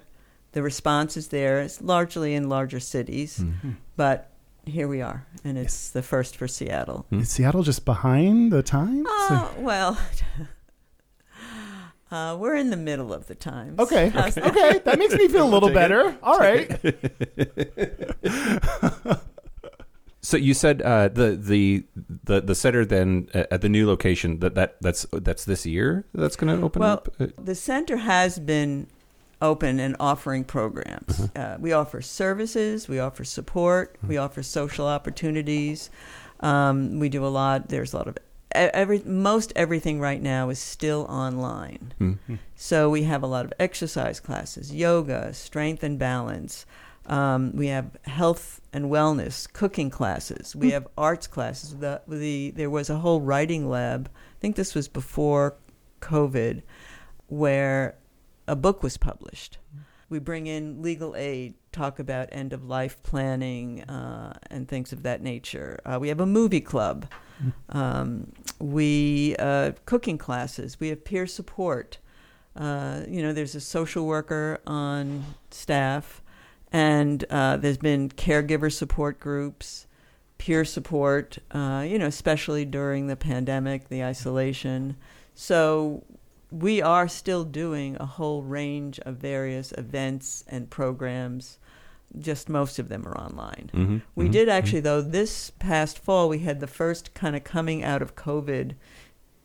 the 0.52 0.62
response 0.62 1.16
is 1.16 1.28
there 1.28 1.60
it's 1.60 1.80
largely 1.80 2.34
in 2.34 2.48
larger 2.48 2.80
cities 2.80 3.38
Hmm. 3.38 3.70
but 3.96 4.30
here 4.66 4.88
we 4.88 5.00
are 5.00 5.26
and 5.44 5.56
it's 5.58 5.90
the 5.90 6.02
first 6.02 6.36
for 6.36 6.48
seattle 6.48 7.06
Hmm. 7.10 7.20
Is 7.20 7.30
Seattle 7.30 7.62
just 7.62 7.84
behind 7.84 8.52
the 8.52 8.62
times? 8.62 9.06
oh 9.08 9.54
well 9.58 9.98
uh, 12.10 12.36
we're 12.38 12.56
in 12.56 12.70
the 12.70 12.76
middle 12.76 13.12
of 13.12 13.26
the 13.28 13.34
times 13.34 13.78
Okay. 13.78 14.06
Okay. 14.14 14.30
that? 14.30 14.46
okay. 14.50 14.78
That 14.84 14.98
makes 14.98 15.14
me 15.14 15.28
feel 15.28 15.46
a 15.46 15.52
little 15.52 15.68
Take 15.68 15.76
it. 15.76 15.80
better. 15.80 16.16
All 16.22 16.38
right. 16.38 16.68
So 20.22 20.36
you 20.36 20.52
said 20.52 20.82
uh, 20.82 21.08
the 21.08 21.34
the 21.34 21.86
the 22.24 22.42
the 22.42 22.54
center 22.54 22.84
then 22.84 23.28
uh, 23.34 23.44
at 23.50 23.62
the 23.62 23.70
new 23.70 23.86
location 23.86 24.40
that, 24.40 24.54
that 24.54 24.76
that's 24.82 25.06
that's 25.12 25.46
this 25.46 25.64
year 25.64 26.04
that's 26.12 26.36
going 26.36 26.54
to 26.54 26.62
open 26.62 26.80
Well, 26.80 26.92
up. 26.92 27.08
Uh, 27.18 27.28
the 27.42 27.54
center 27.54 27.96
has 27.96 28.38
been 28.38 28.86
open 29.42 29.80
and 29.80 29.96
offering 29.98 30.44
programs. 30.44 31.30
Uh, 31.36 31.56
we 31.58 31.72
offer 31.72 32.02
services, 32.02 32.88
we 32.88 32.98
offer 32.98 33.24
support, 33.24 33.96
we 34.06 34.16
offer 34.16 34.42
social 34.42 34.86
opportunities. 34.86 35.90
Um, 36.40 36.98
we 36.98 37.08
do 37.08 37.24
a 37.24 37.28
lot. 37.28 37.68
There's 37.68 37.92
a 37.92 37.96
lot 37.98 38.08
of 38.08 38.18
every 38.52 39.00
most 39.04 39.52
everything 39.54 40.00
right 40.00 40.20
now 40.20 40.48
is 40.48 40.58
still 40.58 41.06
online. 41.08 41.92
hmm. 41.98 42.34
So 42.56 42.90
we 42.90 43.04
have 43.04 43.22
a 43.22 43.26
lot 43.26 43.44
of 43.44 43.52
exercise 43.58 44.20
classes, 44.20 44.74
yoga, 44.74 45.32
strength 45.32 45.82
and 45.82 45.98
balance. 45.98 46.66
Um, 47.06 47.56
we 47.56 47.68
have 47.68 47.96
health 48.04 48.60
and 48.72 48.86
wellness, 48.86 49.50
cooking 49.52 49.90
classes. 49.90 50.54
We 50.54 50.70
have 50.70 50.86
arts 50.96 51.26
classes. 51.26 51.76
The, 51.76 52.02
the 52.06 52.52
there 52.52 52.70
was 52.70 52.90
a 52.90 52.96
whole 52.96 53.20
writing 53.20 53.68
lab. 53.68 54.10
I 54.14 54.40
think 54.40 54.56
this 54.56 54.74
was 54.74 54.88
before 54.88 55.56
COVID, 56.00 56.62
where 57.26 57.96
a 58.50 58.56
book 58.56 58.82
was 58.82 58.96
published. 58.96 59.58
We 60.08 60.18
bring 60.18 60.48
in 60.48 60.82
legal 60.82 61.14
aid, 61.14 61.54
talk 61.70 62.00
about 62.00 62.28
end 62.32 62.52
of 62.52 62.64
life 62.64 63.00
planning 63.04 63.84
uh, 63.84 64.36
and 64.50 64.68
things 64.68 64.92
of 64.92 65.04
that 65.04 65.22
nature. 65.22 65.78
Uh, 65.86 65.98
we 66.00 66.08
have 66.08 66.18
a 66.18 66.26
movie 66.26 66.60
club. 66.60 67.06
Um, 67.68 68.32
we 68.58 69.36
uh, 69.38 69.72
cooking 69.86 70.18
classes. 70.18 70.80
We 70.80 70.88
have 70.88 71.04
peer 71.04 71.28
support. 71.28 71.98
Uh, 72.56 73.02
you 73.08 73.22
know, 73.22 73.32
there's 73.32 73.54
a 73.54 73.60
social 73.60 74.04
worker 74.04 74.58
on 74.66 75.24
staff, 75.50 76.20
and 76.72 77.24
uh, 77.30 77.56
there's 77.56 77.78
been 77.78 78.08
caregiver 78.08 78.70
support 78.70 79.20
groups, 79.20 79.86
peer 80.38 80.64
support. 80.64 81.38
Uh, 81.52 81.86
you 81.88 82.00
know, 82.00 82.06
especially 82.06 82.64
during 82.64 83.06
the 83.06 83.16
pandemic, 83.16 83.88
the 83.88 84.02
isolation. 84.02 84.96
So 85.36 86.02
we 86.50 86.82
are 86.82 87.08
still 87.08 87.44
doing 87.44 87.96
a 88.00 88.06
whole 88.06 88.42
range 88.42 88.98
of 89.00 89.16
various 89.16 89.72
events 89.78 90.44
and 90.48 90.68
programs. 90.70 91.58
Just 92.18 92.48
most 92.48 92.78
of 92.80 92.88
them 92.88 93.06
are 93.06 93.16
online. 93.16 93.70
hmm 93.72 93.98
We 94.16 94.28
did 94.28 94.48
actually, 94.48 94.80
though, 94.80 95.00
this 95.00 95.50
past 95.60 95.98
fall, 95.98 96.28
we 96.28 96.40
had 96.40 96.58
the 96.60 96.66
first 96.66 97.14
kind 97.14 97.36
of 97.36 97.44
coming 97.44 97.84
out 97.84 98.02
of 98.02 98.16
COVID, 98.16 98.72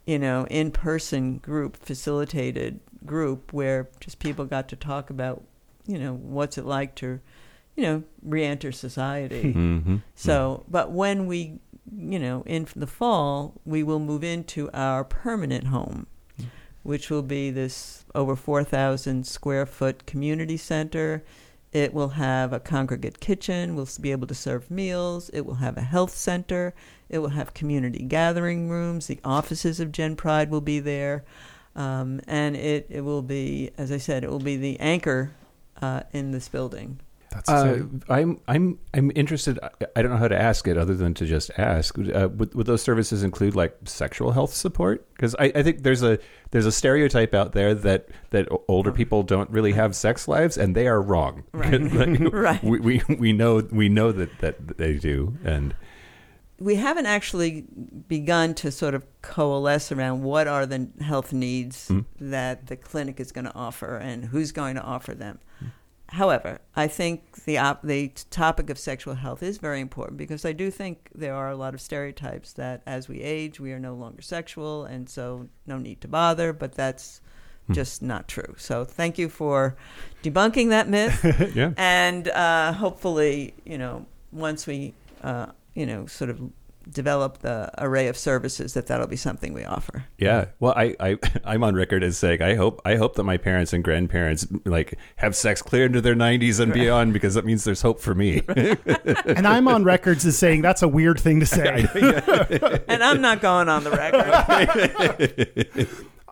you 0.08 0.18
know, 0.18 0.48
in 0.50 0.72
person 0.72 1.38
group, 1.38 1.78
facilitated 1.78 2.80
group 3.06 3.54
where 3.54 3.88
just 4.00 4.18
people 4.18 4.46
got 4.46 4.68
to 4.70 4.76
talk 4.76 5.12
about, 5.12 5.44
you 5.86 6.00
know, 6.00 6.14
what's 6.16 6.58
it 6.58 6.66
like 6.66 6.96
to, 6.96 7.20
you 7.76 7.84
know, 7.84 8.04
re 8.24 8.44
enter 8.44 8.72
society. 8.72 9.52
hmm 9.54 9.98
So, 10.16 10.64
but 10.68 10.92
when 10.92 11.28
we, 11.28 11.60
you 11.96 12.18
know, 12.18 12.42
in 12.48 12.68
the 12.76 12.88
fall, 12.88 13.62
we 13.64 13.84
will 13.84 14.00
move 14.00 14.24
into 14.24 14.72
our 14.74 15.04
permanent 15.04 15.68
home, 15.68 16.08
which 16.86 17.10
will 17.10 17.24
be 17.24 17.50
this 17.50 18.06
over 18.14 18.36
4,000 18.36 19.26
square 19.26 19.66
foot 19.66 20.06
community 20.06 20.56
center. 20.56 21.24
It 21.72 21.96
will 21.96 22.10
have 22.10 22.54
a 22.54 22.60
congregate 22.60 23.20
kitchen. 23.20 23.76
We'll 23.76 23.90
be 24.00 24.12
able 24.12 24.28
to 24.28 24.36
serve 24.36 24.70
meals. 24.70 25.30
It 25.34 25.48
will 25.48 25.56
have 25.56 25.78
a 25.78 25.82
health 25.82 26.16
center. 26.16 26.76
It 27.10 27.18
will 27.20 27.30
have 27.30 27.56
community 27.56 28.04
gathering 28.04 28.70
rooms. 28.70 29.08
The 29.08 29.20
offices 29.26 29.80
of 29.80 29.92
Gen 29.92 30.16
Pride 30.16 30.52
will 30.52 30.62
be 30.62 30.80
there. 30.80 31.26
Um, 31.76 32.22
and 32.28 32.56
it, 32.56 32.86
it 32.92 33.02
will 33.02 33.24
be, 33.24 33.72
as 33.80 33.92
I 33.92 33.98
said, 33.98 34.24
it 34.24 34.30
will 34.30 34.38
be 34.38 34.56
the 34.56 34.80
anchor 34.80 35.34
uh, 35.82 36.04
in 36.14 36.32
this 36.32 36.48
building. 36.50 37.00
That's 37.36 37.50
Uh. 37.50 37.84
I'm 38.08 38.40
I'm 38.48 38.80
I'm 38.94 39.12
interested. 39.14 39.60
I, 39.96 40.02
don't 40.02 40.12
know 40.12 40.18
how 40.18 40.30
to 40.30 40.42
ask 40.42 40.68
it 40.68 40.78
other 40.78 40.96
than 40.96 41.14
to 41.16 41.26
just 41.26 41.52
ask. 41.58 41.98
Uh, 42.00 42.30
would, 42.34 42.56
would 42.56 42.66
those 42.66 42.82
services 42.82 43.24
include 43.24 43.56
like 43.56 43.76
sexual 43.84 44.32
health 44.32 44.54
support? 44.54 45.06
Because 45.14 45.36
I, 45.38 45.52
I 45.54 45.64
think 45.64 45.84
there's 45.84 46.02
a 46.02 46.18
there's 46.52 46.66
a 46.66 46.72
stereotype 46.72 47.34
out 47.34 47.52
there 47.52 47.76
that 47.76 48.08
that 48.30 48.48
older 48.70 48.94
people 48.94 49.24
don't 49.24 49.50
really 49.50 49.74
have 49.74 49.96
sex 49.96 50.30
lives, 50.30 50.58
and 50.58 50.76
they 50.76 50.88
are 50.88 51.02
wrong. 51.02 51.44
Right. 51.54 51.82
Like, 51.96 52.20
Right. 52.34 52.64
We, 52.64 52.80
we 52.80 53.02
we 53.20 53.34
know 53.34 53.68
we 53.72 53.90
know 53.90 54.12
that 54.12 54.40
that 54.40 54.78
they 54.78 54.94
do, 54.94 55.38
and 55.44 55.76
we 56.58 56.76
haven't 56.76 57.06
actually 57.06 57.66
begun 58.08 58.54
to 58.56 58.72
sort 58.72 58.94
of 58.94 59.06
coalesce 59.22 59.92
around 59.92 60.24
what 60.24 60.48
are 60.48 60.66
the 60.66 60.88
health 61.02 61.34
needs 61.34 61.92
that 62.20 62.68
the 62.68 62.78
clinic 62.78 63.20
is 63.20 63.34
going 63.34 63.46
to 63.46 63.54
offer 63.54 63.98
and 63.98 64.26
who's 64.26 64.54
going 64.54 64.76
to 64.76 64.82
offer 64.82 65.14
them. 65.14 65.40
However, 66.10 66.60
I 66.76 66.88
think 66.88 67.44
the 67.46 67.58
op- 67.58 67.82
the 67.82 68.10
topic 68.30 68.70
of 68.70 68.78
sexual 68.78 69.16
health 69.16 69.42
is 69.42 69.58
very 69.58 69.82
important 69.82 70.18
because 70.18 70.46
I 70.46 70.52
do 70.54 70.70
think 70.70 71.10
there 71.16 71.34
are 71.34 71.50
a 71.50 71.56
lot 71.56 71.74
of 71.74 71.82
stereotypes 71.82 72.54
that 72.54 72.82
as 72.86 73.08
we 73.08 73.22
age 73.22 73.60
we 73.60 73.72
are 73.72 73.80
no 73.80 73.96
longer 73.96 74.22
sexual 74.22 74.86
and 74.86 75.10
so 75.10 75.50
no 75.66 75.78
need 75.78 76.02
to 76.02 76.08
bother, 76.08 76.54
but 76.54 76.74
that's 76.74 77.22
just 77.72 78.02
not 78.02 78.28
true. 78.28 78.54
So 78.58 78.86
thank 78.86 79.18
you 79.18 79.30
for 79.30 79.76
debunking 80.24 80.70
that 80.70 80.88
myth 80.88 81.52
yeah. 81.56 81.74
and 81.78 82.28
uh, 82.28 82.74
hopefully, 82.74 83.56
you 83.66 83.78
know, 83.78 84.06
once 84.32 84.68
we, 84.68 84.94
uh, 85.24 85.48
you 85.74 85.86
know, 85.86 86.06
sort 86.06 86.30
of 86.30 86.40
develop 86.90 87.40
the 87.40 87.72
array 87.78 88.08
of 88.08 88.18
services, 88.18 88.74
that 88.74 88.88
that'll 88.88 89.08
be 89.08 89.16
something 89.16 89.54
we 89.54 89.64
offer. 89.64 90.06
Yeah. 90.18 90.46
Well, 90.60 90.74
I, 90.76 90.96
I 91.00 91.18
I'm 91.46 91.64
on 91.64 91.76
record 91.76 92.04
as 92.04 92.18
saying 92.18 92.42
I 92.42 92.56
hope 92.56 92.82
I 92.86 92.96
hope 92.96 93.16
that 93.16 93.24
my 93.24 93.38
parents 93.38 93.74
and 93.74 93.84
grandparents 93.84 94.48
like 94.66 94.98
have 95.18 95.36
sex 95.36 95.62
clear 95.62 95.86
into 95.86 96.02
their 96.02 96.16
90s 96.16 96.60
and 96.60 96.74
beyond 96.74 97.14
because 97.14 97.34
that 97.34 97.46
means 97.46 97.64
there's 97.64 97.82
hope 97.82 98.00
for 98.00 98.16
me. 98.16 98.42
and 98.48 99.48
I'm 99.48 99.68
on 99.68 99.84
records 99.84 100.26
as 100.26 100.38
saying 100.38 100.62
that's 100.62 100.82
a 100.82 100.88
weird 100.88 101.20
thing 101.20 101.40
to 101.40 101.46
say. 101.46 101.86
And 102.88 103.04
I'm 103.04 103.20
not 103.22 103.42
going 103.42 103.68
on 103.68 103.84
the 103.84 103.92
record. 103.92 104.32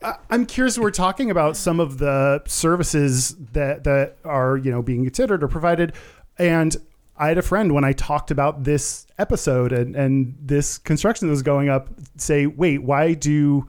I- 0.03 0.15
I'm 0.29 0.45
curious. 0.45 0.77
We're 0.77 0.91
talking 0.91 1.31
about 1.31 1.55
some 1.55 1.79
of 1.79 1.97
the 1.97 2.43
services 2.45 3.35
that 3.53 3.85
that 3.85 4.17
are 4.25 4.57
you 4.57 4.71
know 4.71 4.81
being 4.81 5.05
considered 5.05 5.43
or 5.43 5.47
provided, 5.47 5.93
and 6.37 6.75
I 7.18 7.28
had 7.28 7.38
a 7.38 7.41
friend 7.43 7.74
when 7.74 7.84
I 7.84 7.93
talked 7.93 8.32
about 8.32 8.64
this 8.64 9.05
episode 9.20 9.72
and 9.72 9.95
and 9.95 10.36
this 10.41 10.78
construction 10.78 11.28
that 11.28 11.32
was 11.32 11.43
going 11.43 11.70
up 11.70 11.89
say, 12.18 12.47
wait, 12.47 12.80
why 12.84 13.14
do 13.14 13.68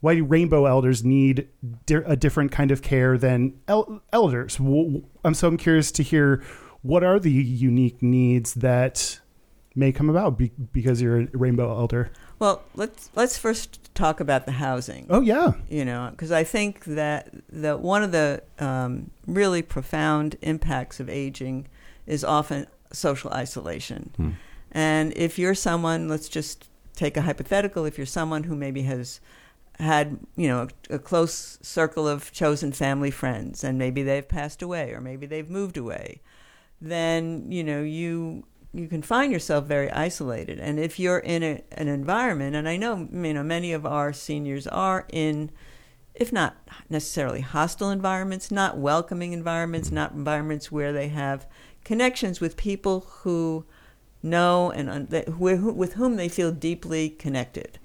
why 0.00 0.14
do 0.14 0.24
rainbow 0.24 0.66
elders 0.66 1.04
need 1.04 1.48
di- 1.86 1.94
a 1.96 2.16
different 2.16 2.52
kind 2.52 2.70
of 2.70 2.82
care 2.82 3.18
than 3.18 3.58
el- 3.68 4.00
elders? 4.12 4.56
W- 4.56 5.04
I'm 5.24 5.34
so 5.34 5.48
I'm 5.48 5.56
curious 5.56 5.90
to 5.92 6.02
hear 6.02 6.42
what 6.82 7.02
are 7.04 7.18
the 7.18 7.30
unique 7.32 8.00
needs 8.02 8.54
that 8.54 9.20
may 9.74 9.92
come 9.92 10.08
about 10.08 10.38
be- 10.38 10.52
because 10.72 11.02
you're 11.02 11.20
a 11.20 11.28
rainbow 11.34 11.70
elder. 11.76 12.10
well, 12.38 12.62
let's 12.74 13.10
let's 13.14 13.36
first 13.36 13.94
talk 13.94 14.20
about 14.20 14.46
the 14.46 14.52
housing. 14.52 15.06
Oh 15.10 15.20
yeah, 15.20 15.52
you 15.68 15.84
know, 15.84 16.08
because 16.12 16.32
I 16.32 16.44
think 16.44 16.84
that 16.84 17.34
the 17.50 17.76
one 17.76 18.02
of 18.02 18.12
the 18.12 18.42
um, 18.58 19.10
really 19.26 19.60
profound 19.62 20.36
impacts 20.40 21.00
of 21.00 21.10
aging 21.10 21.66
is 22.06 22.24
often 22.24 22.66
social 22.92 23.30
isolation. 23.32 24.10
Hmm. 24.16 24.30
And 24.72 25.12
if 25.16 25.38
you're 25.38 25.54
someone, 25.54 26.08
let's 26.08 26.28
just 26.28 26.68
take 26.94 27.16
a 27.16 27.22
hypothetical. 27.22 27.84
If 27.84 27.96
you're 27.96 28.06
someone 28.06 28.44
who 28.44 28.56
maybe 28.56 28.82
has 28.82 29.20
had, 29.78 30.18
you 30.36 30.48
know, 30.48 30.68
a, 30.90 30.94
a 30.94 30.98
close 30.98 31.58
circle 31.62 32.06
of 32.06 32.32
chosen 32.32 32.72
family 32.72 33.10
friends, 33.10 33.62
and 33.62 33.78
maybe 33.78 34.02
they've 34.02 34.28
passed 34.28 34.60
away, 34.60 34.92
or 34.92 35.00
maybe 35.00 35.26
they've 35.26 35.48
moved 35.48 35.76
away, 35.76 36.20
then 36.80 37.50
you 37.50 37.64
know 37.64 37.82
you 37.82 38.44
you 38.74 38.86
can 38.86 39.02
find 39.02 39.32
yourself 39.32 39.64
very 39.64 39.90
isolated. 39.90 40.58
And 40.58 40.78
if 40.78 40.98
you're 40.98 41.18
in 41.18 41.42
a, 41.42 41.62
an 41.72 41.88
environment, 41.88 42.54
and 42.54 42.68
I 42.68 42.76
know 42.76 43.08
you 43.10 43.34
know 43.34 43.42
many 43.42 43.72
of 43.72 43.86
our 43.86 44.12
seniors 44.12 44.66
are 44.66 45.06
in, 45.12 45.50
if 46.14 46.32
not 46.32 46.56
necessarily 46.90 47.40
hostile 47.40 47.90
environments, 47.90 48.50
not 48.50 48.78
welcoming 48.78 49.32
environments, 49.32 49.90
not 49.90 50.12
environments 50.12 50.70
where 50.70 50.92
they 50.92 51.08
have 51.08 51.46
connections 51.84 52.40
with 52.40 52.56
people 52.56 53.00
who 53.22 53.64
know 54.22 54.70
and 54.70 54.90
un- 54.90 55.06
that, 55.10 55.28
who, 55.28 55.72
with 55.72 55.94
whom 55.94 56.16
they 56.16 56.28
feel 56.28 56.52
deeply 56.52 57.10
connected. 57.10 57.78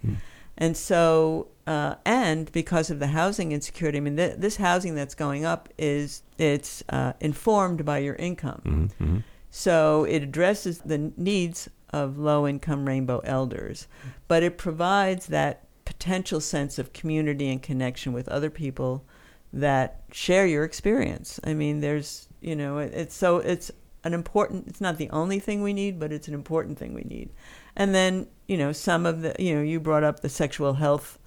And 0.58 0.78
so, 0.78 1.48
uh, 1.66 1.96
and 2.06 2.52
because 2.52 2.90
of 2.90 3.00
the 3.00 3.08
housing 3.08 3.52
insecurity, 3.52 3.98
I 3.98 4.02
mean, 4.02 4.18
th- 4.18 4.38
this 4.38 4.58
housing 4.58 4.96
that's 4.96 5.16
going 5.16 5.46
up 5.46 5.70
is 5.78 6.24
it's 6.38 6.84
uh, 6.90 7.14
informed 7.20 7.86
by 7.86 8.00
your 8.00 8.16
income. 8.16 8.62
Mm-hmm. 8.64 9.18
So 9.50 10.04
it 10.04 10.24
addresses 10.24 10.80
the 10.80 11.12
needs 11.18 11.70
of 11.92 12.18
low 12.18 12.48
income 12.48 12.88
rainbow 12.88 13.20
elders, 13.20 13.88
but 14.28 14.44
it 14.44 14.58
provides 14.58 15.28
that 15.28 15.66
potential 15.86 16.40
sense 16.40 16.80
of 16.80 16.94
community 16.94 17.50
and 17.50 17.62
connection 17.62 18.14
with 18.14 18.28
other 18.30 18.50
people 18.50 19.06
that 19.52 20.02
share 20.12 20.48
your 20.48 20.64
experience. 20.64 21.40
I 21.44 21.54
mean, 21.54 21.82
there's, 21.82 22.28
you 22.42 22.56
know, 22.56 22.80
it, 22.80 22.94
it's 22.94 23.16
so 23.16 23.38
it's 23.38 23.72
an 24.04 24.14
important, 24.14 24.68
it's 24.68 24.82
not 24.82 24.98
the 24.98 25.10
only 25.10 25.40
thing 25.40 25.62
we 25.62 25.74
need, 25.74 26.00
but 26.00 26.12
it's 26.12 26.28
an 26.28 26.34
important 26.34 26.78
thing 26.78 26.94
we 26.94 27.04
need. 27.04 27.30
And 27.76 27.96
then, 27.96 28.28
you 28.48 28.58
know, 28.58 28.72
some 28.72 29.06
of 29.06 29.22
the, 29.22 29.36
you 29.40 29.56
know, 29.56 29.62
you 29.62 29.80
brought 29.80 30.04
up 30.04 30.20
the 30.20 30.30
sexual 30.30 30.74
health 30.74 31.20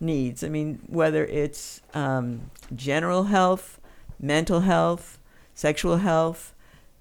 needs. 0.00 0.42
I 0.42 0.48
mean, 0.48 0.80
whether 0.86 1.24
it's 1.24 1.80
um, 1.94 2.50
general 2.74 3.24
health, 3.24 3.80
mental 4.20 4.60
health, 4.60 5.18
sexual 5.54 5.98
health, 5.98 6.54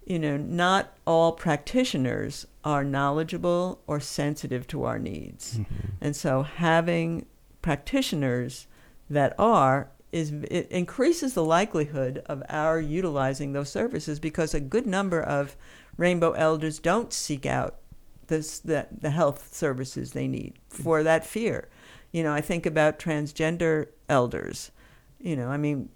you 0.06 0.20
know, 0.20 0.38
not 0.38 0.96
all 1.06 1.32
practitioners 1.32 2.46
are 2.64 2.84
knowledgeable 2.84 3.82
or 3.88 4.00
sensitive 4.00 4.68
to 4.68 4.84
our 4.84 5.00
needs. 5.00 5.60
And 6.00 6.16
so 6.16 6.44
having 6.44 7.26
practitioners 7.62 8.68
that 9.10 9.34
are 9.40 9.90
is 10.16 10.32
it 10.50 10.72
increases 10.72 11.34
the 11.34 11.44
likelihood 11.44 12.24
of 12.28 12.42
our 12.48 12.80
utilizing 12.80 13.52
those 13.52 13.68
services 13.70 14.18
because 14.18 14.54
a 14.54 14.62
good 14.62 14.88
number 14.88 15.22
of 15.22 15.58
rainbow 15.98 16.32
elders 16.32 16.80
don't 16.80 17.12
seek 17.12 17.46
out 17.46 17.76
this 18.28 18.60
the, 18.60 18.88
the 18.98 19.10
health 19.10 19.54
services 19.54 20.14
they 20.14 20.26
need 20.26 20.54
for 20.70 21.04
that 21.04 21.26
fear. 21.26 21.68
You 22.14 22.24
know, 22.24 22.32
I 22.32 22.40
think 22.40 22.66
about 22.66 22.98
transgender 22.98 23.88
elders. 24.08 24.72
You 25.20 25.36
know, 25.36 25.50
I 25.50 25.58
mean, 25.58 25.90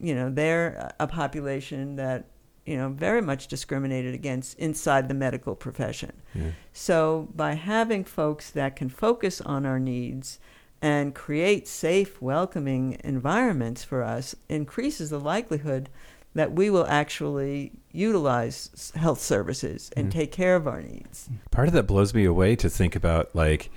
you 0.00 0.14
know, 0.14 0.30
they're 0.30 0.90
a 0.98 1.06
population 1.06 1.96
that 1.96 2.30
you 2.64 2.78
know 2.78 2.88
very 2.88 3.20
much 3.20 3.46
discriminated 3.46 4.14
against 4.14 4.58
inside 4.58 5.06
the 5.06 5.14
medical 5.14 5.54
profession. 5.54 6.14
Yeah. 6.34 6.52
So 6.72 7.28
by 7.36 7.52
having 7.52 8.04
folks 8.04 8.50
that 8.52 8.74
can 8.74 8.88
focus 8.88 9.42
on 9.42 9.66
our 9.66 9.78
needs 9.78 10.38
and 10.82 11.14
create 11.14 11.66
safe, 11.66 12.20
welcoming 12.20 12.98
environments 13.02 13.82
for 13.82 14.02
us 14.02 14.34
increases 14.48 15.10
the 15.10 15.20
likelihood 15.20 15.88
that 16.34 16.52
we 16.52 16.68
will 16.68 16.86
actually 16.86 17.72
utilize 17.92 18.92
health 18.94 19.20
services 19.20 19.90
and 19.96 20.08
mm. 20.08 20.12
take 20.12 20.30
care 20.30 20.54
of 20.54 20.68
our 20.68 20.82
needs. 20.82 21.30
Part 21.50 21.68
of 21.68 21.74
that 21.74 21.84
blows 21.84 22.12
me 22.12 22.26
away 22.26 22.56
to 22.56 22.68
think 22.68 22.94
about 22.94 23.34
like 23.34 23.70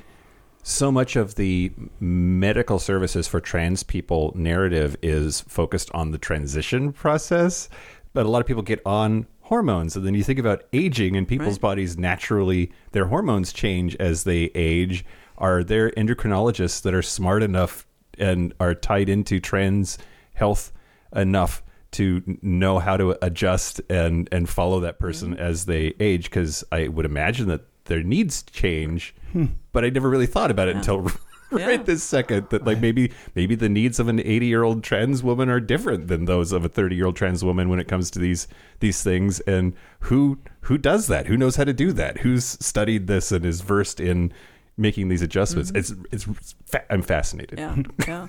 so 0.62 0.92
much 0.92 1.16
of 1.16 1.36
the 1.36 1.72
medical 2.02 2.78
services 2.78 3.28
for 3.28 3.40
trans 3.40 3.82
people 3.84 4.34
narrative 4.36 4.98
is 5.02 5.42
focused 5.42 5.90
on 5.94 6.12
the 6.12 6.18
transition 6.18 6.92
process, 6.92 7.70
but 8.14 8.26
a 8.26 8.30
lot 8.30 8.42
of 8.42 8.46
people 8.46 8.62
get 8.62 8.82
on 8.86 9.26
hormones 9.44 9.96
and 9.96 10.06
then 10.06 10.14
you 10.14 10.24
think 10.24 10.38
about 10.38 10.64
aging 10.74 11.16
and 11.16 11.28
people's 11.28 11.56
Right. 11.56 11.62
bodies 11.62 11.98
naturally 11.98 12.72
their 12.92 13.06
hormones 13.06 13.54
change 13.54 13.96
as 13.96 14.26
they 14.26 14.52
age. 14.54 15.06
Are 15.40 15.64
there 15.64 15.92
endocrinologists 15.92 16.82
that 16.84 16.94
are 16.94 17.02
smart 17.02 17.44
enough 17.44 17.88
and 18.18 18.54
are 18.60 18.76
tied 18.76 19.10
into 19.10 19.40
trans 19.40 19.98
health 20.34 20.72
enough 21.16 21.64
to 21.92 22.22
know 22.42 22.78
how 22.80 22.98
to 22.98 23.18
adjust 23.26 23.82
and 23.90 24.30
and 24.32 24.48
follow 24.48 24.80
that 24.82 25.00
person 25.00 25.32
mm-hmm. 25.32 25.42
as 25.42 25.66
they 25.66 25.94
age? 26.00 26.26
Because 26.26 26.64
i 26.72 26.88
would 26.88 27.06
imagine 27.06 27.48
that 27.48 27.62
their 27.86 28.04
needs 28.04 28.44
change 28.44 29.16
hmm. 29.32 29.46
but 29.72 29.84
i 29.84 29.90
never 29.90 30.10
really 30.10 30.28
thought 30.28 30.52
about 30.52 30.68
it 30.68 30.76
until 30.76 31.02
right 31.52 31.80
Yeah. 31.80 31.84
this 31.84 32.04
second 32.04 32.50
that 32.50 32.66
like 32.66 32.80
maybe 32.80 33.12
maybe 33.36 33.56
the 33.56 33.70
needs 33.70 34.00
of 34.00 34.08
an 34.08 34.20
80 34.20 34.46
year 34.46 34.64
old 34.64 34.84
trans 34.84 35.24
woman 35.24 35.50
are 35.50 35.60
different 35.60 36.08
than 36.08 36.26
those 36.26 36.52
of 36.52 36.64
a 36.64 36.70
30 36.70 36.96
year 36.96 37.08
old 37.08 37.16
trans 37.16 37.44
woman 37.44 37.70
when 37.70 37.80
it 37.80 37.88
comes 37.88 38.12
to 38.12 38.20
these 38.20 38.48
these 38.80 39.02
things. 39.02 39.40
And 39.42 39.74
who 40.02 40.40
who 40.62 40.78
does 40.78 41.08
that? 41.08 41.28
Who 41.28 41.38
knows 41.38 41.56
how 41.56 41.64
to 41.64 41.74
do 41.74 41.92
that? 41.94 42.20
Who's 42.20 42.46
studied 42.46 43.08
this 43.08 43.32
and 43.32 43.46
is 43.46 43.62
versed 43.62 44.00
in 44.00 44.32
making 44.80 45.10
these 45.10 45.22
adjustments 45.22 45.72
it's 45.76 45.92
it's 46.12 46.26
fa- 46.66 46.86
i'm 46.94 47.02
fascinated 47.02 47.60
Yeah, 47.60 47.76
yeah. 48.08 48.28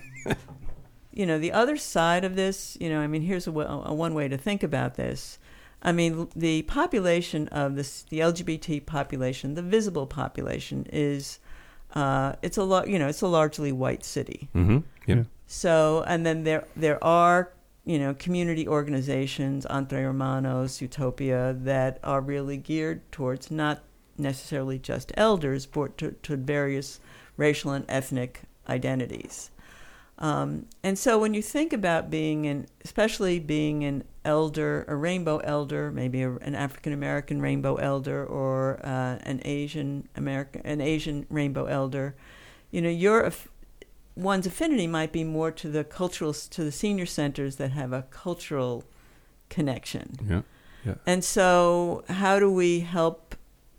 you 1.12 1.24
know, 1.26 1.38
the 1.38 1.52
other 1.52 1.76
side 1.76 2.24
of 2.24 2.36
this, 2.36 2.76
you 2.80 2.88
know, 2.88 3.00
I 3.00 3.06
mean, 3.06 3.22
here's 3.22 3.46
a, 3.46 3.50
one 3.52 4.14
way 4.14 4.28
to 4.28 4.38
think 4.38 4.62
about 4.62 4.94
this. 4.94 5.38
I 5.82 5.92
mean, 5.92 6.28
the 6.36 6.62
population 6.62 7.48
of 7.48 7.74
this, 7.76 8.02
the 8.10 8.20
LGBT 8.20 8.84
population, 8.86 9.54
the 9.54 9.62
visible 9.62 10.06
population, 10.06 10.86
is 10.92 11.38
uh, 11.94 12.34
it's 12.42 12.56
a 12.58 12.62
lot, 12.62 12.88
you 12.88 12.98
know, 12.98 13.08
it's 13.08 13.22
a 13.22 13.26
largely 13.26 13.72
white 13.72 14.04
city. 14.04 14.48
mm-hmm. 14.54 14.78
yeah. 15.06 15.16
Yeah. 15.16 15.22
So, 15.46 16.04
and 16.06 16.24
then 16.24 16.44
there 16.44 16.64
there 16.76 17.02
are 17.02 17.52
you 17.84 17.98
know, 17.98 18.14
community 18.14 18.68
organizations, 18.68 19.66
Entre 19.66 20.00
Hermanos, 20.02 20.80
Utopia, 20.82 21.56
that 21.58 21.98
are 22.04 22.20
really 22.20 22.56
geared 22.56 23.00
towards 23.10 23.50
not 23.50 23.80
necessarily 24.20 24.78
just 24.78 25.12
elders, 25.16 25.66
but 25.66 25.96
to, 25.98 26.12
to 26.22 26.36
various 26.36 27.00
racial 27.36 27.72
and 27.72 27.84
ethnic 27.88 28.42
identities. 28.68 29.50
Um, 30.18 30.66
and 30.82 30.98
so 30.98 31.18
when 31.18 31.32
you 31.32 31.40
think 31.40 31.72
about 31.72 32.10
being 32.10 32.46
an, 32.46 32.66
especially 32.84 33.38
being 33.38 33.84
an 33.84 34.04
elder, 34.24 34.84
a 34.86 34.94
rainbow 34.94 35.38
elder, 35.38 35.90
maybe 35.90 36.22
a, 36.22 36.32
an 36.36 36.54
African 36.54 36.92
American 36.92 37.40
rainbow 37.40 37.76
elder 37.76 38.24
or 38.26 38.80
uh, 38.84 39.18
an 39.22 39.40
Asian 39.46 40.08
American, 40.14 40.60
an 40.64 40.82
Asian 40.82 41.26
rainbow 41.30 41.64
elder, 41.64 42.14
you 42.70 42.82
know, 42.82 42.90
your 42.90 43.32
one's 44.14 44.46
affinity 44.46 44.86
might 44.86 45.10
be 45.10 45.24
more 45.24 45.50
to 45.50 45.68
the 45.68 45.84
cultural, 45.84 46.34
to 46.34 46.64
the 46.64 46.72
senior 46.72 47.06
centers 47.06 47.56
that 47.56 47.70
have 47.70 47.92
a 47.92 48.02
cultural 48.10 48.84
connection. 49.48 50.44
Yeah. 50.84 50.94
And 51.06 51.24
so, 51.24 52.04
how 52.08 52.38
do 52.38 52.50
we 52.50 52.80
help 52.80 53.34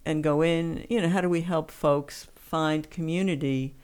and 0.05 0.23
go 0.23 0.41
in? 0.41 0.85
You 0.89 1.01
know, 1.01 1.09
how 1.09 1.21
do 1.21 1.29
we 1.29 1.41
help 1.41 1.71
folks 1.71 2.27
find 2.35 2.89
community, 2.89 3.75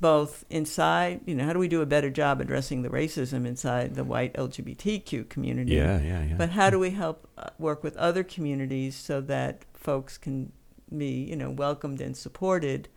both 0.00 0.44
inside? 0.50 1.20
You 1.26 1.34
know, 1.34 1.44
how 1.44 1.52
do 1.52 1.58
we 1.58 1.68
do 1.68 1.82
a 1.82 1.86
better 1.86 2.10
job 2.10 2.40
addressing 2.40 2.82
the 2.82 2.88
racism 2.88 3.46
inside 3.46 3.94
the 3.94 4.04
white 4.04 4.34
LGBTQ 4.34 5.28
community? 5.28 5.74
Yeah, 5.74 6.00
yeah, 6.00 6.24
yeah. 6.24 6.34
But 6.36 6.50
how 6.50 6.70
do 6.70 6.78
we 6.78 6.90
help 6.90 7.28
uh, 7.36 7.50
work 7.58 7.82
with 7.82 7.96
other 7.96 8.24
communities 8.24 8.94
so 8.96 9.20
that 9.22 9.64
folks 9.74 10.18
can 10.18 10.52
be, 10.96 11.24
you 11.24 11.36
know, 11.36 11.50
welcomed 11.50 12.00
and 12.00 12.16
supported 12.16 12.88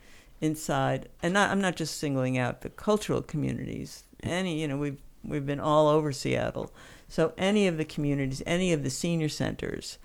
inside? 0.41 1.09
And 1.21 1.33
not, 1.33 1.49
I'm 1.49 1.61
not 1.61 1.75
just 1.75 1.97
singling 1.97 2.37
out 2.37 2.61
the 2.61 2.69
cultural 2.69 3.21
communities. 3.21 4.03
Any, 4.21 4.61
you 4.61 4.67
know, 4.67 4.77
we've 4.77 5.01
we've 5.23 5.45
been 5.45 5.59
all 5.59 5.87
over 5.87 6.11
Seattle, 6.11 6.71
so 7.09 7.33
any 7.37 7.67
of 7.67 7.77
the 7.77 7.85
communities, 7.85 8.43
any 8.45 8.71
of 8.71 8.83
the 8.83 8.89
senior 8.89 9.29
centers, 9.29 9.97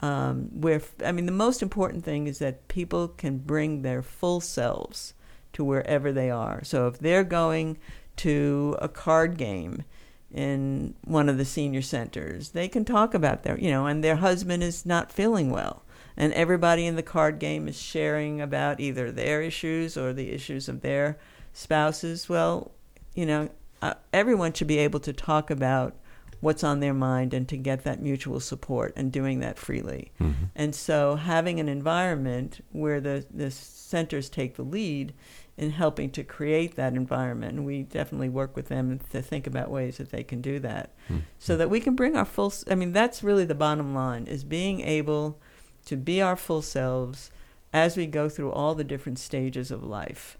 um, 0.00 0.48
where 0.60 0.80
I 1.04 1.12
mean, 1.12 1.26
the 1.26 1.32
most 1.32 1.62
important 1.62 2.04
thing 2.04 2.26
is 2.26 2.38
that 2.38 2.68
people 2.68 3.08
can 3.08 3.38
bring 3.38 3.82
their 3.82 4.02
full 4.02 4.40
selves 4.40 5.14
to 5.54 5.64
wherever 5.64 6.12
they 6.12 6.30
are. 6.30 6.62
So 6.64 6.86
if 6.86 6.98
they're 6.98 7.24
going 7.24 7.78
to 8.16 8.76
a 8.80 8.88
card 8.88 9.36
game 9.36 9.84
in 10.32 10.94
one 11.04 11.28
of 11.28 11.38
the 11.38 11.44
senior 11.44 11.82
centers. 11.82 12.50
They 12.50 12.68
can 12.68 12.84
talk 12.84 13.14
about 13.14 13.42
their, 13.42 13.58
you 13.58 13.70
know, 13.70 13.86
and 13.86 14.04
their 14.04 14.16
husband 14.16 14.62
is 14.62 14.84
not 14.84 15.12
feeling 15.12 15.50
well. 15.50 15.84
And 16.16 16.32
everybody 16.32 16.84
in 16.84 16.96
the 16.96 17.02
card 17.02 17.38
game 17.38 17.68
is 17.68 17.80
sharing 17.80 18.40
about 18.40 18.80
either 18.80 19.10
their 19.10 19.40
issues 19.40 19.96
or 19.96 20.12
the 20.12 20.30
issues 20.30 20.68
of 20.68 20.80
their 20.80 21.16
spouses. 21.52 22.28
Well, 22.28 22.72
you 23.14 23.24
know, 23.24 23.48
uh, 23.80 23.94
everyone 24.12 24.52
should 24.52 24.66
be 24.66 24.78
able 24.78 25.00
to 25.00 25.12
talk 25.12 25.50
about 25.50 25.94
what's 26.40 26.62
on 26.62 26.80
their 26.80 26.94
mind 26.94 27.34
and 27.34 27.48
to 27.48 27.56
get 27.56 27.84
that 27.84 28.00
mutual 28.00 28.40
support 28.40 28.92
and 28.96 29.10
doing 29.10 29.40
that 29.40 29.58
freely. 29.58 30.12
Mm-hmm. 30.20 30.44
And 30.54 30.74
so 30.74 31.16
having 31.16 31.58
an 31.58 31.68
environment 31.68 32.64
where 32.72 33.00
the, 33.00 33.26
the 33.30 33.50
centers 33.50 34.28
take 34.28 34.54
the 34.56 34.62
lead 34.62 35.14
in 35.56 35.70
helping 35.70 36.08
to 36.08 36.22
create 36.22 36.76
that 36.76 36.94
environment, 36.94 37.56
and 37.56 37.66
we 37.66 37.82
definitely 37.82 38.28
work 38.28 38.54
with 38.54 38.68
them 38.68 39.00
to 39.10 39.20
think 39.20 39.46
about 39.46 39.70
ways 39.70 39.96
that 39.96 40.10
they 40.10 40.22
can 40.22 40.40
do 40.40 40.60
that, 40.60 40.94
Hmm. 41.08 41.18
so 41.40 41.56
that 41.56 41.68
we 41.68 41.80
can 41.80 41.96
bring 41.96 42.14
our 42.16 42.24
full. 42.24 42.52
I 42.70 42.76
mean, 42.76 42.92
that's 42.92 43.24
really 43.24 43.44
the 43.44 43.56
bottom 43.56 43.92
line: 43.92 44.28
is 44.28 44.44
being 44.44 44.80
able 44.82 45.40
to 45.86 45.96
be 45.96 46.22
our 46.22 46.36
full 46.36 46.62
selves 46.62 47.32
as 47.72 47.96
we 47.96 48.06
go 48.06 48.28
through 48.28 48.52
all 48.52 48.76
the 48.76 48.84
different 48.84 49.18
stages 49.18 49.72
of 49.72 49.82
life. 49.82 50.38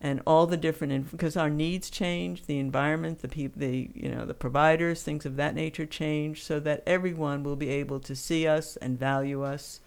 And 0.00 0.22
all 0.26 0.46
the 0.46 0.56
different, 0.56 1.10
because 1.10 1.36
our 1.36 1.50
needs 1.50 1.90
change, 1.90 2.46
the 2.46 2.60
environment, 2.60 3.18
the 3.18 3.28
people, 3.28 3.60
the 3.60 3.90
you 3.94 4.08
know, 4.08 4.24
the 4.24 4.34
providers, 4.34 5.02
things 5.02 5.26
of 5.26 5.34
that 5.36 5.56
nature 5.56 5.86
change, 5.86 6.44
so 6.44 6.60
that 6.60 6.84
everyone 6.86 7.42
will 7.42 7.56
be 7.56 7.68
able 7.68 7.98
to 8.00 8.14
see 8.14 8.46
us 8.46 8.76
and 8.76 8.96
value 8.96 9.42
us, 9.42 9.80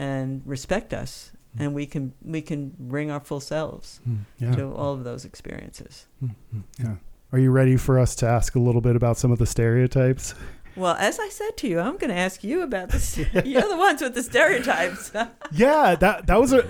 and 0.00 0.42
respect 0.44 0.92
us, 0.92 1.30
hmm. 1.56 1.62
and 1.62 1.74
we 1.74 1.86
can 1.86 2.12
we 2.24 2.42
can 2.42 2.74
bring 2.76 3.12
our 3.12 3.20
full 3.20 3.38
selves 3.38 4.00
hmm. 4.02 4.16
Yeah. 4.38 4.52
to 4.56 4.74
all 4.74 4.94
of 4.94 5.04
those 5.04 5.24
experiences. 5.24 6.06
Hmm. 6.18 6.60
yeah. 6.80 6.94
Are 7.32 7.38
you 7.38 7.52
ready 7.52 7.76
for 7.76 8.00
us 8.00 8.16
to 8.16 8.26
ask 8.26 8.56
a 8.56 8.58
little 8.58 8.80
bit 8.80 8.96
about 8.96 9.16
some 9.16 9.30
of 9.30 9.38
the 9.38 9.46
stereotypes? 9.46 10.34
Well, 10.76 10.96
as 10.98 11.18
I 11.18 11.28
said 11.28 11.56
to 11.58 11.68
you, 11.68 11.80
I'm 11.80 11.96
going 11.96 12.10
to 12.10 12.16
ask 12.16 12.42
you 12.42 12.62
about 12.62 12.90
this. 12.90 13.18
You're 13.44 13.68
the 13.68 13.76
ones 13.76 14.02
with 14.02 14.14
the 14.14 14.22
stereotypes. 14.22 15.12
yeah, 15.52 15.94
that 15.94 16.26
that 16.26 16.40
was 16.40 16.52
a 16.52 16.68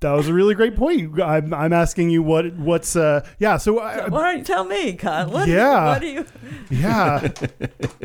that 0.00 0.12
was 0.12 0.28
a 0.28 0.34
really 0.34 0.54
great 0.54 0.76
point. 0.76 1.20
I'm 1.20 1.52
I'm 1.52 1.72
asking 1.72 2.10
you 2.10 2.22
what 2.22 2.54
what's 2.56 2.96
uh 2.96 3.26
yeah. 3.38 3.58
So 3.58 3.78
I, 3.78 4.08
Why 4.08 4.30
don't 4.30 4.38
you 4.38 4.44
tell 4.44 4.64
me, 4.64 4.94
Kyle? 4.94 5.30
What, 5.30 5.48
Yeah. 5.48 5.86
What 5.86 6.00
do 6.00 6.06
you? 6.06 6.26
yeah, 6.70 7.28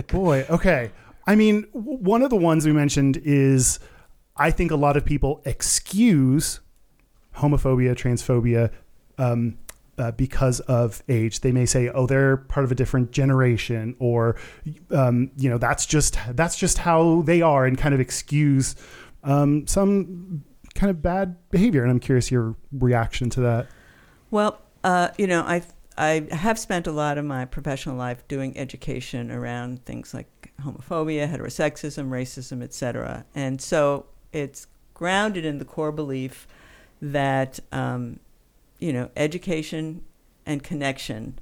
boy. 0.07 0.45
Okay. 0.49 0.91
I 1.25 1.35
mean, 1.35 1.63
one 1.71 2.21
of 2.21 2.29
the 2.29 2.35
ones 2.35 2.65
we 2.65 2.73
mentioned 2.73 3.17
is 3.23 3.79
I 4.35 4.51
think 4.51 4.71
a 4.71 4.75
lot 4.75 4.97
of 4.97 5.05
people 5.05 5.41
excuse 5.45 6.59
homophobia, 7.37 7.95
transphobia. 7.95 8.71
Um, 9.17 9.57
uh, 9.97 10.11
because 10.11 10.59
of 10.59 11.01
age, 11.07 11.39
they 11.39 11.53
may 11.53 11.65
say, 11.65 11.87
"Oh, 11.87 12.05
they're 12.05 12.35
part 12.35 12.65
of 12.65 12.71
a 12.73 12.75
different 12.75 13.11
generation," 13.11 13.95
or, 13.97 14.35
um, 14.91 15.31
you 15.37 15.49
know, 15.49 15.57
that's 15.57 15.85
just 15.85 16.17
that's 16.31 16.57
just 16.57 16.79
how 16.79 17.21
they 17.21 17.41
are, 17.41 17.65
and 17.65 17.77
kind 17.77 17.93
of 17.95 18.01
excuse 18.01 18.75
um, 19.25 19.65
some 19.67 20.43
kind 20.75 20.91
of 20.91 21.01
bad 21.01 21.35
behavior. 21.49 21.81
And 21.81 21.91
I'm 21.91 21.99
curious 21.99 22.29
your 22.29 22.55
reaction 22.71 23.29
to 23.31 23.41
that. 23.41 23.67
Well, 24.29 24.61
uh, 24.83 25.09
you 25.17 25.25
know, 25.25 25.41
I 25.41 25.63
I 25.97 26.27
have 26.31 26.59
spent 26.59 26.87
a 26.87 26.91
lot 26.91 27.17
of 27.17 27.25
my 27.25 27.45
professional 27.45 27.95
life 27.95 28.27
doing 28.27 28.57
education 28.57 29.31
around 29.31 29.85
things 29.85 30.13
like 30.13 30.53
homophobia, 30.61 31.31
heterosexism, 31.31 32.09
racism, 32.09 32.61
etc. 32.61 33.25
And 33.33 33.61
so 33.61 34.05
it's 34.33 34.67
grounded 34.93 35.45
in 35.45 35.57
the 35.57 35.65
core 35.65 35.91
belief 35.91 36.47
that 37.01 37.59
um, 37.71 38.19
you 38.79 38.91
know 38.91 39.09
education 39.15 40.03
and 40.45 40.63
connection 40.63 41.39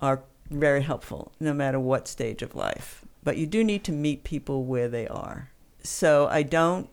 are 0.00 0.22
very 0.50 0.82
helpful 0.82 1.32
no 1.40 1.54
matter 1.54 1.80
what 1.80 2.08
stage 2.08 2.42
of 2.42 2.54
life. 2.54 3.04
But 3.22 3.38
you 3.38 3.46
do 3.46 3.64
need 3.64 3.84
to 3.84 3.92
meet 3.92 4.24
people 4.24 4.64
where 4.64 4.88
they 4.88 5.08
are. 5.08 5.50
So 5.82 6.26
I 6.30 6.42
don't. 6.42 6.88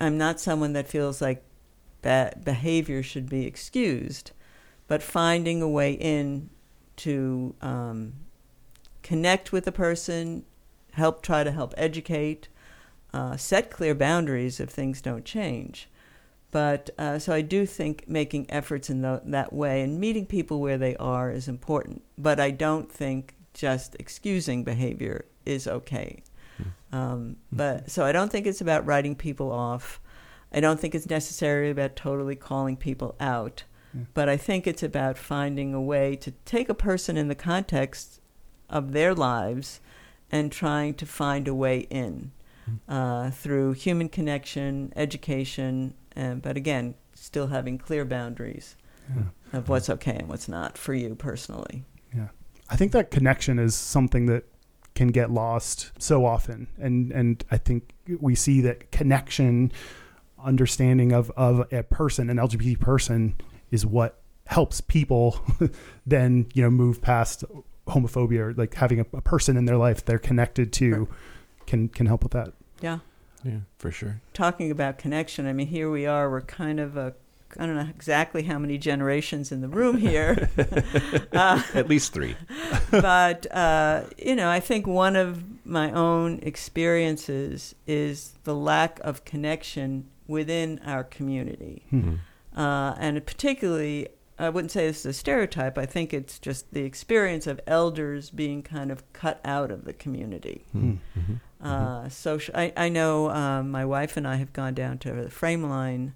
I'm 0.00 0.16
not 0.16 0.40
someone 0.40 0.72
that 0.74 0.88
feels 0.88 1.20
like 1.20 1.42
bad 2.02 2.44
behavior 2.44 3.02
should 3.02 3.28
be 3.28 3.46
excused, 3.46 4.30
but 4.86 5.02
finding 5.02 5.60
a 5.62 5.68
way 5.68 5.92
in 5.92 6.50
to 6.96 7.54
um, 7.60 8.14
connect 9.02 9.52
with 9.52 9.66
a 9.66 9.72
person, 9.72 10.44
help 10.92 11.22
try 11.22 11.44
to 11.44 11.50
help 11.50 11.74
educate, 11.76 12.48
uh, 13.12 13.36
set 13.36 13.70
clear 13.70 13.94
boundaries 13.94 14.60
if 14.60 14.68
things 14.68 15.00
don't 15.00 15.24
change. 15.24 15.88
But 16.50 16.90
uh, 16.98 17.18
so 17.18 17.32
I 17.32 17.42
do 17.42 17.66
think 17.66 18.08
making 18.08 18.46
efforts 18.50 18.88
in 18.88 19.02
tho- 19.02 19.20
that 19.24 19.52
way 19.52 19.82
and 19.82 20.00
meeting 20.00 20.26
people 20.26 20.60
where 20.60 20.78
they 20.78 20.96
are 20.96 21.30
is 21.30 21.46
important. 21.48 22.02
But 22.16 22.40
I 22.40 22.50
don't 22.50 22.90
think 22.90 23.34
just 23.52 23.96
excusing 23.98 24.64
behavior 24.64 25.26
is 25.44 25.66
okay. 25.66 26.22
Um, 26.92 27.36
but 27.52 27.90
so 27.90 28.04
I 28.04 28.12
don't 28.12 28.30
think 28.32 28.46
it's 28.46 28.60
about 28.60 28.86
writing 28.86 29.14
people 29.14 29.52
off. 29.52 30.00
I 30.52 30.60
don't 30.60 30.80
think 30.80 30.94
it's 30.94 31.08
necessarily 31.10 31.70
about 31.70 31.96
totally 31.96 32.36
calling 32.36 32.76
people 32.76 33.14
out. 33.20 33.64
Yeah. 33.94 34.02
But 34.14 34.28
I 34.28 34.36
think 34.36 34.66
it's 34.66 34.82
about 34.82 35.18
finding 35.18 35.74
a 35.74 35.80
way 35.80 36.16
to 36.16 36.30
take 36.44 36.68
a 36.68 36.74
person 36.74 37.16
in 37.16 37.28
the 37.28 37.34
context 37.34 38.20
of 38.70 38.92
their 38.92 39.14
lives 39.14 39.80
and 40.30 40.52
trying 40.52 40.94
to 40.94 41.06
find 41.06 41.48
a 41.48 41.54
way 41.54 41.80
in 41.90 42.32
uh, 42.86 43.30
through 43.30 43.72
human 43.72 44.08
connection, 44.10 44.92
education, 44.94 45.94
and, 46.14 46.42
but 46.42 46.56
again, 46.56 46.94
still 47.14 47.46
having 47.46 47.78
clear 47.78 48.04
boundaries 48.04 48.76
Yeah. 49.14 49.22
of 49.58 49.68
what's 49.70 49.88
okay 49.88 50.16
and 50.16 50.28
what's 50.28 50.48
not 50.48 50.76
for 50.76 50.92
you 50.92 51.14
personally. 51.14 51.84
Yeah. 52.14 52.28
I 52.68 52.76
think 52.76 52.92
that 52.92 53.10
connection 53.10 53.58
is 53.58 53.74
something 53.74 54.26
that 54.26 54.44
can 54.98 55.08
get 55.08 55.30
lost 55.30 55.92
so 55.98 56.26
often. 56.26 56.66
And 56.76 57.12
and 57.12 57.44
I 57.52 57.56
think 57.56 57.94
we 58.20 58.34
see 58.34 58.60
that 58.62 58.90
connection, 58.90 59.70
understanding 60.44 61.12
of, 61.12 61.30
of 61.36 61.72
a 61.72 61.84
person, 61.84 62.28
an 62.28 62.36
LGBT 62.36 62.80
person, 62.80 63.36
is 63.70 63.86
what 63.86 64.20
helps 64.46 64.80
people 64.80 65.40
then, 66.06 66.46
you 66.52 66.62
know, 66.62 66.70
move 66.70 67.00
past 67.00 67.44
homophobia 67.86 68.40
or 68.40 68.54
like 68.54 68.74
having 68.74 68.98
a, 68.98 69.06
a 69.12 69.20
person 69.20 69.56
in 69.56 69.64
their 69.64 69.76
life 69.76 70.04
they're 70.04 70.18
connected 70.18 70.72
to 70.74 71.08
can 71.66 71.88
can 71.88 72.06
help 72.06 72.24
with 72.24 72.32
that. 72.32 72.52
Yeah. 72.80 72.98
Yeah, 73.44 73.60
for 73.78 73.92
sure. 73.92 74.20
talking 74.34 74.72
about 74.72 74.98
connection, 74.98 75.46
I 75.46 75.52
mean, 75.52 75.68
here 75.68 75.88
we 75.88 76.06
are. 76.06 76.28
We're 76.28 76.40
kind 76.40 76.80
of 76.80 76.96
a, 76.96 77.14
I 77.56 77.66
don't 77.66 77.76
know 77.76 77.88
exactly 77.88 78.42
how 78.42 78.58
many 78.58 78.76
generations 78.78 79.50
in 79.52 79.60
the 79.62 79.68
room 79.68 79.96
here, 79.96 80.50
uh, 81.32 81.62
At 81.74 81.88
least 81.88 82.12
three. 82.12 82.36
but 82.90 83.46
uh, 83.54 84.02
you 84.18 84.36
know, 84.36 84.50
I 84.50 84.60
think 84.60 84.86
one 84.86 85.16
of 85.16 85.42
my 85.64 85.90
own 85.92 86.40
experiences 86.42 87.74
is 87.86 88.34
the 88.44 88.54
lack 88.54 89.00
of 89.00 89.24
connection 89.24 90.08
within 90.26 90.80
our 90.84 91.04
community, 91.04 91.84
Hmm. 91.90 92.16
uh, 92.56 92.94
and 92.98 93.24
particularly 93.24 94.08
I 94.38 94.50
wouldn't 94.50 94.70
say 94.70 94.86
this 94.86 95.00
is 95.00 95.06
a 95.06 95.12
stereotype. 95.12 95.76
I 95.78 95.86
think 95.86 96.14
it's 96.14 96.38
just 96.38 96.72
the 96.72 96.82
experience 96.84 97.46
of 97.48 97.60
elders 97.66 98.30
being 98.30 98.62
kind 98.62 98.92
of 98.92 99.10
cut 99.12 99.40
out 99.44 99.70
of 99.72 99.84
the 99.84 99.92
community. 99.92 100.64
Hmm. 100.72 100.94
Uh, 101.60 102.08
social. 102.08 102.54
I, 102.56 102.72
I 102.76 102.88
know 102.88 103.30
um, 103.30 103.70
my 103.70 103.84
wife 103.84 104.16
and 104.16 104.28
I 104.28 104.36
have 104.36 104.52
gone 104.52 104.74
down 104.74 104.98
to 104.98 105.12
the 105.12 105.28
Frameline 105.28 106.12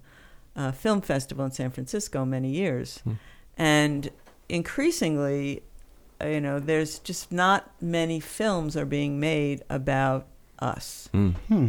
uh, 0.55 0.71
Film 0.71 1.01
Festival 1.01 1.45
in 1.45 1.51
San 1.51 1.71
Francisco 1.71 2.25
many 2.25 2.49
years, 2.49 2.99
Hmm. 2.99 3.13
and 3.57 4.09
increasingly, 4.67 5.61
uh, 6.21 6.27
you 6.27 6.39
know, 6.41 6.59
there's 6.59 6.99
just 6.99 7.31
not 7.31 7.69
many 7.81 8.19
films 8.19 8.75
are 8.77 8.85
being 8.85 9.19
made 9.19 9.61
about 9.69 10.27
us. 10.59 11.09
Hmm. 11.11 11.29
Hmm. 11.47 11.67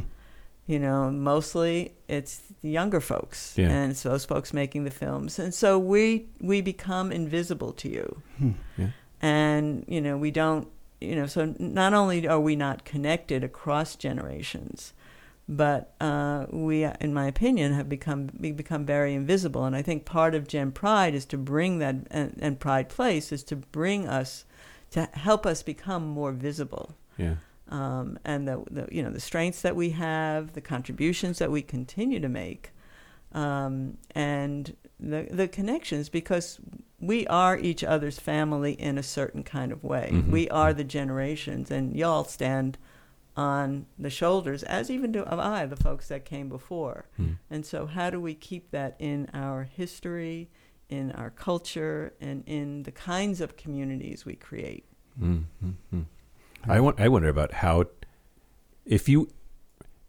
You 0.66 0.78
know, 0.78 1.11
mostly 1.11 1.93
it's 2.09 2.41
the 2.62 2.70
younger 2.70 3.01
folks, 3.01 3.55
Yeah. 3.59 3.68
and 3.68 3.91
it's 3.93 4.03
those 4.03 4.24
folks 4.24 4.53
making 4.55 4.85
the 4.85 4.91
films, 4.91 5.39
and 5.39 5.53
so 5.53 5.78
we 5.78 6.26
we 6.41 6.62
become 6.62 7.12
invisible 7.12 7.72
to 7.74 7.89
you, 7.89 8.22
Hmm. 8.39 8.53
Yeah. 8.78 8.89
and 9.20 9.85
you 9.89 10.01
know 10.01 10.16
we 10.16 10.30
don't, 10.30 10.68
you 11.01 11.14
know, 11.16 11.26
so 11.26 11.55
not 11.59 11.93
only 11.93 12.26
are 12.26 12.41
we 12.41 12.57
not 12.57 12.85
connected 12.87 13.45
across 13.45 13.95
generations, 13.97 14.95
but 15.49 15.95
uh, 16.01 16.47
we, 16.51 16.84
in 16.84 17.12
my 17.12 17.26
opinion, 17.26 17.72
have 17.74 17.88
become 17.88 18.30
we 18.38 18.53
become 18.53 18.84
very 18.86 19.14
invisible, 19.14 19.64
and 19.64 19.76
I 19.76 19.82
think 19.82 20.05
part 20.05 20.34
of 20.34 20.49
Gen 20.49 20.72
Pride 20.72 21.14
is 21.14 21.26
to 21.26 21.36
bring 21.38 21.78
that, 21.80 21.97
and, 22.11 22.38
and 22.40 22.59
Pride 22.59 22.88
Place 22.88 23.30
is 23.32 23.42
to 23.45 23.57
bring 23.57 24.09
us, 24.09 24.45
to 24.92 25.09
help 25.12 25.45
us 25.47 25.62
become 25.62 26.07
more 26.07 26.32
visible 26.32 26.95
Yeah. 27.18 27.36
um, 27.68 28.18
and 28.24 28.49
the, 28.49 28.62
the 28.70 28.88
you 28.90 29.03
know 29.03 29.11
the 29.11 29.20
strengths 29.20 29.61
that 29.62 29.76
we 29.76 29.90
have, 29.90 30.53
the 30.55 30.61
contributions 30.62 31.38
that 31.38 31.51
we 31.51 31.61
continue 31.62 32.20
to 32.20 32.28
make, 32.28 32.70
um, 33.32 33.99
and 34.14 34.76
the 34.99 35.28
the 35.30 35.49
connections 35.49 36.09
because 36.09 36.59
we 37.01 37.26
are 37.26 37.59
each 37.59 37.84
other's 37.84 38.18
family 38.18 38.72
in 38.72 38.97
a 38.97 39.03
certain 39.03 39.42
kind 39.42 39.72
of 39.72 39.84
way. 39.84 40.09
Mhm. 40.11 40.30
We 40.30 40.49
are 40.49 40.72
the 40.72 40.84
generations, 40.84 41.70
and 41.70 41.95
y'all 41.95 42.24
stand 42.24 42.78
on 43.37 43.87
the 43.99 44.11
shoulders, 44.11 44.62
as 44.62 44.91
even 44.91 45.12
do 45.12 45.24
I, 45.26 45.66
the 45.66 45.76
folks 45.76 46.09
that 46.09 46.24
came 46.24 46.49
before. 46.49 47.07
Hmm. 47.16 47.32
And 47.51 47.66
so, 47.66 47.87
how 47.87 48.11
do 48.11 48.20
we 48.20 48.35
keep 48.35 48.70
that 48.70 48.97
in 48.99 49.28
our 49.35 49.64
history, 49.64 50.51
in 50.89 51.12
our 51.12 51.30
culture, 51.30 52.14
and 52.20 52.45
in 52.47 52.85
the 52.85 52.93
kinds 52.93 53.41
of 53.41 53.57
communities 53.57 54.24
we 54.24 54.35
create? 54.35 54.85
Mm, 55.20 55.45
mm, 55.64 55.74
mm. 55.93 56.05
I 56.68 56.80
want. 56.80 57.01
I 57.01 57.09
wonder 57.09 57.28
about 57.28 57.55
how, 57.55 57.87
if 58.85 59.09
you, 59.09 59.28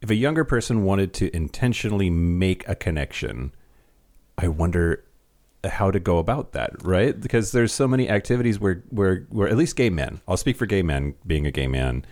if 0.00 0.10
a 0.10 0.14
younger 0.14 0.44
person 0.44 0.84
wanted 0.84 1.12
to 1.14 1.34
intentionally 1.34 2.10
make 2.10 2.66
a 2.68 2.74
connection, 2.74 3.52
I 4.38 4.48
wonder 4.48 5.04
how 5.64 5.90
to 5.90 5.98
go 5.98 6.18
about 6.18 6.52
that, 6.52 6.70
right? 6.84 7.20
Because 7.20 7.52
there's 7.52 7.72
so 7.72 7.88
many 7.88 8.08
activities 8.08 8.60
where 8.60 8.84
where 8.90 9.26
where 9.30 9.48
at 9.48 9.56
least 9.56 9.76
gay 9.76 9.90
men. 9.90 10.20
I'll 10.28 10.36
speak 10.36 10.56
for 10.56 10.66
gay 10.66 10.82
men. 10.82 11.14
Being 11.26 11.46
a 11.46 11.50
gay 11.50 11.66
man, 11.66 12.04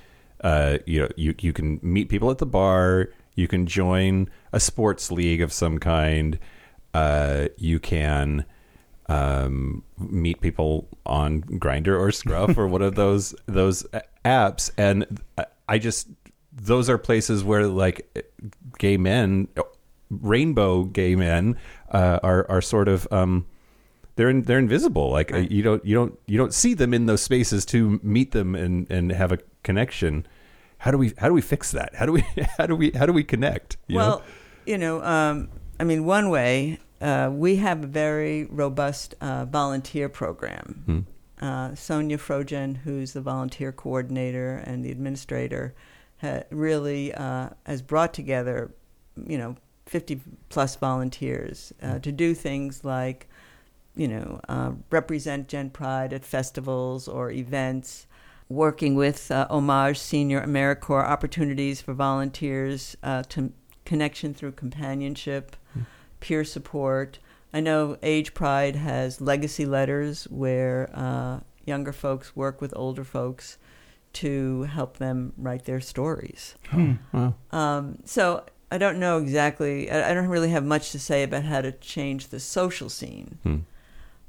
uh, 0.44 0.78
you 0.86 1.00
know, 1.00 1.08
you 1.16 1.34
you 1.40 1.52
can 1.52 1.80
meet 1.82 2.08
people 2.08 2.30
at 2.30 2.38
the 2.38 2.46
bar. 2.46 3.08
You 3.34 3.48
can 3.48 3.66
join 3.66 4.30
a 4.52 4.60
sports 4.60 5.10
league 5.10 5.40
of 5.40 5.52
some 5.52 5.78
kind. 5.78 6.38
Uh, 6.92 7.48
you 7.56 7.80
can 7.80 8.44
um, 9.06 9.82
meet 9.98 10.40
people 10.40 10.86
on 11.06 11.40
Grindr 11.42 11.98
or 11.98 12.12
Scruff 12.12 12.56
or 12.56 12.68
one 12.68 12.82
of 12.82 12.94
those 13.02 13.34
those 13.46 13.84
apps, 14.24 14.70
and 14.76 15.20
I- 15.68 15.78
just 15.78 16.08
those 16.52 16.88
are 16.90 16.98
places 16.98 17.42
where 17.42 17.66
like 17.66 18.28
gay 18.78 18.98
men, 18.98 19.48
rainbow 20.10 20.84
gay 20.84 21.16
men, 21.16 21.56
uh, 21.90 22.20
are 22.22 22.46
are 22.50 22.60
sort 22.60 22.88
of 22.88 23.08
um, 23.10 23.46
they're 24.16 24.28
in, 24.28 24.42
they're 24.42 24.58
invisible. 24.58 25.10
Like 25.10 25.30
you 25.30 25.62
don't 25.62 25.84
you 25.86 25.94
don't 25.94 26.18
you 26.26 26.36
don't 26.36 26.52
see 26.52 26.74
them 26.74 26.92
in 26.92 27.06
those 27.06 27.22
spaces 27.22 27.64
to 27.66 27.98
meet 28.02 28.32
them 28.32 28.54
and 28.54 28.90
and 28.90 29.10
have 29.10 29.32
a 29.32 29.38
connection. 29.62 30.26
How 30.84 30.90
do 30.90 30.98
we 30.98 31.14
how 31.16 31.28
do 31.28 31.34
we 31.34 31.40
fix 31.40 31.70
that? 31.70 31.94
How 31.94 32.04
do 32.04 32.12
we 32.12 32.20
how 32.58 32.66
do 32.66 32.76
we 32.76 32.90
how 32.90 33.06
do 33.06 33.12
we 33.14 33.24
connect? 33.24 33.78
you 33.86 33.96
know? 33.96 34.00
well, 34.00 34.22
you 34.66 34.76
know, 34.76 35.02
um, 35.02 35.48
I 35.80 35.84
mean, 35.84 36.04
one 36.04 36.28
way 36.28 36.78
uh, 37.00 37.30
we 37.32 37.56
have 37.56 37.82
a 37.82 37.86
very 37.86 38.44
robust 38.44 39.14
uh, 39.22 39.46
volunteer 39.46 40.10
program. 40.10 41.06
Hmm. 41.40 41.44
Uh, 41.44 41.74
Sonia 41.74 42.18
Frogen, 42.18 42.76
who's 42.76 43.14
the 43.14 43.22
volunteer 43.22 43.72
coordinator 43.72 44.62
and 44.66 44.84
the 44.84 44.90
administrator, 44.90 45.74
ha- 46.20 46.42
really 46.50 47.14
uh, 47.14 47.48
has 47.64 47.80
brought 47.80 48.12
together, 48.12 48.70
you 49.26 49.38
know, 49.38 49.56
50 49.86 50.20
plus 50.50 50.76
volunteers 50.76 51.72
uh, 51.82 51.98
to 52.00 52.12
do 52.12 52.34
things 52.34 52.84
like, 52.84 53.26
you 53.96 54.08
know, 54.08 54.38
uh, 54.50 54.72
represent 54.90 55.48
Gen 55.48 55.70
Pride 55.70 56.12
at 56.12 56.26
festivals 56.26 57.08
or 57.08 57.30
events, 57.30 58.06
working 58.48 58.94
with 58.94 59.30
uh, 59.30 59.46
Homage 59.50 59.98
Senior 59.98 60.46
AmeriCorps 60.46 61.04
opportunities 61.04 61.80
for 61.80 61.94
volunteers 61.94 62.96
uh, 63.02 63.22
to 63.30 63.52
connection 63.84 64.34
through 64.34 64.52
companionship, 64.52 65.56
peer 66.20 66.44
support. 66.44 67.18
I 67.52 67.60
know 67.60 67.96
Age 68.02 68.34
Pride 68.34 68.76
has 68.76 69.20
legacy 69.20 69.66
letters 69.66 70.24
where 70.24 70.90
uh, 70.94 71.40
younger 71.64 71.92
folks 71.92 72.34
work 72.34 72.60
with 72.60 72.72
older 72.76 73.04
folks 73.04 73.58
to 74.14 74.62
help 74.64 74.98
them 74.98 75.32
write 75.36 75.64
their 75.64 75.80
stories. 75.80 76.54
Hmm. 76.68 76.92
Wow. 77.12 77.34
Um, 77.50 77.98
so 78.04 78.44
I 78.70 78.78
don't 78.78 78.98
know 78.98 79.18
exactly. 79.18 79.90
I, 79.90 80.10
I 80.10 80.14
don't 80.14 80.28
really 80.28 80.50
have 80.50 80.64
much 80.64 80.92
to 80.92 80.98
say 80.98 81.22
about 81.22 81.44
how 81.44 81.60
to 81.60 81.72
change 81.72 82.28
the 82.28 82.40
social 82.40 82.88
scene. 82.88 83.38
Hmm. 83.42 83.56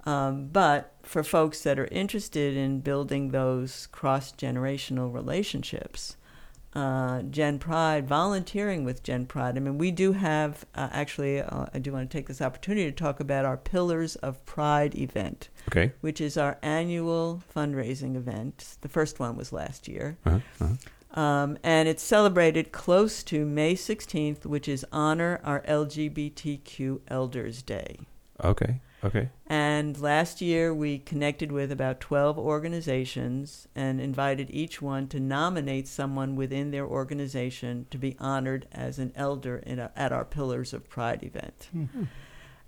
Um, 0.05 0.47
but 0.47 0.93
for 1.03 1.23
folks 1.23 1.61
that 1.63 1.79
are 1.79 1.87
interested 1.91 2.55
in 2.55 2.81
building 2.81 3.29
those 3.29 3.87
cross 3.87 4.31
generational 4.31 5.11
relationships, 5.11 6.15
uh, 6.73 7.21
Gen 7.23 7.57
Pride, 7.57 8.05
volunteering 8.07 8.83
with 8.83 9.01
Gen 9.01 9.25
Pride. 9.25 9.55
I 9.55 9.61
mean, 9.61 9.77
we 9.77 9.91
do 9.91 10.11
have, 10.11 10.65
uh, 10.75 10.89
actually, 10.91 11.41
uh, 11.41 11.67
I 11.73 11.79
do 11.79 11.93
want 11.93 12.09
to 12.09 12.17
take 12.17 12.27
this 12.27 12.41
opportunity 12.41 12.85
to 12.85 12.91
talk 12.91 13.19
about 13.21 13.45
our 13.45 13.55
Pillars 13.55 14.15
of 14.17 14.45
Pride 14.45 14.93
event, 14.95 15.47
Okay. 15.69 15.93
which 16.01 16.19
is 16.19 16.37
our 16.37 16.57
annual 16.61 17.41
fundraising 17.55 18.15
event. 18.17 18.75
The 18.81 18.89
first 18.89 19.19
one 19.19 19.37
was 19.37 19.53
last 19.53 19.87
year. 19.87 20.17
Uh-huh. 20.25 20.39
Uh-huh. 20.59 20.73
Um, 21.19 21.57
and 21.63 21.87
it's 21.87 22.03
celebrated 22.03 22.73
close 22.73 23.23
to 23.23 23.45
May 23.45 23.75
16th, 23.75 24.45
which 24.45 24.67
is 24.67 24.85
Honor 24.91 25.39
Our 25.45 25.61
LGBTQ 25.61 26.99
Elders 27.07 27.61
Day. 27.61 27.99
Okay. 28.43 28.81
Okay. 29.05 29.29
And 29.45 29.99
last 30.01 30.41
year, 30.41 30.73
we 30.73 30.97
connected 30.97 31.51
with 31.51 31.71
about 31.71 31.99
12 31.99 32.39
organizations 32.39 33.67
and 33.75 34.01
invited 34.01 34.49
each 34.49 34.81
one 34.81 35.07
to 35.09 35.19
nominate 35.19 35.87
someone 35.87 36.35
within 36.35 36.71
their 36.71 36.87
organization 36.87 37.85
to 37.91 37.99
be 37.99 38.15
honored 38.19 38.67
as 38.71 38.97
an 38.97 39.13
elder 39.15 39.57
in 39.57 39.77
a, 39.77 39.91
at 39.95 40.11
our 40.11 40.25
Pillars 40.25 40.73
of 40.73 40.89
Pride 40.89 41.23
event. 41.23 41.69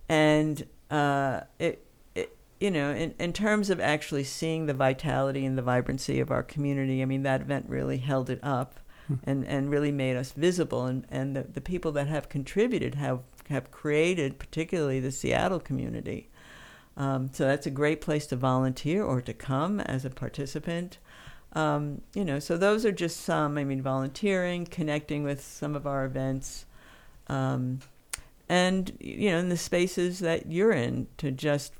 And 0.07 0.67
uh, 0.91 1.41
it, 1.57 1.85
it, 2.13 2.37
you 2.59 2.69
know, 2.69 2.91
in, 2.91 3.15
in 3.17 3.33
terms 3.33 3.71
of 3.71 3.79
actually 3.79 4.23
seeing 4.23 4.67
the 4.67 4.73
vitality 4.73 5.43
and 5.43 5.57
the 5.57 5.63
vibrancy 5.63 6.19
of 6.19 6.29
our 6.29 6.43
community, 6.43 7.01
I 7.01 7.05
mean, 7.05 7.23
that 7.23 7.41
event 7.41 7.65
really 7.67 7.97
held 7.97 8.29
it 8.29 8.39
up 8.43 8.79
and, 9.23 9.45
and 9.45 9.69
really 9.69 9.91
made 9.91 10.15
us 10.15 10.33
visible. 10.33 10.85
And, 10.85 11.05
and 11.09 11.35
the, 11.35 11.43
the 11.43 11.61
people 11.61 11.91
that 11.93 12.07
have 12.07 12.29
contributed 12.29 12.95
have, 12.95 13.19
have 13.49 13.71
created, 13.71 14.39
particularly 14.39 14.99
the 14.99 15.11
Seattle 15.11 15.59
community. 15.59 16.29
Um, 16.95 17.29
so 17.31 17.45
that's 17.45 17.67
a 17.67 17.71
great 17.71 18.01
place 18.01 18.25
to 18.27 18.35
volunteer 18.35 19.03
or 19.03 19.21
to 19.21 19.33
come 19.33 19.79
as 19.81 20.03
a 20.03 20.09
participant. 20.09 20.97
Um, 21.53 22.01
you 22.13 22.25
know, 22.25 22.39
so 22.39 22.57
those 22.57 22.85
are 22.85 22.91
just 22.91 23.21
some. 23.21 23.57
I 23.57 23.63
mean, 23.63 23.81
volunteering, 23.81 24.65
connecting 24.65 25.23
with 25.23 25.41
some 25.43 25.75
of 25.75 25.85
our 25.87 26.05
events, 26.05 26.65
um, 27.27 27.79
and 28.49 28.95
you 28.99 29.29
know, 29.31 29.37
in 29.39 29.49
the 29.49 29.57
spaces 29.57 30.19
that 30.19 30.51
you're 30.51 30.71
in, 30.71 31.07
to 31.17 31.31
just 31.31 31.73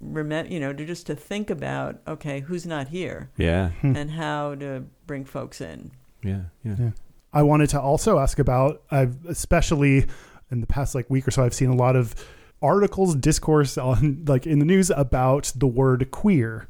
remember, 0.00 0.50
you 0.52 0.58
know, 0.60 0.72
to 0.72 0.84
just 0.84 1.06
to 1.06 1.14
think 1.14 1.50
about, 1.50 2.00
okay, 2.08 2.40
who's 2.40 2.66
not 2.66 2.88
here, 2.88 3.30
Yeah. 3.36 3.70
and 3.82 4.10
how 4.12 4.54
to 4.56 4.84
bring 5.06 5.24
folks 5.24 5.60
in. 5.60 5.90
Yeah. 6.22 6.42
Yeah. 6.64 6.76
Yeah. 6.78 6.90
I 7.32 7.42
wanted 7.42 7.68
to 7.70 7.80
also 7.80 8.18
ask 8.18 8.38
about, 8.38 8.82
I've 8.90 9.24
especially 9.26 10.06
in 10.50 10.60
the 10.60 10.66
past 10.66 10.94
like 10.94 11.08
week 11.10 11.26
or 11.26 11.30
so, 11.30 11.44
I've 11.44 11.54
seen 11.54 11.70
a 11.70 11.76
lot 11.76 11.96
of 11.96 12.14
articles, 12.62 13.14
discourse 13.14 13.76
on 13.78 14.24
like 14.26 14.46
in 14.46 14.58
the 14.58 14.64
news 14.64 14.90
about 14.90 15.52
the 15.56 15.66
word 15.66 16.10
queer. 16.10 16.68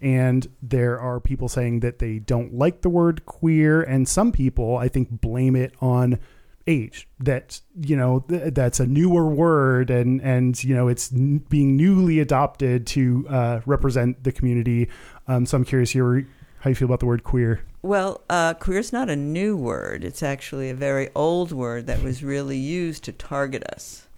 And 0.00 0.48
there 0.62 1.00
are 1.00 1.18
people 1.18 1.48
saying 1.48 1.80
that 1.80 1.98
they 1.98 2.20
don't 2.20 2.54
like 2.54 2.82
the 2.82 2.88
word 2.88 3.26
queer, 3.26 3.82
and 3.82 4.08
some 4.08 4.30
people 4.30 4.76
I 4.76 4.86
think 4.86 5.20
blame 5.20 5.56
it 5.56 5.74
on 5.80 6.20
age 6.68 7.08
that 7.18 7.60
you 7.80 7.96
know 7.96 8.20
th- 8.28 8.54
that's 8.54 8.78
a 8.78 8.86
newer 8.86 9.26
word 9.26 9.90
and 9.90 10.20
and 10.20 10.62
you 10.62 10.74
know 10.74 10.86
it's 10.86 11.10
n- 11.12 11.38
being 11.48 11.76
newly 11.76 12.20
adopted 12.20 12.86
to 12.86 13.26
uh, 13.28 13.60
represent 13.66 14.22
the 14.22 14.30
community. 14.30 14.88
Um, 15.26 15.46
so 15.46 15.56
I'm 15.56 15.64
curious 15.64 15.94
your 15.94 16.22
how 16.60 16.70
you 16.70 16.76
feel 16.76 16.86
about 16.86 17.00
the 17.00 17.06
word 17.06 17.24
queer. 17.24 17.64
Well, 17.88 18.20
uh, 18.28 18.52
queer 18.52 18.80
is 18.80 18.92
not 18.92 19.08
a 19.08 19.16
new 19.16 19.56
word. 19.56 20.04
It's 20.04 20.22
actually 20.22 20.68
a 20.68 20.74
very 20.74 21.08
old 21.14 21.52
word 21.52 21.86
that 21.86 22.02
was 22.02 22.22
really 22.22 22.58
used 22.58 23.02
to 23.04 23.12
target 23.12 23.64
us. 23.64 24.08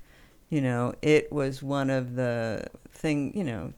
You 0.48 0.60
know, 0.60 0.94
it 1.02 1.30
was 1.30 1.62
one 1.62 1.88
of 1.88 2.16
the 2.16 2.64
thing, 2.90 3.30
you 3.32 3.44
know, 3.44 3.72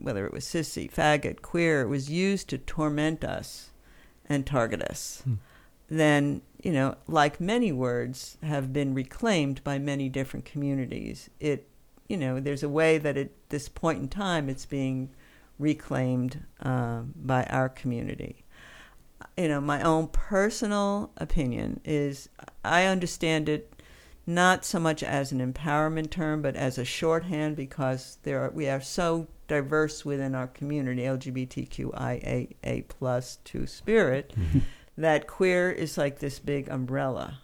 whether 0.00 0.26
it 0.26 0.32
was 0.32 0.44
sissy, 0.44 0.92
faggot, 0.92 1.42
queer, 1.42 1.82
it 1.82 1.86
was 1.86 2.10
used 2.10 2.48
to 2.48 2.58
torment 2.58 3.22
us 3.22 3.70
and 4.28 4.44
target 4.44 4.82
us. 4.82 5.20
Hmm. 5.22 5.34
Then, 5.88 6.42
you 6.60 6.72
know, 6.72 6.96
like 7.06 7.40
many 7.40 7.70
words 7.70 8.38
have 8.42 8.72
been 8.72 8.94
reclaimed 8.94 9.62
by 9.62 9.78
many 9.78 10.08
different 10.08 10.44
communities. 10.44 11.30
It, 11.38 11.68
you 12.08 12.16
know, 12.16 12.40
there's 12.40 12.64
a 12.64 12.68
way 12.68 12.98
that 12.98 13.16
at 13.16 13.30
this 13.50 13.68
point 13.68 14.00
in 14.00 14.08
time 14.08 14.48
it's 14.48 14.66
being 14.66 15.10
reclaimed 15.56 16.44
uh, 16.60 17.02
by 17.14 17.44
our 17.44 17.68
community. 17.68 18.42
You 19.36 19.48
know, 19.48 19.60
my 19.60 19.82
own 19.82 20.08
personal 20.08 21.10
opinion 21.16 21.80
is 21.84 22.28
I 22.64 22.84
understand 22.84 23.48
it 23.48 23.72
not 24.26 24.64
so 24.64 24.78
much 24.80 25.02
as 25.02 25.30
an 25.32 25.52
empowerment 25.52 26.10
term, 26.10 26.42
but 26.42 26.56
as 26.56 26.78
a 26.78 26.84
shorthand 26.84 27.54
because 27.56 28.18
there 28.24 28.42
are, 28.42 28.50
we 28.50 28.68
are 28.68 28.80
so 28.80 29.26
diverse 29.46 30.04
within 30.04 30.34
our 30.34 30.48
community, 30.48 31.02
LGBTQIA 31.02 32.88
plus 32.88 33.38
Two-Spirit, 33.44 34.34
that 34.98 35.26
queer 35.26 35.70
is 35.70 35.96
like 35.96 36.18
this 36.18 36.38
big 36.38 36.68
umbrella. 36.68 37.38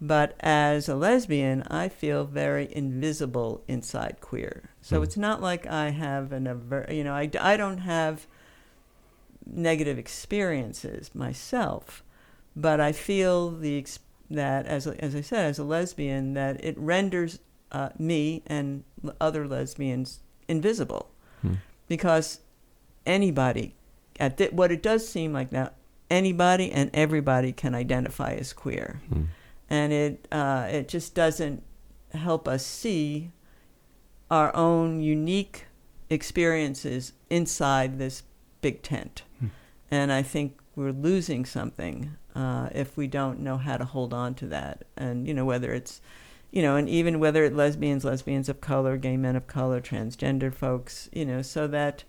But 0.00 0.34
as 0.40 0.88
a 0.88 0.94
lesbian, 0.96 1.62
I 1.70 1.88
feel 1.88 2.24
very 2.24 2.68
invisible 2.74 3.62
inside 3.68 4.16
queer. 4.20 4.70
So 4.82 5.00
Mm. 5.00 5.04
it's 5.04 5.16
not 5.16 5.40
like 5.40 5.66
I 5.66 5.90
have 5.90 6.32
an 6.32 6.46
aver- 6.46 6.86
you 6.90 7.04
know 7.04 7.14
I, 7.14 7.30
I 7.40 7.56
don't 7.56 7.78
have 7.78 8.26
negative 9.46 9.98
experiences 9.98 11.14
myself, 11.14 12.02
but 12.56 12.80
I 12.80 12.92
feel 12.92 13.50
the 13.50 13.84
that 14.30 14.66
as 14.66 14.86
as 14.86 15.14
I 15.14 15.20
said 15.20 15.46
as 15.50 15.58
a 15.58 15.64
lesbian 15.64 16.34
that 16.34 16.64
it 16.64 16.78
renders 16.78 17.38
uh, 17.72 17.90
me 17.98 18.42
and 18.46 18.84
other 19.20 19.46
lesbians 19.46 20.20
invisible 20.48 21.10
Hmm. 21.42 21.54
because 21.88 22.40
anybody 23.04 23.74
at 24.18 24.38
th- 24.38 24.52
what 24.52 24.72
it 24.72 24.82
does 24.82 25.06
seem 25.06 25.32
like 25.34 25.52
now 25.52 25.70
anybody 26.10 26.70
and 26.72 26.90
everybody 26.94 27.52
can 27.52 27.74
identify 27.74 28.32
as 28.32 28.52
queer 28.54 29.00
Hmm. 29.08 29.24
and 29.68 29.92
it 29.92 30.26
uh, 30.32 30.68
it 30.70 30.88
just 30.88 31.14
doesn't 31.14 31.62
help 32.12 32.48
us 32.48 32.64
see 32.64 33.30
our 34.30 34.54
own 34.56 35.00
unique 35.00 35.66
experiences 36.08 37.12
inside 37.28 37.98
this 37.98 38.22
big 38.66 38.82
tent. 38.82 39.22
Hmm. 39.38 39.46
And 39.90 40.10
I 40.20 40.22
think 40.22 40.48
we're 40.76 40.90
losing 41.08 41.44
something 41.44 41.96
uh, 42.34 42.68
if 42.74 42.96
we 42.96 43.06
don't 43.06 43.38
know 43.40 43.58
how 43.58 43.76
to 43.76 43.84
hold 43.84 44.12
on 44.14 44.34
to 44.40 44.46
that. 44.48 44.76
And 44.96 45.28
you 45.28 45.34
know 45.34 45.44
whether 45.44 45.72
it's 45.72 46.00
you 46.50 46.62
know, 46.62 46.76
and 46.76 46.88
even 46.88 47.18
whether 47.18 47.42
it's 47.44 47.56
lesbians, 47.56 48.04
lesbians 48.04 48.48
of 48.48 48.60
color, 48.60 48.96
gay 48.96 49.16
men 49.16 49.34
of 49.36 49.46
color, 49.48 49.80
transgender 49.80 50.52
folks, 50.54 51.08
you 51.12 51.24
know, 51.26 51.42
so 51.42 51.66
that 51.68 52.04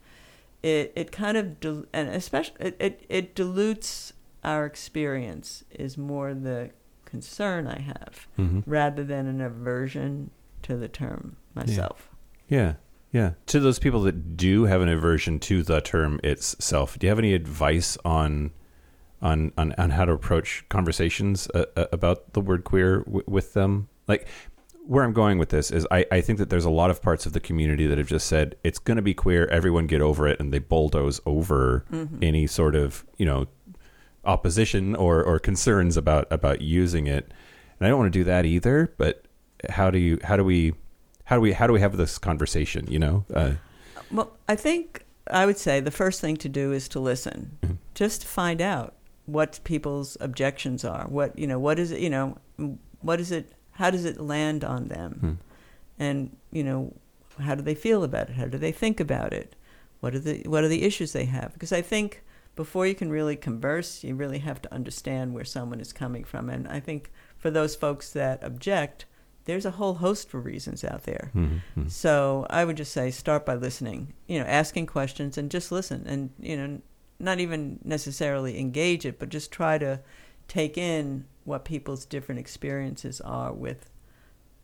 it 0.64 0.92
it 0.96 1.12
kind 1.12 1.36
of 1.38 1.60
dil- 1.60 1.86
and 1.94 2.10
especially 2.10 2.56
it, 2.68 2.76
it, 2.80 3.06
it 3.10 3.36
dilutes 3.36 4.14
our 4.44 4.66
experience 4.66 5.64
is 5.72 5.98
more 5.98 6.34
the 6.36 6.70
concern 7.06 7.68
I 7.68 7.80
have 7.94 8.28
Mhm. 8.38 8.64
rather 8.68 9.04
than 9.04 9.26
an 9.28 9.42
aversion 9.42 10.30
to 10.64 10.78
the 10.78 10.88
term 10.88 11.36
myself. 11.56 12.10
Yeah. 12.48 12.58
Yeah. 12.60 12.74
To 13.48 13.60
those 13.60 13.80
people 13.80 14.02
that 14.04 14.36
do 14.38 14.66
have 14.66 14.82
an 14.82 14.90
aversion 14.90 15.40
to 15.42 15.64
the 15.64 15.80
term 15.82 16.20
itself, 16.24 16.98
do 17.00 17.08
you 17.08 17.10
have 17.10 17.20
any 17.20 17.34
advice 17.34 17.98
on 18.04 18.52
on 19.22 19.52
on, 19.58 19.74
on 19.78 19.90
how 19.92 20.06
to 20.06 20.12
approach 20.12 20.66
conversations 20.70 21.48
uh, 21.56 21.66
uh, 21.78 21.86
about 21.92 22.34
the 22.34 22.42
word 22.42 22.64
queer 22.64 23.00
w- 23.06 23.24
with 23.28 23.54
them? 23.54 23.88
Like 24.08 24.28
where 24.88 25.04
I'm 25.04 25.14
going 25.14 25.40
with 25.40 25.50
this 25.50 25.72
is 25.72 25.88
I, 25.90 26.06
I 26.12 26.22
think 26.22 26.38
that 26.40 26.50
there's 26.52 26.66
a 26.66 26.70
lot 26.70 26.92
of 26.92 27.02
parts 27.02 27.26
of 27.26 27.34
the 27.34 27.40
community 27.40 27.88
that 27.88 27.98
have 27.98 28.08
just 28.08 28.28
said 28.28 28.56
it's 28.64 28.78
going 28.78 28.98
to 28.98 29.02
be 29.02 29.16
queer, 29.16 29.48
everyone 29.48 29.88
get 29.88 30.02
over 30.02 30.28
it, 30.28 30.40
and 30.40 30.54
they 30.54 30.60
bulldoze 30.60 31.20
over 31.26 31.86
Mm-hmm. 31.92 32.20
any 32.22 32.46
sort 32.48 32.76
of 32.76 33.06
you 33.18 33.26
know 33.26 33.48
opposition 34.26 34.96
or, 34.96 35.24
or 35.24 35.40
concerns 35.40 35.98
about 35.98 36.28
about 36.32 36.62
using 36.62 37.08
it. 37.08 37.32
And 37.80 37.86
I 37.86 37.90
don't 37.90 38.00
want 38.00 38.12
to 38.14 38.20
do 38.20 38.24
that 38.26 38.46
either. 38.46 38.94
But 38.98 39.26
how 39.70 39.90
do 39.90 39.98
you 40.00 40.20
how 40.24 40.36
do 40.38 40.44
we 40.44 40.74
how 41.26 41.36
do 41.36 41.42
we 41.42 41.54
how 41.54 41.68
do 41.68 41.74
we 41.74 41.80
have 41.82 41.98
this 41.98 42.18
conversation? 42.18 42.86
You 42.90 43.00
know, 43.00 43.26
uh, 43.34 43.52
Well, 44.12 44.32
I 44.48 44.56
think 44.56 45.04
I 45.30 45.46
would 45.46 45.58
say 45.58 45.80
the 45.80 45.92
first 45.92 46.22
thing 46.22 46.38
to 46.38 46.50
do 46.50 46.72
is 46.72 46.88
to 46.90 47.00
listen, 47.00 47.58
Mhm. 47.62 47.78
just 47.94 48.22
to 48.22 48.28
find 48.28 48.62
out 48.62 48.94
what 49.26 49.60
people's 49.64 50.18
objections 50.22 50.86
are. 50.86 51.06
What 51.08 51.38
you 51.38 51.48
know, 51.48 51.60
what 51.60 51.80
is 51.80 51.92
it? 51.92 52.00
You 52.00 52.10
know, 52.10 52.38
what 53.02 53.20
is 53.20 53.32
it? 53.32 53.52
How 53.72 53.90
does 53.90 54.06
it 54.06 54.20
land 54.20 54.64
on 54.64 54.88
them? 54.88 55.12
Hmm. 55.20 55.34
And 56.00 56.36
you 56.52 56.64
know, 56.64 56.94
how 57.40 57.56
do 57.56 57.62
they 57.64 57.76
feel 57.76 58.04
about 58.04 58.30
it? 58.30 58.36
How 58.36 58.46
do 58.46 58.58
they 58.58 58.72
think 58.72 59.00
about 59.00 59.34
it? 59.34 59.56
What 60.02 60.14
are 60.14 60.20
the 60.20 60.44
what 60.46 60.64
are 60.64 60.68
the 60.70 60.84
issues 60.84 61.12
they 61.14 61.26
have? 61.26 61.54
Because 61.54 61.72
I 61.72 61.82
think 61.82 62.22
before 62.56 62.86
you 62.88 62.96
can 62.96 63.10
really 63.10 63.36
converse, 63.36 64.04
you 64.04 64.16
really 64.16 64.40
have 64.40 64.62
to 64.62 64.74
understand 64.74 65.34
where 65.34 65.44
someone 65.44 65.82
is 65.82 65.92
coming 65.92 66.24
from. 66.24 66.50
And 66.50 66.68
I 66.68 66.80
think 66.80 67.12
for 67.38 67.50
those 67.52 67.76
folks 67.76 68.12
that 68.14 68.42
object, 68.44 69.06
there's 69.46 69.66
a 69.66 69.72
whole 69.72 69.96
host 69.96 70.34
of 70.34 70.46
reasons 70.46 70.84
out 70.84 71.04
there. 71.04 71.32
mhm, 71.36 71.62
mhm. 71.78 71.90
So 71.90 72.46
I 72.50 72.66
would 72.66 72.78
just 72.78 72.92
say 72.92 73.12
start 73.12 73.46
by 73.46 73.56
listening, 73.56 74.14
you 74.28 74.40
know, 74.40 74.46
asking 74.46 74.88
questions 74.88 75.38
and 75.38 75.50
just 75.50 75.72
listen 75.72 76.06
and, 76.08 76.32
you 76.40 76.58
know, 76.58 76.82
not 77.20 77.40
even 77.40 77.80
necessarily 77.84 78.60
engage 78.60 79.06
it, 79.06 79.20
but 79.20 79.30
just 79.30 79.52
try 79.52 79.78
to 79.78 80.02
take 80.48 80.78
in 80.78 81.26
what 81.44 81.64
people's 81.64 82.06
different 82.06 82.40
experiences 82.40 83.22
are 83.22 83.54
with 83.54 83.90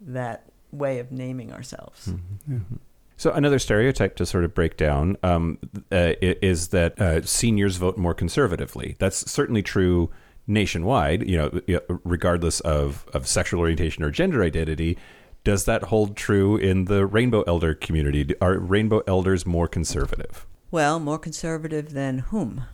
that 0.01 0.51
way 0.71 0.99
of 0.99 1.11
naming 1.11 1.53
ourselves. 1.53 2.07
Mm-hmm. 2.07 2.75
So 3.17 3.32
another 3.32 3.59
stereotype 3.59 4.15
to 4.15 4.25
sort 4.25 4.43
of 4.45 4.55
break 4.55 4.77
down 4.77 5.15
um, 5.21 5.59
uh, 5.91 6.13
is 6.21 6.69
that 6.69 6.99
uh, 6.99 7.21
seniors 7.21 7.75
vote 7.75 7.97
more 7.97 8.15
conservatively. 8.15 8.95
That's 8.97 9.32
certainly 9.32 9.61
true 9.61 10.09
nationwide. 10.48 11.28
You 11.28 11.38
know, 11.68 11.80
regardless 12.04 12.60
of, 12.62 13.06
of 13.14 13.28
sexual 13.28 13.60
orientation 13.60 14.04
or 14.04 14.12
gender 14.12 14.44
identity. 14.44 14.98
Does 15.44 15.66
that 15.66 15.86
hold 15.86 16.16
true 16.16 16.56
in 16.56 16.86
the 16.86 17.04
rainbow 17.08 17.42
elder 17.48 17.74
community? 17.74 18.36
Are 18.39 18.60
rainbow 18.60 19.02
elders 19.08 19.44
more 19.44 19.68
conservative? 19.68 20.46
Well, 20.70 21.00
more 21.00 21.18
conservative 21.18 21.94
than 21.94 22.20
whom? 22.20 22.66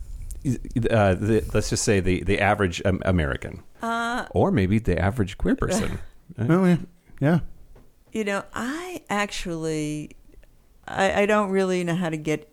Uh, 0.45 1.13
the, 1.15 1.49
let's 1.53 1.69
just 1.69 1.83
say 1.85 1.99
the 2.01 2.23
the 2.23 2.39
average 2.41 2.81
um, 2.85 3.01
American, 3.05 3.63
Uh, 3.81 4.25
or 4.31 4.51
maybe 4.51 4.79
the 4.79 4.97
average 4.99 5.37
queer 5.37 5.55
person. 5.55 5.99
Oh 6.37 6.65
yeah, 6.65 6.77
yeah. 7.21 7.39
you 8.11 8.25
know, 8.25 8.43
I 8.53 9.01
actually, 9.09 10.11
I, 10.85 11.21
I 11.21 11.25
don't 11.25 11.49
really 11.51 11.85
know 11.85 11.95
how 11.95 12.09
to 12.09 12.17
get 12.17 12.51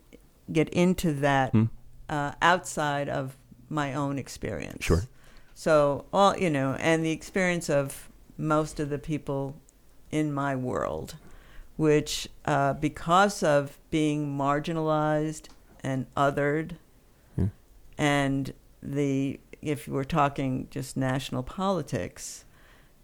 get 0.52 0.68
into 0.68 1.12
that 1.14 1.50
Hmm. 1.50 1.64
uh, 2.08 2.32
outside 2.40 3.08
of 3.08 3.36
my 3.74 3.94
own 3.94 4.18
experience. 4.18 4.84
Sure. 4.84 5.04
So 5.54 6.06
all 6.12 6.36
you 6.36 6.50
know, 6.50 6.74
and 6.80 7.04
the 7.04 7.10
experience 7.10 7.68
of 7.68 8.08
most 8.36 8.80
of 8.80 8.88
the 8.90 8.98
people 8.98 9.56
in 10.10 10.32
my 10.32 10.56
world, 10.56 11.16
which 11.76 12.28
uh, 12.44 12.72
because 12.74 13.42
of 13.42 13.78
being 13.90 14.36
marginalized 14.36 15.48
and 15.82 16.06
othered, 16.16 16.72
Yeah. 17.36 17.48
and 17.98 18.52
the 18.82 19.40
if 19.62 19.88
we're 19.88 20.04
talking 20.04 20.68
just 20.70 20.96
national 20.96 21.42
politics, 21.42 22.44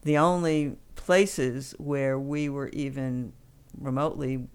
the 0.02 0.18
only 0.18 0.76
places 0.94 1.74
where 1.78 2.18
we 2.18 2.48
were 2.48 2.68
even 2.68 3.32
remotely 3.78 4.46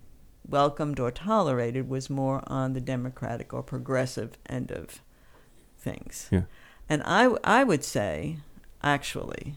welcomed 0.48 1.00
or 1.00 1.10
tolerated 1.10 1.90
was 1.90 2.10
more 2.10 2.44
on 2.48 2.74
the 2.74 2.82
democratic 2.82 3.52
or 3.54 3.64
progressive 3.64 4.38
end 4.48 4.72
of 4.72 5.02
things. 5.90 6.28
Yeah. 6.32 6.44
And 6.90 7.02
I, 7.06 7.24
I 7.44 7.64
would 7.64 7.84
say, 7.84 8.38
actually, 8.84 9.56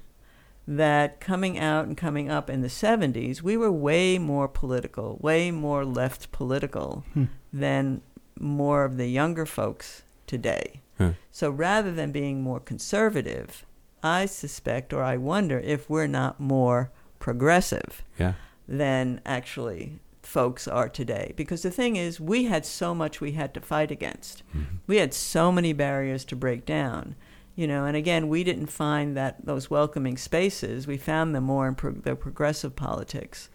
that 0.67 1.21
coming 1.21 1.59
out 1.59 1.87
and 1.87 1.97
coming 1.97 2.31
up 2.31 2.51
in 2.51 2.61
the 2.61 2.69
70s, 2.69 3.43
we 3.43 3.57
were 3.57 3.73
way 3.73 4.19
more 4.19 4.49
political, 4.49 5.19
way 5.21 5.51
more 5.51 5.85
left 5.85 6.31
political 6.31 7.05
Hmm. 7.15 7.25
than 7.53 8.03
more 8.39 8.85
of 8.85 8.97
the 8.99 9.09
younger 9.09 9.47
folks 9.47 10.03
today. 10.27 10.81
Huh. 10.99 11.13
So 11.31 11.51
rather 11.51 11.93
than 11.93 12.13
being 12.13 12.43
more 12.43 12.61
conservative, 12.61 13.65
I 14.03 14.27
suspect 14.27 14.93
or 14.93 15.03
I 15.03 15.17
wonder 15.17 15.59
if 15.75 15.89
we're 15.91 16.07
not 16.23 16.39
more 16.39 16.91
progressive 17.19 18.03
Yeah. 18.19 18.35
than 18.69 19.21
actually 19.25 19.99
folks 20.29 20.69
are 20.69 20.89
today. 20.91 21.33
Because 21.37 21.63
the 21.63 21.71
thing 21.71 21.97
is, 21.97 22.21
we 22.21 22.45
had 22.45 22.67
so 22.67 22.95
much 22.95 23.21
we 23.21 23.33
had 23.33 23.55
to 23.55 23.61
fight 23.61 23.91
against. 23.91 24.43
We 24.87 24.99
had 24.99 25.15
so 25.15 25.51
many 25.51 25.73
barriers 25.73 26.25
to 26.27 26.37
break 26.37 26.67
down. 26.67 27.15
You 27.57 27.67
know, 27.67 27.87
and 27.87 27.97
again, 27.97 28.29
we 28.29 28.45
didn't 28.45 28.67
find 28.69 29.17
that 29.17 29.45
those 29.45 29.69
welcoming 29.71 30.17
spaces. 30.17 30.87
We 30.87 30.97
found 30.97 31.35
them 31.35 31.45
more 31.45 31.67
in 31.67 31.75
pro- 31.75 31.93
the 31.93 32.15
progressive 32.15 32.77
politics. 32.77 33.49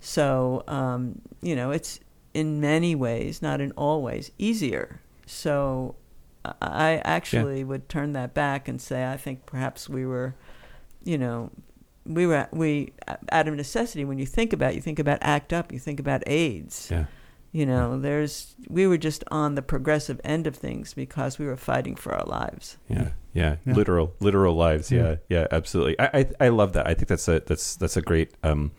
So, 0.00 0.64
um, 0.66 1.20
you 1.40 1.54
know, 1.54 1.70
it's 1.70 2.00
in 2.32 2.60
many 2.60 2.94
ways, 2.96 3.40
not 3.42 3.60
in 3.60 3.70
all 3.72 4.02
ways, 4.02 4.32
easier. 4.38 5.00
So, 5.26 5.94
I- 6.44 6.54
I 6.60 6.90
actually 7.04 7.62
would 7.64 7.88
turn 7.88 8.12
that 8.14 8.34
back 8.34 8.66
and 8.66 8.80
say, 8.80 9.06
I 9.08 9.16
think 9.16 9.46
perhaps 9.46 9.88
we 9.88 10.04
were, 10.04 10.34
you 11.04 11.16
know, 11.16 11.50
we 12.06 12.26
were 12.26 12.46
we 12.52 12.92
out 13.32 13.48
of 13.48 13.54
necessity. 13.54 14.04
When 14.04 14.18
you 14.18 14.26
think 14.26 14.52
about, 14.52 14.72
it, 14.72 14.76
you 14.76 14.80
think 14.82 14.98
about 14.98 15.18
ACT 15.22 15.52
UP, 15.52 15.72
you 15.72 15.78
think 15.78 16.00
about 16.00 16.22
AIDS. 16.26 16.88
Yeah. 16.90 17.04
You 17.52 17.66
know, 17.66 18.00
there's 18.00 18.56
we 18.68 18.86
were 18.88 18.98
just 18.98 19.22
on 19.30 19.54
the 19.54 19.62
progressive 19.62 20.20
end 20.24 20.46
of 20.48 20.56
things 20.56 20.92
because 20.92 21.38
we 21.38 21.46
were 21.46 21.56
fighting 21.56 21.94
for 21.94 22.12
our 22.12 22.26
lives. 22.26 22.78
Yeah, 22.88 23.10
yeah, 23.32 23.56
Yeah. 23.64 23.74
literal, 23.74 24.12
literal 24.18 24.56
lives. 24.56 24.90
Yeah, 24.90 25.02
Yeah. 25.02 25.16
yeah, 25.28 25.46
absolutely. 25.52 25.98
I, 26.00 26.10
I, 26.12 26.26
I 26.40 26.48
love 26.48 26.72
that. 26.72 26.88
I 26.88 26.94
think 26.94 27.06
that's 27.06 27.28
a 27.28 27.40
that's 27.46 27.76
that's 27.76 27.96
a 27.96 28.02
great 28.02 28.32
um, 28.42 28.72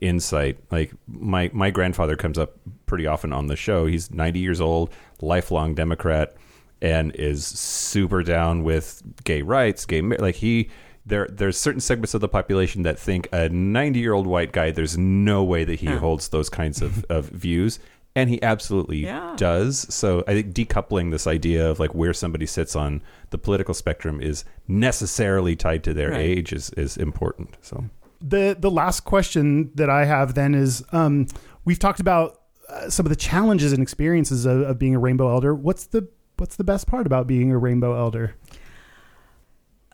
insight. 0.00 0.58
Like 0.70 0.92
my 1.06 1.50
my 1.52 1.70
grandfather 1.70 2.16
comes 2.16 2.38
up 2.38 2.56
pretty 2.86 3.06
often 3.06 3.32
on 3.34 3.48
the 3.48 3.56
show. 3.56 3.84
He's 3.86 4.10
ninety 4.10 4.40
years 4.40 4.62
old, 4.62 4.90
lifelong 5.20 5.74
Democrat, 5.74 6.34
and 6.80 7.14
is 7.16 7.44
super 7.46 8.22
down 8.22 8.64
with 8.64 9.02
gay 9.24 9.42
rights, 9.42 9.84
gay 9.86 10.00
mar- 10.00 10.18
like 10.18 10.36
he. 10.36 10.70
There, 11.04 11.26
there's 11.30 11.58
certain 11.58 11.80
segments 11.80 12.14
of 12.14 12.20
the 12.20 12.28
population 12.28 12.82
that 12.82 12.98
think 12.98 13.28
a 13.32 13.48
90 13.48 13.98
year 13.98 14.12
old 14.12 14.26
white 14.26 14.52
guy. 14.52 14.70
There's 14.70 14.96
no 14.96 15.42
way 15.42 15.64
that 15.64 15.80
he 15.80 15.86
Huh. 15.86 15.98
holds 15.98 16.28
those 16.28 16.48
kinds 16.48 16.80
of, 16.80 17.04
of 17.10 17.26
views, 17.30 17.78
and 18.14 18.30
he 18.30 18.40
absolutely 18.42 18.98
Yeah. 19.04 19.34
does. 19.36 19.86
So 19.92 20.22
I 20.28 20.34
think 20.34 20.52
decoupling 20.54 21.10
this 21.10 21.26
idea 21.26 21.68
of 21.68 21.80
like 21.80 21.94
where 21.94 22.12
somebody 22.14 22.46
sits 22.46 22.76
on 22.76 23.02
the 23.30 23.38
political 23.38 23.74
spectrum 23.74 24.20
is 24.20 24.44
necessarily 24.68 25.56
tied 25.56 25.82
to 25.84 25.94
their 25.94 26.10
Right. 26.10 26.20
age 26.20 26.52
is, 26.52 26.70
is 26.76 26.96
important. 26.96 27.56
So 27.62 27.84
the 28.20 28.56
the 28.58 28.70
last 28.70 29.00
question 29.00 29.72
that 29.74 29.90
I 29.90 30.04
have 30.04 30.34
then 30.34 30.54
is 30.54 30.84
um, 30.92 31.26
we've 31.64 31.78
talked 31.80 31.98
about 32.00 32.38
uh, 32.68 32.88
some 32.88 33.04
of 33.06 33.10
the 33.10 33.16
challenges 33.16 33.72
and 33.72 33.82
experiences 33.82 34.46
of, 34.46 34.60
of 34.62 34.78
being 34.78 34.94
a 34.94 34.98
rainbow 35.00 35.28
elder. 35.30 35.52
What's 35.54 35.86
the 35.86 36.06
what's 36.36 36.54
the 36.56 36.64
best 36.64 36.86
part 36.86 37.06
about 37.06 37.26
being 37.26 37.50
a 37.50 37.58
rainbow 37.58 37.96
elder? 37.98 38.34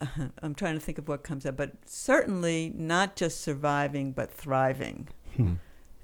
I'm 0.43 0.55
trying 0.55 0.75
to 0.75 0.81
think 0.81 0.99
of 0.99 1.09
what 1.09 1.23
comes 1.23 1.47
up, 1.47 1.57
but 1.57 1.73
certainly 1.85 2.73
not 2.75 3.17
just 3.17 3.41
surviving, 3.41 4.13
but 4.13 4.31
thriving 4.31 5.09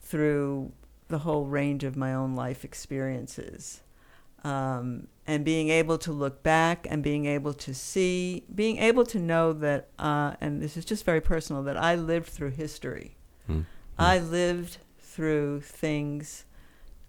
through 0.00 0.72
the 1.08 1.18
whole 1.18 1.46
range 1.46 1.84
of 1.84 1.96
my 1.96 2.14
own 2.14 2.34
life 2.34 2.64
experiences. 2.64 3.82
Um, 4.42 5.08
and 5.26 5.42
being 5.44 5.70
able 5.70 5.96
to 5.98 6.12
look 6.12 6.42
back 6.42 6.86
and 6.90 7.02
being 7.02 7.24
able 7.24 7.54
to 7.54 7.74
see, 7.74 8.44
being 8.54 8.76
able 8.76 9.06
to 9.06 9.18
know 9.18 9.54
that, 9.54 9.88
uh, 9.98 10.34
and 10.40 10.60
this 10.60 10.76
is 10.76 10.84
just 10.84 11.04
very 11.04 11.20
personal, 11.20 11.62
that 11.62 11.78
I 11.78 11.94
lived 11.94 12.28
through 12.28 12.50
history. 12.50 13.16
Hmm. 13.46 13.62
I 13.98 14.18
lived 14.18 14.78
through 14.98 15.60
things 15.60 16.44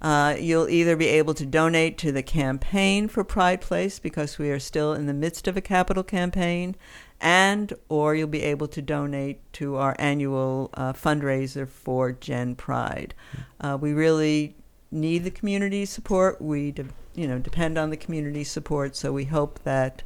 Uh, 0.01 0.35
you'll 0.39 0.67
either 0.69 0.95
be 0.95 1.07
able 1.07 1.35
to 1.35 1.45
donate 1.45 1.97
to 1.99 2.11
the 2.11 2.23
campaign 2.23 3.07
for 3.07 3.23
Pride 3.23 3.61
Place 3.61 3.99
because 3.99 4.39
we 4.39 4.49
are 4.49 4.59
still 4.59 4.93
in 4.93 5.05
the 5.05 5.13
midst 5.13 5.47
of 5.47 5.55
a 5.55 5.61
capital 5.61 6.03
campaign, 6.03 6.75
and 7.19 7.73
or 7.87 8.15
you'll 8.15 8.27
be 8.27 8.41
able 8.41 8.67
to 8.67 8.81
donate 8.81 9.39
to 9.53 9.75
our 9.75 9.95
annual 9.99 10.71
uh, 10.73 10.93
fundraiser 10.93 11.67
for 11.69 12.11
Gen 12.11 12.55
Pride. 12.55 13.13
Uh, 13.59 13.77
we 13.79 13.93
really 13.93 14.55
need 14.89 15.23
the 15.23 15.31
community 15.31 15.85
support. 15.85 16.41
We, 16.41 16.71
de- 16.71 16.85
you 17.13 17.27
know, 17.27 17.37
depend 17.37 17.77
on 17.77 17.91
the 17.91 17.97
community 17.97 18.43
support. 18.43 18.95
So 18.95 19.13
we 19.13 19.25
hope 19.25 19.59
that 19.63 20.01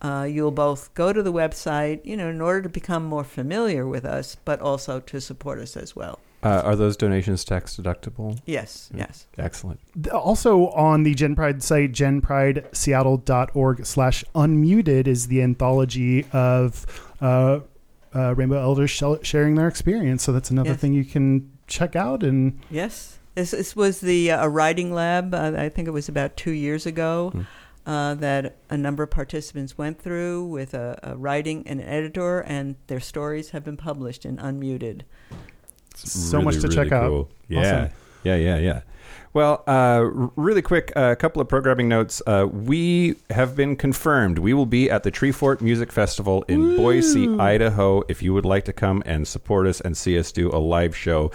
uh, 0.00 0.26
you'll 0.30 0.50
both 0.50 0.92
go 0.94 1.12
to 1.12 1.22
the 1.22 1.32
website, 1.32 2.00
you 2.04 2.16
know, 2.16 2.28
in 2.28 2.40
order 2.40 2.62
to 2.62 2.68
become 2.68 3.04
more 3.04 3.24
familiar 3.24 3.86
with 3.86 4.04
us, 4.04 4.36
but 4.44 4.60
also 4.60 5.00
to 5.00 5.20
support 5.20 5.58
us 5.58 5.76
as 5.76 5.94
well. 5.94 6.18
Uh, 6.44 6.60
are 6.64 6.76
those 6.76 6.96
donations 6.96 7.44
tax 7.44 7.76
deductible? 7.76 8.38
Yes, 8.44 8.90
yes. 8.94 9.26
Excellent. 9.38 9.80
also 10.12 10.68
on 10.68 11.02
the 11.02 11.14
Gen 11.14 11.34
Pride 11.34 11.62
site, 11.62 11.92
genprideseattle.org 11.92 13.86
slash 13.86 14.24
unmuted 14.34 15.06
is 15.06 15.28
the 15.28 15.42
anthology 15.42 16.26
of 16.32 16.86
uh, 17.20 17.60
uh, 18.14 18.34
Rainbow 18.34 18.60
Elders 18.60 18.90
shel- 18.90 19.22
sharing 19.22 19.54
their 19.54 19.68
experience. 19.68 20.22
So 20.22 20.32
that's 20.32 20.50
another 20.50 20.70
Yes. 20.70 20.80
thing 20.80 20.92
you 20.92 21.04
can 21.04 21.50
check 21.66 21.96
out. 21.96 22.22
And 22.22 22.60
Yes. 22.70 23.18
This, 23.34 23.50
this 23.50 23.74
was 23.74 24.00
the 24.00 24.30
uh, 24.30 24.44
a 24.44 24.48
writing 24.48 24.92
lab. 24.92 25.34
Uh, 25.34 25.54
I 25.56 25.68
think 25.68 25.88
it 25.88 25.92
was 25.92 26.08
about 26.08 26.36
two 26.36 26.52
years 26.52 26.86
ago 26.86 27.30
Hmm. 27.30 27.40
uh, 27.90 28.14
that 28.14 28.56
a 28.70 28.76
number 28.76 29.02
of 29.02 29.10
participants 29.10 29.76
went 29.76 29.98
through 30.00 30.44
with 30.46 30.72
a, 30.74 31.00
a 31.02 31.16
writing 31.16 31.66
and 31.66 31.80
an 31.80 31.86
editor, 31.88 32.40
and 32.40 32.76
their 32.86 33.00
stories 33.00 33.50
have 33.50 33.64
been 33.64 33.76
published 33.76 34.24
in 34.24 34.36
Unmuted. 34.36 35.00
So 35.94 36.42
much 36.42 36.60
to 36.60 36.68
check 36.68 36.92
out. 36.92 37.28
Yeah. 37.48 37.60
Awesome. 37.60 37.90
Yeah, 38.24 38.36
yeah, 38.36 38.58
yeah. 38.58 38.80
Well, 39.34 39.64
uh, 39.66 40.28
really 40.36 40.62
quick, 40.62 40.92
a 40.94 41.16
couple 41.16 41.42
of 41.42 41.48
programming 41.48 41.88
notes. 41.88 42.22
Uh, 42.24 42.46
we 42.50 43.16
have 43.30 43.56
been 43.56 43.74
confirmed. 43.74 44.38
We 44.38 44.54
will 44.54 44.64
be 44.64 44.88
at 44.88 45.02
the 45.02 45.10
Treefort 45.10 45.60
Music 45.60 45.90
Festival 45.90 46.44
in 46.46 46.76
Boise, 46.76 47.28
Idaho. 47.40 48.04
If 48.08 48.22
you 48.22 48.32
would 48.32 48.44
like 48.44 48.64
to 48.66 48.72
come 48.72 49.02
and 49.04 49.26
support 49.26 49.66
us 49.66 49.80
and 49.80 49.96
see 49.96 50.16
us 50.20 50.30
do 50.30 50.50
a 50.50 50.58
live 50.58 50.96
show, 50.96 51.32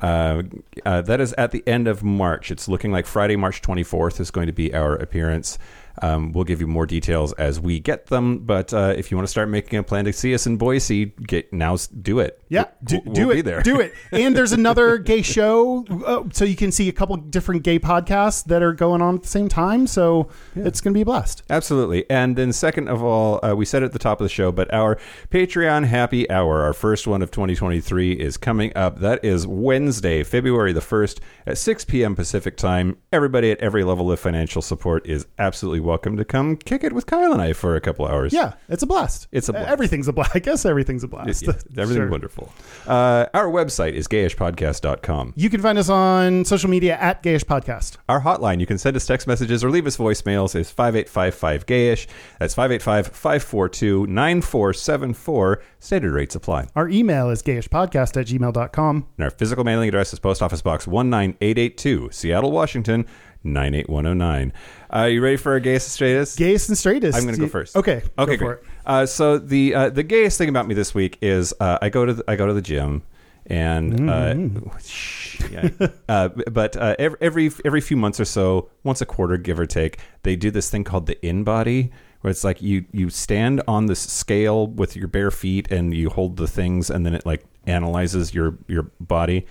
uh, 0.00 0.44
uh, 0.86 1.02
that 1.02 1.20
is 1.20 1.34
at 1.34 1.50
the 1.50 1.62
end 1.66 1.88
of 1.88 2.02
March. 2.02 2.50
It's 2.50 2.68
looking 2.68 2.90
like 2.90 3.04
Friday, 3.04 3.36
March 3.36 3.60
24th 3.60 4.18
is 4.18 4.30
going 4.30 4.46
to 4.46 4.52
be 4.54 4.74
our 4.74 4.94
appearance. 4.94 5.58
Um, 6.00 6.32
we'll 6.32 6.44
give 6.44 6.60
you 6.60 6.66
more 6.66 6.86
details 6.86 7.32
as 7.34 7.60
we 7.60 7.80
get 7.80 8.06
them. 8.06 8.38
But 8.40 8.72
uh, 8.72 8.94
if 8.96 9.10
you 9.10 9.16
want 9.16 9.26
to 9.26 9.30
start 9.30 9.48
making 9.48 9.78
a 9.78 9.82
plan 9.82 10.04
to 10.06 10.12
see 10.12 10.32
us 10.34 10.46
in 10.46 10.56
Boise, 10.56 11.06
get 11.06 11.52
now 11.52 11.76
do 12.00 12.18
it. 12.20 12.40
yeah, 12.48 12.66
do, 12.84 13.00
We'll- 13.04 13.14
do 13.14 13.20
we'll 13.26 13.30
it. 13.32 13.34
Be 13.34 13.40
there. 13.42 13.62
Do 13.62 13.80
it. 13.80 13.94
And 14.12 14.36
there's 14.36 14.52
another 14.52 14.98
gay 14.98 15.22
show. 15.22 15.84
Uh, 16.06 16.24
so 16.32 16.44
you 16.44 16.56
can 16.56 16.70
see 16.72 16.88
a 16.88 16.92
couple 16.92 17.16
different 17.16 17.62
gay 17.62 17.78
podcasts 17.78 18.44
that 18.44 18.62
are 18.62 18.72
going 18.72 19.02
on 19.02 19.16
at 19.16 19.22
the 19.22 19.28
same 19.28 19.48
time. 19.48 19.86
So 19.86 20.28
it's 20.54 20.80
going 20.80 20.92
to 20.94 20.96
be 20.98 21.02
a 21.02 21.04
blast. 21.04 21.42
Absolutely. 21.50 22.08
And 22.10 22.36
then, 22.36 22.52
second 22.52 22.88
of 22.88 23.02
all, 23.02 23.44
uh, 23.44 23.54
we 23.54 23.64
said 23.64 23.82
at 23.82 23.92
the 23.92 23.98
top 23.98 24.20
of 24.20 24.24
the 24.24 24.28
show, 24.28 24.52
but 24.52 24.72
our 24.72 24.98
Patreon 25.30 25.84
happy 25.86 26.28
hour, 26.30 26.62
our 26.62 26.72
first 26.72 27.06
one 27.06 27.22
of 27.22 27.30
2023, 27.30 28.12
is 28.12 28.36
coming 28.36 28.72
up. 28.76 28.98
That 29.00 29.24
is 29.24 29.46
Wednesday, 29.46 30.22
February 30.22 30.72
the 30.72 30.80
1st 30.80 31.20
at 31.46 31.58
6 31.58 31.84
p.m. 31.86 32.14
Pacific 32.14 32.56
time. 32.56 32.96
Everybody 33.12 33.50
at 33.50 33.58
every 33.60 33.82
level 33.84 34.10
of 34.12 34.20
financial 34.20 34.62
support 34.62 35.06
is 35.06 35.26
absolutely 35.38 35.80
welcome 35.82 36.16
to 36.16 36.24
come 36.24 36.56
kick 36.56 36.84
it 36.84 36.92
with 36.92 37.06
Kyle 37.06 37.32
and 37.32 37.42
I 37.42 37.52
for 37.52 37.76
a 37.76 37.80
couple 37.80 38.06
hours. 38.06 38.32
Yeah, 38.32 38.54
it's 38.68 38.82
a 38.82 38.86
blast. 38.86 39.28
It's 39.32 39.48
a 39.48 39.52
blast. 39.52 39.68
Everything's 39.68 40.08
a 40.08 40.12
blast. 40.12 40.30
I 40.34 40.38
guess 40.38 40.64
everything's 40.64 41.04
a 41.04 41.08
blast. 41.08 41.42
yeah, 41.42 41.52
everything's 41.76 41.94
Sure. 41.96 42.08
wonderful. 42.10 42.52
Uh, 42.86 43.26
our 43.34 43.46
website 43.46 43.92
is 43.92 44.08
gayishpodcast.com. 44.08 45.34
You 45.36 45.50
can 45.50 45.60
find 45.60 45.78
us 45.78 45.88
on 45.88 46.44
social 46.44 46.70
media 46.70 46.96
at 46.98 47.22
gayishpodcast. 47.22 47.96
Our 48.08 48.20
hotline, 48.22 48.60
you 48.60 48.66
can 48.66 48.78
send 48.78 48.96
us 48.96 49.06
text 49.06 49.26
messages 49.26 49.62
or 49.64 49.70
leave 49.70 49.86
us 49.86 49.96
voicemails, 49.96 50.54
is 50.54 50.70
5855 50.70 51.66
gayish. 51.66 52.06
That's 52.38 52.54
585 52.54 53.08
542 53.08 54.06
9474. 54.06 55.62
Standard 55.78 56.12
rates 56.12 56.34
apply. 56.34 56.68
Our 56.76 56.88
email 56.88 57.30
is 57.30 57.42
gayishpodcast 57.42 58.20
at 58.20 58.26
gmail.com. 58.26 59.06
And 59.18 59.24
our 59.24 59.30
physical 59.30 59.64
mailing 59.64 59.88
address 59.88 60.12
is 60.12 60.18
Post 60.18 60.42
Office 60.42 60.62
Box 60.62 60.86
19882, 60.86 62.10
Seattle, 62.12 62.52
Washington 62.52 63.06
98109. 63.44 64.52
Uh, 64.94 65.04
you 65.04 65.22
ready 65.22 65.36
for 65.36 65.52
our 65.52 65.60
gayest 65.60 65.86
and 65.86 65.92
straightest? 65.92 66.38
Gayest 66.38 66.68
and 66.68 66.78
straightest. 66.78 67.16
I'm 67.16 67.24
going 67.24 67.34
to 67.34 67.40
go 67.40 67.48
first. 67.48 67.76
Okay. 67.76 68.02
Okay, 68.02 68.12
go 68.16 68.24
great. 68.26 68.38
for 68.38 68.52
it. 68.54 68.64
Uh, 68.84 69.06
so 69.06 69.38
the 69.38 69.74
uh, 69.74 69.90
the 69.90 70.02
gayest 70.02 70.38
thing 70.38 70.48
about 70.48 70.66
me 70.66 70.74
this 70.74 70.94
week 70.94 71.18
is 71.22 71.54
uh, 71.60 71.78
I 71.80 71.88
go 71.88 72.04
to 72.04 72.14
the, 72.14 72.24
I 72.28 72.36
go 72.36 72.46
to 72.46 72.54
the 72.54 72.62
gym 72.62 73.02
and 73.46 74.08
uh, 74.08 74.78
shh, 74.84 75.40
yeah. 75.50 75.68
uh, 76.08 76.28
but 76.28 76.76
uh, 76.76 76.94
every, 76.98 77.18
every 77.20 77.50
every 77.64 77.80
few 77.80 77.96
months 77.96 78.20
or 78.20 78.24
so, 78.24 78.70
once 78.84 79.00
a 79.00 79.06
quarter, 79.06 79.36
give 79.36 79.58
or 79.58 79.66
take, 79.66 79.98
they 80.22 80.36
do 80.36 80.50
this 80.50 80.70
thing 80.70 80.84
called 80.84 81.06
the 81.06 81.16
InBody. 81.16 81.90
Where 82.20 82.30
it's 82.30 82.44
like 82.44 82.62
you 82.62 82.84
you 82.92 83.10
stand 83.10 83.62
on 83.66 83.86
this 83.86 83.98
scale 83.98 84.68
with 84.68 84.94
your 84.94 85.08
bare 85.08 85.32
feet 85.32 85.72
and 85.72 85.92
you 85.92 86.08
hold 86.08 86.36
the 86.36 86.46
things 86.46 86.88
and 86.88 87.04
then 87.04 87.14
it 87.14 87.26
like 87.26 87.44
analyzes 87.66 88.32
your 88.32 88.58
your 88.68 88.84
body, 89.00 89.46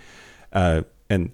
uh, 0.53 0.83
and 1.09 1.31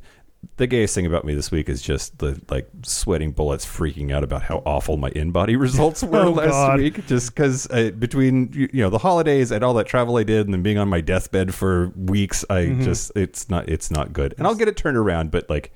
the 0.58 0.68
gayest 0.68 0.96
thing 0.96 1.06
about 1.06 1.26
me 1.26 1.36
this 1.36 1.52
week 1.52 1.68
is 1.70 1.82
just 1.82 2.18
the 2.20 2.40
like 2.50 2.68
sweating 2.84 3.32
bullets, 3.32 3.66
freaking 3.66 4.12
out 4.12 4.24
about 4.24 4.42
how 4.44 4.64
awful 4.66 4.98
my 4.98 5.10
InBody 5.12 5.60
results 5.60 6.04
were 6.04 6.18
Oh, 6.26 6.32
last 6.32 6.52
God. 6.52 6.80
week. 6.80 7.06
Just 7.08 7.34
because 7.36 7.70
uh, 7.70 7.92
between 7.92 8.52
you 8.54 8.70
you 8.74 8.82
know 8.84 8.90
the 8.90 8.98
holidays 9.00 9.52
and 9.52 9.64
all 9.64 9.74
that 9.76 9.88
travel 9.88 10.18
I 10.18 10.24
did, 10.24 10.46
and 10.48 10.54
then 10.54 10.62
being 10.64 10.78
on 10.78 10.88
my 10.90 11.02
deathbed 11.02 11.54
for 11.54 11.90
weeks, 11.96 12.44
I 12.50 12.62
Mm-hmm. 12.68 12.84
just 12.84 13.12
it's 13.16 13.50
not 13.50 13.68
it's 13.70 13.92
not 13.92 14.14
good. 14.14 14.34
And 14.38 14.48
I'll 14.48 14.56
get 14.56 14.68
it 14.68 14.78
turned 14.78 14.98
around, 14.98 15.32
but 15.32 15.50
like 15.50 15.74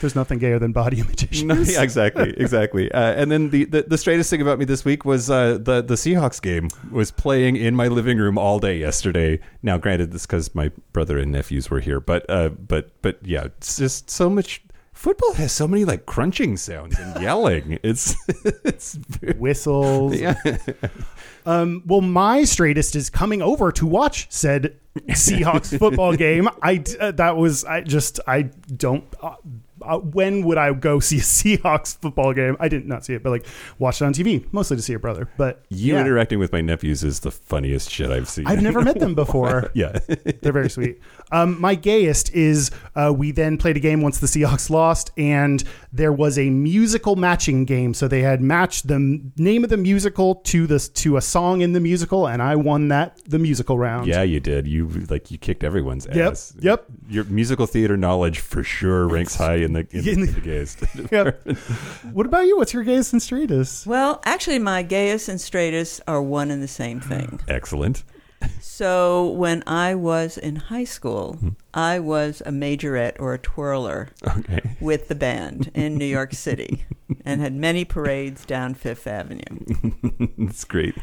There's 0.00 0.14
nothing 0.14 0.38
gayer 0.38 0.58
than 0.58 0.72
body 0.72 1.00
image 1.00 1.24
issues. 1.24 1.44
no, 1.44 1.54
yeah, 1.54 1.82
exactly, 1.82 2.34
exactly. 2.36 2.92
Uh, 2.92 3.12
and 3.12 3.30
then 3.30 3.50
the, 3.50 3.64
the 3.64 3.82
the 3.82 3.98
straightest 3.98 4.28
thing 4.30 4.42
about 4.42 4.58
me 4.58 4.64
this 4.64 4.84
week 4.84 5.04
was 5.04 5.30
uh, 5.30 5.58
the 5.60 5.82
the 5.82 5.94
Seahawks 5.94 6.40
game 6.40 6.68
was 6.90 7.10
playing 7.10 7.56
in 7.56 7.74
my 7.74 7.88
living 7.88 8.18
room 8.18 8.36
all 8.36 8.58
day 8.58 8.78
yesterday. 8.78 9.40
Now, 9.62 9.78
granted, 9.78 10.12
this 10.12 10.26
because 10.26 10.54
my 10.54 10.70
brother 10.92 11.18
and 11.18 11.32
nephews 11.32 11.70
were 11.70 11.80
here, 11.80 12.00
but 12.00 12.28
uh, 12.28 12.50
but 12.50 12.90
but 13.02 13.18
yeah, 13.24 13.44
it's 13.44 13.76
just 13.78 14.10
so 14.10 14.28
much. 14.28 14.62
Football 14.92 15.34
has 15.34 15.52
so 15.52 15.68
many 15.68 15.84
like 15.84 16.06
crunching 16.06 16.56
sounds 16.56 16.98
and 16.98 17.22
yelling. 17.22 17.78
It's 17.82 18.16
it's 18.64 18.98
Whistles. 19.36 20.16
yeah. 20.18 20.34
Um, 21.44 21.82
well, 21.86 22.00
my 22.00 22.44
straightest 22.44 22.96
is 22.96 23.08
coming 23.10 23.40
over 23.42 23.70
to 23.72 23.86
watch 23.86 24.26
said 24.30 24.76
Seahawks 25.10 25.78
football 25.78 26.16
game. 26.16 26.48
I 26.62 26.82
uh, 26.98 27.12
that 27.12 27.36
was 27.36 27.64
I 27.64 27.82
just 27.82 28.20
I 28.26 28.42
don't. 28.42 29.04
Uh, 29.22 29.36
uh, 29.86 29.98
when 29.98 30.44
would 30.44 30.58
I 30.58 30.72
go 30.72 31.00
see 31.00 31.18
a 31.18 31.20
Seahawks 31.58 31.96
football 31.98 32.32
game? 32.32 32.56
I 32.60 32.68
did 32.68 32.86
not 32.86 33.04
see 33.04 33.14
it, 33.14 33.22
but 33.22 33.30
like 33.30 33.46
watch 33.78 34.00
it 34.02 34.04
on 34.04 34.12
TV, 34.12 34.44
mostly 34.52 34.76
to 34.76 34.82
see 34.82 34.92
your 34.92 35.00
brother. 35.00 35.28
But 35.36 35.64
You 35.68 35.94
yeah. 35.94 36.00
interacting 36.00 36.38
with 36.38 36.52
my 36.52 36.60
nephews 36.60 37.04
is 37.04 37.20
the 37.20 37.30
funniest 37.30 37.90
shit 37.90 38.10
I've 38.10 38.28
seen. 38.28 38.46
I've 38.46 38.62
never 38.62 38.82
met 38.82 38.98
them 38.98 39.14
before. 39.24 39.70
yeah. 39.74 39.98
They're 40.42 40.52
very 40.52 40.70
sweet. 40.70 41.00
Um, 41.32 41.60
my 41.60 41.74
gayest 41.74 42.32
is 42.34 42.70
uh, 42.94 43.12
we 43.16 43.30
then 43.32 43.58
played 43.58 43.76
a 43.76 43.80
game 43.80 44.00
once 44.02 44.18
the 44.18 44.26
Seahawks 44.26 44.70
lost, 44.70 45.10
and 45.16 45.62
there 45.92 46.12
was 46.12 46.38
a 46.38 46.50
musical 46.50 47.16
matching 47.16 47.64
game. 47.64 47.94
So 47.94 48.06
they 48.08 48.22
had 48.22 48.40
matched 48.40 48.86
the 48.88 48.98
name 49.36 49.64
of 49.64 49.70
the 49.70 49.76
musical 49.76 50.36
to 50.36 50.66
this 50.66 50.88
to 50.90 51.16
a 51.16 51.20
song 51.20 51.60
in 51.62 51.72
the 51.72 51.80
musical, 51.80 52.26
and 52.28 52.40
I 52.42 52.56
won 52.56 52.88
that 52.88 53.20
the 53.26 53.38
musical 53.38 53.78
round. 53.78 54.06
Yeah, 54.06 54.22
you 54.22 54.40
did. 54.40 54.66
You 54.66 54.88
like 55.10 55.30
you 55.30 55.38
kicked 55.38 55.64
everyone's 55.64 56.06
Yep, 56.12 56.32
ass. 56.32 56.54
yep. 56.60 56.84
Your 57.08 57.24
musical 57.24 57.66
theater 57.66 57.96
knowledge 57.96 58.38
for 58.38 58.62
sure 58.62 59.06
ranks 59.08 59.34
high 59.36 59.56
in 59.56 59.72
the 59.82 59.86
in, 59.98 60.04
the, 60.04 60.10
In 60.12 60.20
the- 60.20 60.32
the 60.32 60.40
gayest. 60.40 60.82
Yep. 61.12 61.46
what 62.12 62.26
about 62.26 62.46
you? 62.46 62.56
What's 62.56 62.72
your 62.74 62.82
gayest 62.84 63.12
and 63.12 63.22
straightest? 63.22 63.86
Well, 63.86 64.20
actually, 64.24 64.58
my 64.58 64.82
gayest 64.82 65.28
and 65.28 65.40
straightest 65.40 66.00
are 66.06 66.22
one 66.22 66.50
and 66.50 66.62
the 66.62 66.68
same 66.68 67.00
thing. 67.00 67.40
Excellent. 67.48 68.02
So 68.60 69.28
when 69.30 69.62
I 69.66 69.94
was 69.94 70.36
in 70.36 70.56
high 70.56 70.84
school, 70.84 71.38
I 71.72 71.98
was 71.98 72.42
a 72.44 72.50
majorette 72.50 73.16
or 73.18 73.32
a 73.34 73.38
twirler 73.38 74.10
Okay. 74.26 74.60
with 74.80 75.08
the 75.08 75.14
band 75.14 75.70
in 75.74 75.96
New 75.96 76.04
York 76.04 76.34
City 76.34 76.84
and 77.24 77.40
had 77.40 77.54
many 77.54 77.84
parades 77.84 78.44
down 78.44 78.74
Fifth 78.74 79.06
Avenue. 79.06 79.40
That's 80.38 80.64
great. 80.64 80.94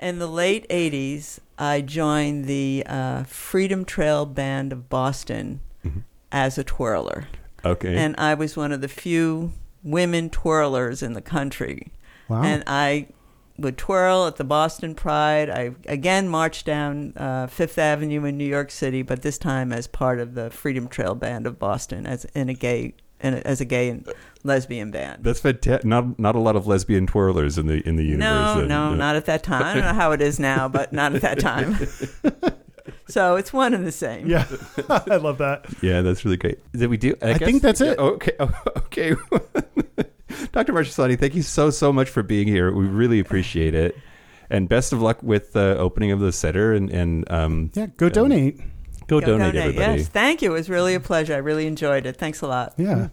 In 0.00 0.18
the 0.18 0.26
late 0.26 0.66
80s, 0.70 1.38
I 1.58 1.82
joined 1.82 2.46
the 2.46 2.82
uh, 2.86 3.24
Freedom 3.24 3.84
Trail 3.84 4.24
Band 4.26 4.72
of 4.72 4.88
Boston 4.88 5.60
as 6.32 6.56
a 6.58 6.64
twirler. 6.64 7.28
Okay. 7.64 7.96
And 7.96 8.14
I 8.18 8.34
was 8.34 8.56
one 8.56 8.72
of 8.72 8.80
the 8.80 8.88
few 8.88 9.52
women 9.82 10.30
twirlers 10.30 11.02
in 11.02 11.12
the 11.12 11.22
country. 11.22 11.92
Wow. 12.28 12.42
And 12.42 12.62
I 12.66 13.08
would 13.58 13.76
twirl 13.76 14.26
at 14.26 14.36
the 14.36 14.44
Boston 14.44 14.94
Pride. 14.94 15.50
I 15.50 15.72
again 15.86 16.28
marched 16.28 16.66
down 16.66 17.12
uh, 17.16 17.46
Fifth 17.46 17.78
Avenue 17.78 18.24
in 18.24 18.36
New 18.38 18.46
York 18.46 18.70
City, 18.70 19.02
but 19.02 19.22
this 19.22 19.38
time 19.38 19.72
as 19.72 19.86
part 19.86 20.18
of 20.20 20.34
the 20.34 20.50
Freedom 20.50 20.88
Trail 20.88 21.14
Band 21.14 21.46
of 21.46 21.58
Boston, 21.58 22.06
as 22.06 22.24
in 22.34 22.48
a 22.48 22.54
gay, 22.54 22.94
in 23.20 23.34
a, 23.34 23.36
as 23.38 23.60
a 23.60 23.64
gay 23.64 23.90
and 23.90 24.08
lesbian 24.42 24.90
band. 24.90 25.22
That's 25.22 25.40
fantastic. 25.40 25.84
Not 25.84 26.18
not 26.18 26.34
a 26.34 26.40
lot 26.40 26.56
of 26.56 26.66
lesbian 26.66 27.06
twirlers 27.06 27.58
in 27.58 27.66
the 27.66 27.86
in 27.86 27.96
the 27.96 28.04
universe. 28.04 28.56
No, 28.56 28.64
no, 28.64 28.92
Uh, 28.92 28.94
not 28.94 29.16
at 29.16 29.26
that 29.26 29.42
time. 29.42 29.62
I 29.62 29.74
don't 29.74 29.84
know 29.84 29.94
how 29.94 30.12
it 30.12 30.22
is 30.22 30.40
now, 30.40 30.68
but 30.68 30.92
not 30.92 31.14
at 31.14 31.22
that 31.22 31.38
time. 31.38 31.76
so 33.08 33.36
it's 33.36 33.52
one 33.52 33.74
and 33.74 33.86
the 33.86 33.92
same. 33.92 34.26
yeah, 34.26 34.46
I 34.88 35.16
love 35.16 35.38
that. 35.38 35.66
Yeah, 35.82 36.02
that's 36.02 36.24
really 36.24 36.36
great. 36.36 36.58
Did 36.72 36.88
we 36.90 36.96
do? 36.96 37.14
I, 37.22 37.30
I 37.30 37.32
guess- 37.38 37.48
think 37.48 37.62
that's 37.62 37.80
it. 37.80 37.98
Okay. 37.98 38.32
Okay. 38.76 39.14
Dr. 40.52 40.72
Marchesani, 40.72 41.18
thank 41.18 41.34
you 41.34 41.42
so 41.42 41.70
so 41.70 41.92
much 41.92 42.08
for 42.08 42.22
being 42.22 42.48
here. 42.48 42.72
We 42.72 42.86
really 42.86 43.20
appreciate 43.20 43.74
it, 43.74 43.96
and 44.50 44.68
best 44.68 44.92
of 44.92 45.00
luck 45.02 45.22
with 45.22 45.52
the 45.52 45.76
opening 45.78 46.10
of 46.10 46.20
the 46.20 46.32
center. 46.32 46.72
And 46.72 46.90
and 46.90 47.30
um, 47.30 47.70
Yeah, 47.74 47.86
go 47.96 48.08
donate. 48.08 48.58
go, 49.06 49.20
Go 49.20 49.20
donate, 49.20 49.54
everybody. 49.54 49.98
Yes, 50.00 50.08
thank 50.08 50.42
you. 50.42 50.50
It 50.52 50.54
was 50.54 50.70
really 50.70 50.94
a 50.94 51.00
pleasure. 51.00 51.34
I 51.34 51.38
really 51.38 51.66
enjoyed 51.66 52.06
it. 52.06 52.16
Thanks 52.16 52.40
a 52.40 52.46
lot. 52.48 52.74
Yeah, 52.76 53.08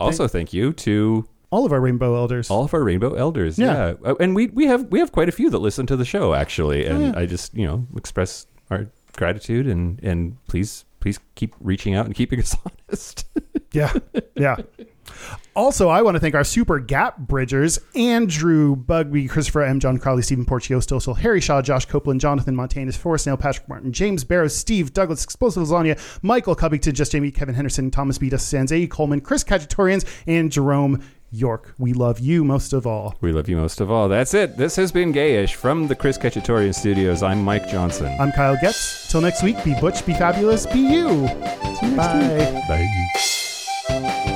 Also, 0.00 0.26
thank 0.28 0.52
you 0.52 0.72
to 0.74 1.26
all 1.50 1.64
of 1.66 1.72
our 1.72 1.80
rainbow 1.80 2.16
elders. 2.16 2.50
all 2.50 2.64
of 2.64 2.74
our 2.74 2.82
rainbow 2.82 3.14
elders. 3.14 3.58
Yeah. 3.58 3.94
Yeah, 4.02 4.10
Uh, 4.10 4.14
and 4.20 4.34
we 4.34 4.48
we 4.48 4.66
have 4.66 4.84
we 4.90 4.98
have 4.98 5.12
quite 5.12 5.28
a 5.28 5.32
few 5.32 5.50
that 5.50 5.58
listen 5.58 5.86
to 5.86 5.96
the 5.96 6.04
show 6.06 6.34
actually, 6.34 6.86
and 6.86 7.02
yeah. 7.02 7.12
I 7.16 7.26
just 7.26 7.54
you 7.54 7.66
know 7.66 7.86
express 7.96 8.46
our 8.70 8.86
gratitude 9.14 9.66
and 9.66 10.02
and 10.02 10.36
please 10.46 10.84
please 11.00 11.18
keep 11.34 11.54
reaching 11.60 11.94
out 11.94 12.06
and 12.06 12.14
keeping 12.14 12.40
us 12.40 12.56
honest. 12.88 13.26
Yeah, 13.72 13.92
yeah. 14.34 14.56
Also, 15.54 15.88
I 15.88 16.02
want 16.02 16.16
to 16.16 16.20
thank 16.20 16.34
our 16.34 16.44
super 16.44 16.78
gap 16.78 17.16
bridgers 17.16 17.78
Andrew 17.94 18.76
Bugby, 18.76 19.26
Christopher 19.28 19.62
M. 19.62 19.80
John 19.80 19.98
Crowley, 19.98 20.22
Stephen 20.22 20.44
Porcio, 20.44 20.78
Stossel, 20.78 21.16
Harry 21.16 21.40
Shaw, 21.40 21.62
Josh 21.62 21.86
Copeland, 21.86 22.20
Jonathan 22.20 22.54
Montanus, 22.54 22.96
Forrest 22.96 23.26
Nail, 23.26 23.36
Patrick 23.36 23.68
Martin, 23.68 23.92
James 23.92 24.24
Barrows, 24.24 24.54
Steve 24.54 24.92
Douglas, 24.92 25.24
Explosive 25.24 25.62
Lasagna, 25.62 25.98
Michael 26.22 26.54
Covington, 26.54 26.94
Just 26.94 27.12
Jamie, 27.12 27.30
Kevin 27.30 27.54
Henderson, 27.54 27.90
Thomas 27.90 28.18
B. 28.18 28.28
Sands, 28.36 28.70
A. 28.72 28.86
Coleman, 28.86 29.20
Chris 29.20 29.44
Cacciatorians, 29.44 30.04
and 30.26 30.52
Jerome 30.52 31.02
York. 31.30 31.74
We 31.78 31.92
love 31.92 32.18
you 32.20 32.44
most 32.44 32.72
of 32.72 32.86
all. 32.86 33.16
we 33.20 33.32
love 33.32 33.48
you 33.48 33.56
most 33.56 33.80
of 33.80 33.90
all. 33.90 34.08
That's 34.08 34.34
it. 34.34 34.56
This 34.56 34.76
has 34.76 34.92
been 34.92 35.12
Gayish 35.12 35.54
from 35.54 35.88
the 35.88 35.94
Chris 35.94 36.18
Cacciatorian 36.18 36.74
Studios. 36.74 37.22
I'm 37.22 37.42
Mike 37.44 37.68
Johnson. 37.68 38.14
I'm 38.20 38.32
Kyle 38.32 38.56
Getz. 38.60 39.10
Till 39.10 39.20
next 39.20 39.42
week, 39.42 39.62
be 39.64 39.74
butch, 39.80 40.04
be 40.06 40.14
fabulous, 40.14 40.66
be 40.66 40.80
you. 40.80 41.26
Bye. 41.96 42.64
Bye. 42.68 44.32